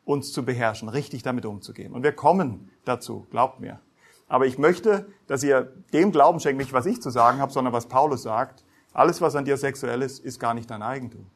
uns 0.04 0.32
zu 0.32 0.44
beherrschen, 0.44 0.88
richtig 0.88 1.22
damit 1.22 1.46
umzugehen. 1.46 1.92
Und 1.92 2.02
wir 2.02 2.12
kommen 2.12 2.70
dazu, 2.84 3.26
glaubt 3.30 3.60
mir. 3.60 3.80
Aber 4.28 4.46
ich 4.46 4.58
möchte, 4.58 5.08
dass 5.26 5.42
ihr 5.42 5.72
dem 5.92 6.12
Glauben 6.12 6.38
schenkt, 6.38 6.60
nicht 6.60 6.72
was 6.72 6.86
ich 6.86 7.02
zu 7.02 7.10
sagen 7.10 7.40
habe, 7.40 7.52
sondern 7.52 7.72
was 7.72 7.86
Paulus 7.86 8.22
sagt. 8.22 8.64
Alles, 8.92 9.20
was 9.20 9.34
an 9.34 9.44
dir 9.44 9.56
sexuell 9.56 10.02
ist, 10.02 10.18
ist 10.20 10.38
gar 10.38 10.54
nicht 10.54 10.70
dein 10.70 10.82
Eigentum. 10.82 11.26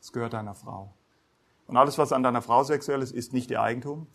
Es 0.00 0.12
gehört 0.12 0.32
deiner 0.32 0.54
Frau. 0.54 0.92
Und 1.66 1.76
alles, 1.76 1.98
was 1.98 2.12
an 2.12 2.22
deiner 2.22 2.42
Frau 2.42 2.64
sexuell 2.64 3.02
ist, 3.02 3.12
ist 3.12 3.32
nicht 3.32 3.50
ihr 3.50 3.60
Eigentum. 3.60 4.06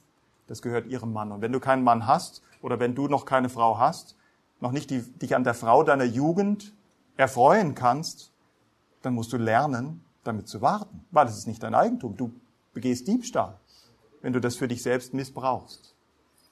Das 0.48 0.62
gehört 0.62 0.88
ihrem 0.88 1.14
Mann. 1.14 1.32
Und 1.32 1.42
wenn 1.42 1.52
du 1.52 1.60
keinen 1.60 1.84
Mann 1.84 2.08
hast 2.08 2.42
oder 2.62 2.80
wenn 2.80 2.96
du 2.96 3.08
noch 3.08 3.26
keine 3.26 3.50
Frau 3.50 3.78
hast, 3.78 4.18
noch 4.62 4.72
nicht 4.72 4.90
die, 4.90 5.02
dich 5.02 5.36
an 5.36 5.44
der 5.44 5.54
Frau 5.54 5.84
deiner 5.84 6.06
Jugend 6.06 6.74
erfreuen 7.18 7.76
kannst, 7.76 8.32
dann 9.02 9.14
musst 9.14 9.34
du 9.34 9.38
lernen, 9.38 10.06
damit 10.24 10.48
zu 10.48 10.62
warten, 10.62 11.04
weil 11.12 11.28
es 11.28 11.38
ist 11.38 11.48
nicht 11.48 11.62
dein 11.64 11.76
Eigentum. 11.76 12.16
Du 12.16 12.32
begehst 12.74 13.08
Diebstahl, 13.08 13.60
wenn 14.22 14.34
du 14.34 14.40
das 14.40 14.56
für 14.56 14.68
dich 14.68 14.84
selbst 14.84 15.14
missbrauchst. 15.14 15.96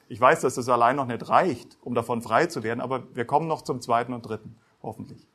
Ich 0.10 0.20
weiß, 0.20 0.42
dass 0.42 0.56
das 0.56 0.68
allein 0.70 0.96
noch 0.96 1.06
nicht 1.06 1.30
reicht, 1.30 1.78
um 1.82 1.94
davon 1.94 2.24
frei 2.24 2.48
zu 2.48 2.64
werden, 2.64 2.82
aber 2.82 3.16
wir 3.16 3.26
kommen 3.26 3.48
noch 3.48 3.62
zum 3.62 3.80
zweiten 3.80 4.12
und 4.14 4.24
dritten, 4.24 4.56
hoffentlich. 4.82 5.26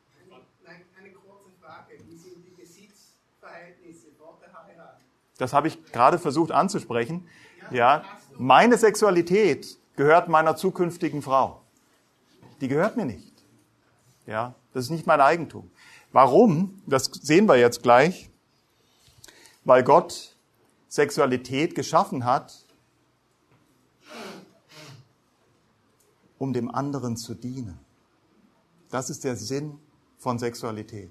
Das 5.37 5.53
habe 5.53 5.67
ich 5.69 5.85
gerade 5.93 6.19
versucht 6.19 6.53
anzusprechen. 6.53 7.27
Ja, 7.71 8.05
meine 8.37 8.77
Sexualität 8.79 9.79
gehört 9.97 10.29
meiner 10.29 10.55
zukünftigen 10.57 11.23
Frau 11.23 11.64
die 12.61 12.69
gehört 12.69 12.97
mir 12.97 13.05
nicht. 13.05 13.45
Ja, 14.27 14.55
das 14.73 14.85
ist 14.85 14.91
nicht 14.91 15.07
mein 15.07 15.21
Eigentum. 15.21 15.71
Warum? 16.13 16.83
Das 16.87 17.05
sehen 17.07 17.47
wir 17.47 17.57
jetzt 17.57 17.83
gleich. 17.83 18.31
Weil 19.65 19.83
Gott 19.83 20.37
Sexualität 20.89 21.75
geschaffen 21.75 22.25
hat, 22.25 22.65
um 26.39 26.53
dem 26.53 26.71
anderen 26.71 27.17
zu 27.17 27.35
dienen. 27.35 27.79
Das 28.91 29.11
ist 29.11 29.25
der 29.25 29.37
Sinn 29.37 29.79
von 30.19 30.39
Sexualität. 30.39 31.11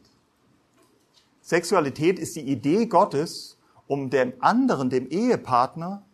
Sexualität 1.41 2.19
ist 2.19 2.35
die 2.35 2.47
Idee 2.49 2.85
Gottes, 2.85 3.57
um 3.87 4.09
dem 4.09 4.33
anderen, 4.39 4.89
dem 4.89 5.09
Ehepartner, 5.09 6.05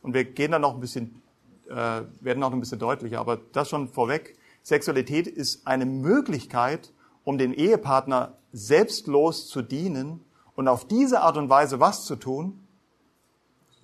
und 0.00 0.14
wir 0.14 0.24
gehen 0.24 0.52
dann 0.52 0.62
noch 0.62 0.74
ein 0.74 0.80
bisschen, 0.80 1.20
äh, 1.68 2.02
werden 2.20 2.38
noch 2.38 2.52
ein 2.52 2.60
bisschen 2.60 2.78
deutlicher, 2.78 3.20
aber 3.20 3.36
das 3.52 3.68
schon 3.68 3.88
vorweg, 3.88 4.38
Sexualität 4.66 5.28
ist 5.28 5.64
eine 5.64 5.86
Möglichkeit, 5.86 6.92
um 7.22 7.38
den 7.38 7.54
Ehepartner 7.54 8.36
selbstlos 8.52 9.46
zu 9.46 9.62
dienen 9.62 10.24
und 10.56 10.66
auf 10.66 10.88
diese 10.88 11.20
Art 11.20 11.36
und 11.36 11.48
Weise 11.48 11.78
was 11.78 12.04
zu 12.04 12.16
tun. 12.16 12.66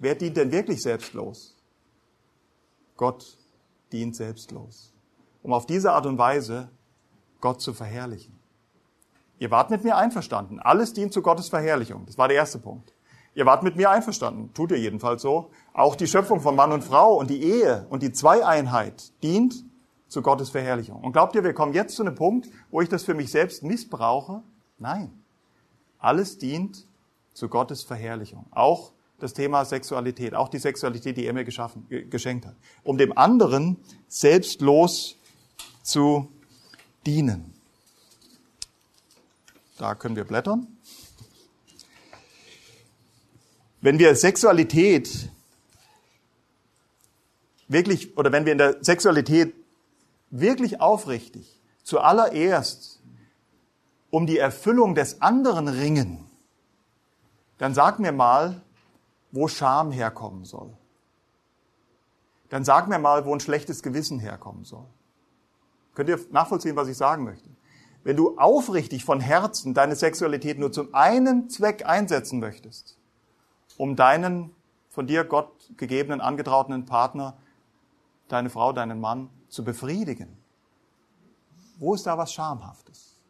Wer 0.00 0.16
dient 0.16 0.36
denn 0.36 0.50
wirklich 0.50 0.82
selbstlos? 0.82 1.56
Gott 2.96 3.38
dient 3.92 4.16
selbstlos. 4.16 4.92
Um 5.44 5.52
auf 5.52 5.66
diese 5.66 5.92
Art 5.92 6.04
und 6.04 6.18
Weise 6.18 6.68
Gott 7.40 7.60
zu 7.60 7.74
verherrlichen. 7.74 8.36
Ihr 9.38 9.52
wart 9.52 9.70
mit 9.70 9.84
mir 9.84 9.96
einverstanden. 9.96 10.58
Alles 10.58 10.94
dient 10.94 11.12
zu 11.12 11.22
Gottes 11.22 11.48
Verherrlichung. 11.48 12.06
Das 12.06 12.18
war 12.18 12.26
der 12.26 12.38
erste 12.38 12.58
Punkt. 12.58 12.92
Ihr 13.36 13.46
wart 13.46 13.62
mit 13.62 13.76
mir 13.76 13.88
einverstanden. 13.88 14.52
Tut 14.52 14.72
ihr 14.72 14.80
jedenfalls 14.80 15.22
so. 15.22 15.52
Auch 15.74 15.94
die 15.94 16.08
Schöpfung 16.08 16.40
von 16.40 16.56
Mann 16.56 16.72
und 16.72 16.82
Frau 16.82 17.14
und 17.16 17.30
die 17.30 17.40
Ehe 17.40 17.86
und 17.88 18.02
die 18.02 18.10
Zweieinheit 18.10 19.12
dient 19.22 19.64
zu 20.12 20.20
Gottes 20.20 20.50
Verherrlichung. 20.50 21.02
Und 21.02 21.12
glaubt 21.12 21.34
ihr, 21.34 21.42
wir 21.42 21.54
kommen 21.54 21.72
jetzt 21.72 21.96
zu 21.96 22.02
einem 22.02 22.14
Punkt, 22.14 22.46
wo 22.70 22.82
ich 22.82 22.88
das 22.90 23.02
für 23.02 23.14
mich 23.14 23.30
selbst 23.30 23.62
missbrauche? 23.62 24.42
Nein. 24.78 25.10
Alles 25.98 26.36
dient 26.36 26.86
zu 27.32 27.48
Gottes 27.48 27.82
Verherrlichung. 27.82 28.44
Auch 28.50 28.92
das 29.20 29.32
Thema 29.32 29.64
Sexualität, 29.64 30.34
auch 30.34 30.50
die 30.50 30.58
Sexualität, 30.58 31.16
die 31.16 31.24
er 31.24 31.32
mir 31.32 31.44
geschaffen, 31.44 31.86
geschenkt 32.10 32.44
hat. 32.44 32.56
Um 32.82 32.98
dem 32.98 33.16
anderen 33.16 33.78
selbstlos 34.06 35.16
zu 35.82 36.28
dienen. 37.06 37.54
Da 39.78 39.94
können 39.94 40.14
wir 40.14 40.24
blättern. 40.24 40.66
Wenn 43.80 43.98
wir 43.98 44.14
Sexualität 44.14 45.30
wirklich, 47.66 48.14
oder 48.18 48.30
wenn 48.30 48.44
wir 48.44 48.52
in 48.52 48.58
der 48.58 48.84
Sexualität 48.84 49.54
wirklich 50.32 50.80
aufrichtig 50.80 51.60
zuallererst 51.84 53.00
um 54.10 54.26
die 54.26 54.38
Erfüllung 54.38 54.94
des 54.94 55.22
anderen 55.22 55.68
ringen, 55.68 56.26
dann 57.58 57.74
sag 57.74 57.98
mir 57.98 58.12
mal, 58.12 58.60
wo 59.30 59.46
Scham 59.46 59.92
herkommen 59.92 60.44
soll. 60.44 60.76
Dann 62.48 62.64
sag 62.64 62.88
mir 62.88 62.98
mal, 62.98 63.24
wo 63.24 63.32
ein 63.32 63.40
schlechtes 63.40 63.82
Gewissen 63.82 64.18
herkommen 64.18 64.64
soll. 64.64 64.84
Könnt 65.94 66.08
ihr 66.08 66.18
nachvollziehen, 66.30 66.76
was 66.76 66.88
ich 66.88 66.96
sagen 66.96 67.24
möchte? 67.24 67.48
Wenn 68.04 68.16
du 68.16 68.36
aufrichtig 68.36 69.04
von 69.04 69.20
Herzen 69.20 69.74
deine 69.74 69.94
Sexualität 69.94 70.58
nur 70.58 70.72
zum 70.72 70.94
einen 70.94 71.48
Zweck 71.48 71.86
einsetzen 71.86 72.40
möchtest, 72.40 72.98
um 73.78 73.96
deinen 73.96 74.50
von 74.90 75.06
dir 75.06 75.24
Gott 75.24 75.52
gegebenen, 75.76 76.20
angetrauten 76.20 76.84
Partner, 76.84 77.36
deine 78.28 78.50
Frau, 78.50 78.72
deinen 78.72 79.00
Mann 79.00 79.30
zu 79.52 79.62
befriedigen, 79.62 80.36
wo 81.78 81.94
ist 81.94 82.06
da 82.06 82.16
was 82.16 82.32
Schamhaftes? 82.32 83.20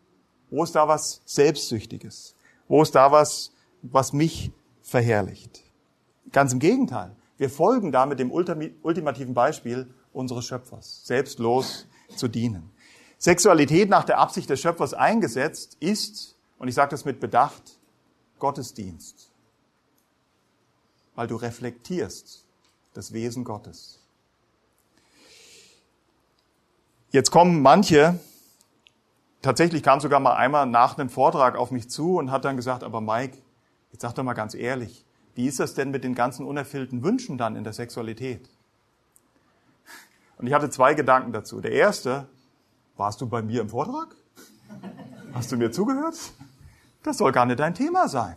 Wo 0.50 0.62
ist 0.62 0.74
da 0.74 0.86
was 0.86 1.20
Selbstsüchtiges? 1.24 2.36
Wo 2.68 2.80
ist 2.82 2.94
da 2.94 3.10
was, 3.10 3.52
was 3.82 4.12
mich 4.12 4.52
verherrlicht? 4.82 5.64
Ganz 6.30 6.52
im 6.52 6.60
Gegenteil. 6.60 7.16
Wir 7.38 7.50
folgen 7.50 7.90
damit 7.90 8.20
dem 8.20 8.30
ultimativen 8.30 9.34
Beispiel 9.34 9.92
unseres 10.12 10.44
Schöpfers, 10.44 11.04
selbstlos 11.04 11.88
zu 12.14 12.28
dienen. 12.28 12.70
Sexualität 13.18 13.88
nach 13.88 14.04
der 14.04 14.18
Absicht 14.18 14.48
des 14.48 14.60
Schöpfers 14.60 14.94
eingesetzt 14.94 15.76
ist, 15.80 16.36
und 16.58 16.68
ich 16.68 16.74
sage 16.74 16.90
das 16.90 17.04
mit 17.04 17.18
Bedacht, 17.18 17.80
Gottesdienst. 18.38 19.30
Weil 21.16 21.26
du 21.26 21.36
reflektierst 21.36 22.44
das 22.94 23.12
Wesen 23.12 23.42
Gottes. 23.42 24.01
Jetzt 27.12 27.30
kommen 27.30 27.60
manche, 27.60 28.18
tatsächlich 29.42 29.82
kam 29.82 30.00
sogar 30.00 30.18
mal 30.18 30.34
einmal 30.34 30.64
nach 30.64 30.96
einem 30.96 31.10
Vortrag 31.10 31.56
auf 31.56 31.70
mich 31.70 31.90
zu 31.90 32.16
und 32.16 32.30
hat 32.30 32.46
dann 32.46 32.56
gesagt, 32.56 32.82
aber 32.82 33.02
Mike, 33.02 33.36
jetzt 33.92 34.00
sag 34.00 34.14
doch 34.14 34.22
mal 34.22 34.32
ganz 34.32 34.54
ehrlich, 34.54 35.04
wie 35.34 35.46
ist 35.46 35.60
das 35.60 35.74
denn 35.74 35.90
mit 35.90 36.04
den 36.04 36.14
ganzen 36.14 36.46
unerfüllten 36.46 37.04
Wünschen 37.04 37.36
dann 37.36 37.54
in 37.54 37.64
der 37.64 37.74
Sexualität? 37.74 38.48
Und 40.38 40.46
ich 40.46 40.54
hatte 40.54 40.70
zwei 40.70 40.94
Gedanken 40.94 41.34
dazu. 41.34 41.60
Der 41.60 41.72
erste, 41.72 42.28
warst 42.96 43.20
du 43.20 43.28
bei 43.28 43.42
mir 43.42 43.60
im 43.60 43.68
Vortrag? 43.68 44.16
Hast 45.34 45.52
du 45.52 45.58
mir 45.58 45.70
zugehört? 45.70 46.16
Das 47.02 47.18
soll 47.18 47.32
gar 47.32 47.44
nicht 47.44 47.60
dein 47.60 47.74
Thema 47.74 48.08
sein. 48.08 48.36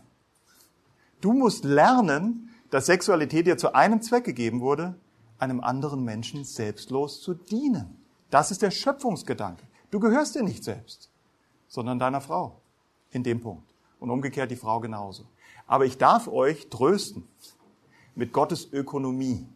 Du 1.21 1.31
musst 1.31 1.63
lernen, 1.63 2.49
dass 2.71 2.87
Sexualität 2.87 3.47
dir 3.47 3.57
zu 3.57 3.73
einem 3.73 4.01
Zweck 4.01 4.25
gegeben 4.25 4.59
wurde, 4.59 4.95
einem 5.39 5.61
anderen 5.61 6.03
Menschen 6.03 6.43
selbstlos 6.43 7.21
zu 7.21 7.35
dienen. 7.35 8.04
Das 8.29 8.51
ist 8.51 8.61
der 8.61 8.71
Schöpfungsgedanke. 8.71 9.63
Du 9.91 9.99
gehörst 9.99 10.35
dir 10.35 10.43
nicht 10.43 10.63
selbst, 10.63 11.09
sondern 11.67 11.99
deiner 11.99 12.21
Frau 12.21 12.61
in 13.11 13.23
dem 13.23 13.41
Punkt. 13.41 13.63
Und 13.99 14.09
umgekehrt 14.09 14.51
die 14.51 14.55
Frau 14.55 14.79
genauso. 14.79 15.25
Aber 15.67 15.85
ich 15.85 15.97
darf 15.97 16.27
euch 16.27 16.69
trösten 16.69 17.27
mit 18.13 18.33
Gottes 18.33 18.71
Ökonomie, 18.71 19.47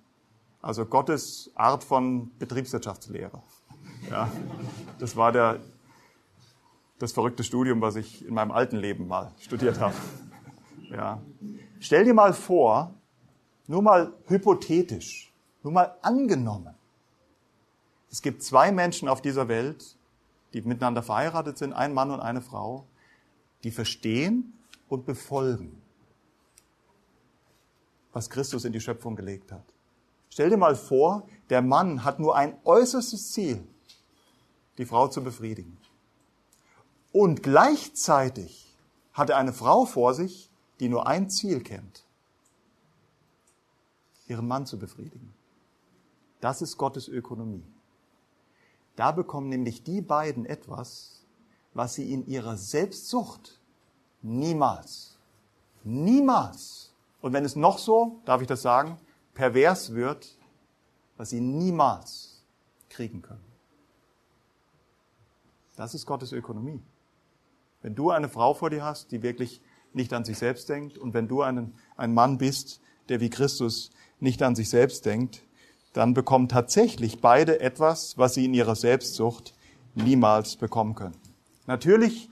also 0.62 0.86
Gottes 0.86 1.52
Art 1.56 1.84
von 1.84 2.32
Betriebswirtschaftslehre. 2.40 3.42
Ja, 4.10 4.32
das 4.98 5.16
war 5.16 5.32
der, 5.32 5.60
das 6.98 7.12
verrückte 7.12 7.44
Studium, 7.44 7.82
was 7.82 7.96
ich 7.96 8.26
in 8.26 8.34
meinem 8.34 8.52
alten 8.52 8.78
Leben 8.78 9.08
mal 9.08 9.34
studiert 9.40 9.80
habe. 9.80 9.96
Ja. 10.90 11.22
Stell 11.80 12.06
dir 12.06 12.14
mal 12.14 12.34
vor, 12.34 12.94
nur 13.68 13.82
mal 13.82 14.14
hypothetisch, 14.26 15.34
nur 15.64 15.74
mal 15.74 15.96
angenommen, 16.02 16.74
es 18.12 18.22
gibt 18.22 18.44
zwei 18.44 18.72
Menschen 18.72 19.08
auf 19.08 19.22
dieser 19.22 19.48
Welt, 19.48 19.96
die 20.54 20.62
miteinander 20.62 21.04
verheiratet 21.04 21.58
sind, 21.58 21.74
ein 21.74 21.94
Mann 21.94 22.12
und 22.12 22.20
eine 22.20 22.42
Frau, 22.42 22.86
die 23.64 23.72
verstehen 23.72 24.54
und 24.88 25.06
befolgen 25.06 25.82
was 28.14 28.30
Christus 28.30 28.66
in 28.66 28.74
die 28.74 28.82
Schöpfung 28.82 29.16
gelegt 29.16 29.52
hat. 29.52 29.64
Stell 30.30 30.50
dir 30.50 30.58
mal 30.58 30.76
vor, 30.76 31.28
der 31.50 31.62
Mann 31.62 32.04
hat 32.04 32.20
nur 32.20 32.36
ein 32.36 32.58
äußerstes 32.64 33.32
Ziel, 33.32 33.66
die 34.78 34.86
Frau 34.86 35.08
zu 35.08 35.24
befriedigen. 35.24 35.78
Und 37.12 37.42
gleichzeitig 37.42 38.76
hat 39.14 39.30
er 39.30 39.38
eine 39.38 39.54
Frau 39.54 39.86
vor 39.86 40.14
sich, 40.14 40.50
die 40.80 40.90
nur 40.90 41.08
ein 41.08 41.30
Ziel 41.30 41.62
kennt, 41.62 42.06
ihren 44.28 44.48
Mann 44.48 44.66
zu 44.66 44.78
befriedigen. 44.78 45.34
Das 46.40 46.62
ist 46.62 46.78
Gottes 46.78 47.08
Ökonomie. 47.08 47.64
Da 49.00 49.14
bekommen 49.14 49.48
nämlich 49.48 49.82
die 49.84 50.02
beiden 50.02 50.46
etwas, 50.46 51.26
was 51.74 51.94
sie 51.94 52.12
in 52.12 52.28
ihrer 52.28 52.58
Selbstsucht 52.58 53.58
niemals, 54.22 55.18
niemals 55.86 56.94
und 57.22 57.32
wenn 57.32 57.46
es 57.46 57.56
noch 57.56 57.78
so, 57.78 58.20
darf 58.26 58.42
ich 58.42 58.48
das 58.48 58.62
sagen, 58.62 58.98
pervers 59.36 59.94
wird, 59.94 60.38
was 61.16 61.30
sie 61.30 61.40
niemals 61.40 62.44
kriegen 62.90 63.22
können. 63.22 63.46
Das 65.78 65.94
ist 65.94 66.06
Gottes 66.06 66.34
Ökonomie. 66.34 66.82
Wenn 67.82 67.96
du 67.96 68.12
eine 68.12 68.28
Frau 68.28 68.54
vor 68.54 68.70
dir 68.70 68.84
hast, 68.84 69.14
die 69.14 69.24
wirklich 69.24 69.62
nicht 69.94 70.12
an 70.12 70.26
sich 70.26 70.38
selbst 70.38 70.68
denkt, 70.68 70.98
und 70.98 71.14
wenn 71.14 71.30
du 71.30 71.42
einen, 71.42 71.74
ein 71.96 72.14
Mann 72.14 72.38
bist, 72.38 72.82
der 73.08 73.22
wie 73.22 73.30
Christus 73.30 73.92
nicht 74.20 74.44
an 74.44 74.56
sich 74.56 74.70
selbst 74.70 75.06
denkt, 75.06 75.42
dann 75.94 76.14
bekommen 76.14 76.50
tatsächlich 76.50 77.22
beide 77.22 77.60
etwas, 77.60 78.18
was 78.18 78.36
sie 78.36 78.46
in 78.46 78.54
ihrer 78.54 78.76
Selbstsucht 78.76 79.54
niemals 79.96 80.56
bekommen 80.56 80.96
können. 80.96 81.18
Natürlich 81.66 82.30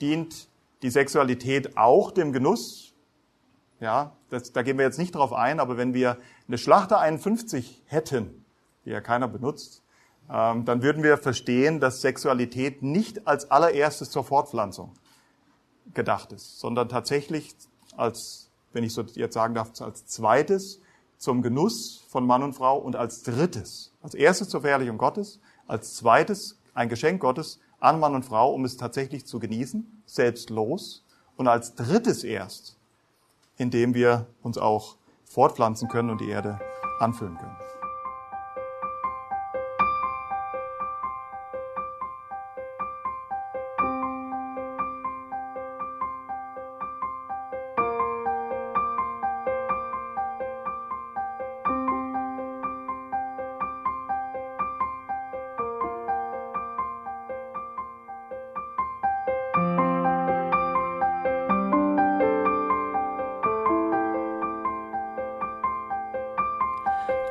dient 0.00 0.48
die 0.82 0.90
Sexualität 0.90 1.76
auch 1.76 2.10
dem 2.10 2.32
Genuss, 2.32 2.94
ja, 3.80 4.12
das, 4.28 4.52
da 4.52 4.62
gehen 4.62 4.78
wir 4.78 4.84
jetzt 4.84 4.98
nicht 4.98 5.14
drauf 5.14 5.32
ein, 5.32 5.58
aber 5.58 5.76
wenn 5.76 5.94
wir 5.94 6.18
eine 6.46 6.58
Schlachter 6.58 7.00
51 7.00 7.82
hätten, 7.86 8.44
die 8.84 8.90
ja 8.90 9.00
keiner 9.00 9.28
benutzt, 9.28 9.82
ähm, 10.30 10.64
dann 10.64 10.82
würden 10.82 11.02
wir 11.02 11.18
verstehen, 11.18 11.80
dass 11.80 12.00
Sexualität 12.02 12.82
nicht 12.82 13.26
als 13.26 13.50
allererstes 13.50 14.10
zur 14.10 14.24
Fortpflanzung 14.24 14.92
gedacht 15.92 16.32
ist, 16.32 16.60
sondern 16.60 16.88
tatsächlich 16.88 17.54
als, 17.96 18.50
wenn 18.72 18.84
ich 18.84 18.92
so 18.92 19.02
jetzt 19.02 19.34
sagen 19.34 19.54
darf, 19.54 19.72
als 19.80 20.06
zweites 20.06 20.80
zum 21.20 21.40
Genuss 21.40 22.04
von 22.08 22.26
Mann 22.26 22.42
und 22.42 22.54
Frau 22.54 22.78
und 22.78 22.96
als 22.96 23.22
drittes, 23.22 23.92
als 24.02 24.14
erstes 24.14 24.48
zur 24.48 24.62
Verherrlichung 24.62 24.98
Gottes, 24.98 25.38
als 25.68 25.94
zweites 25.94 26.58
ein 26.74 26.88
Geschenk 26.88 27.20
Gottes 27.20 27.60
an 27.78 28.00
Mann 28.00 28.16
und 28.16 28.24
Frau, 28.24 28.52
um 28.52 28.64
es 28.64 28.76
tatsächlich 28.76 29.24
zu 29.24 29.38
genießen, 29.38 30.02
selbstlos 30.04 31.04
und 31.36 31.46
als 31.46 31.76
drittes 31.76 32.24
erst 32.24 32.80
indem 33.60 33.94
wir 33.94 34.26
uns 34.42 34.56
auch 34.56 34.96
fortpflanzen 35.24 35.88
können 35.88 36.10
und 36.10 36.20
die 36.20 36.30
Erde 36.30 36.58
anfüllen 36.98 37.36
können. 37.36 37.59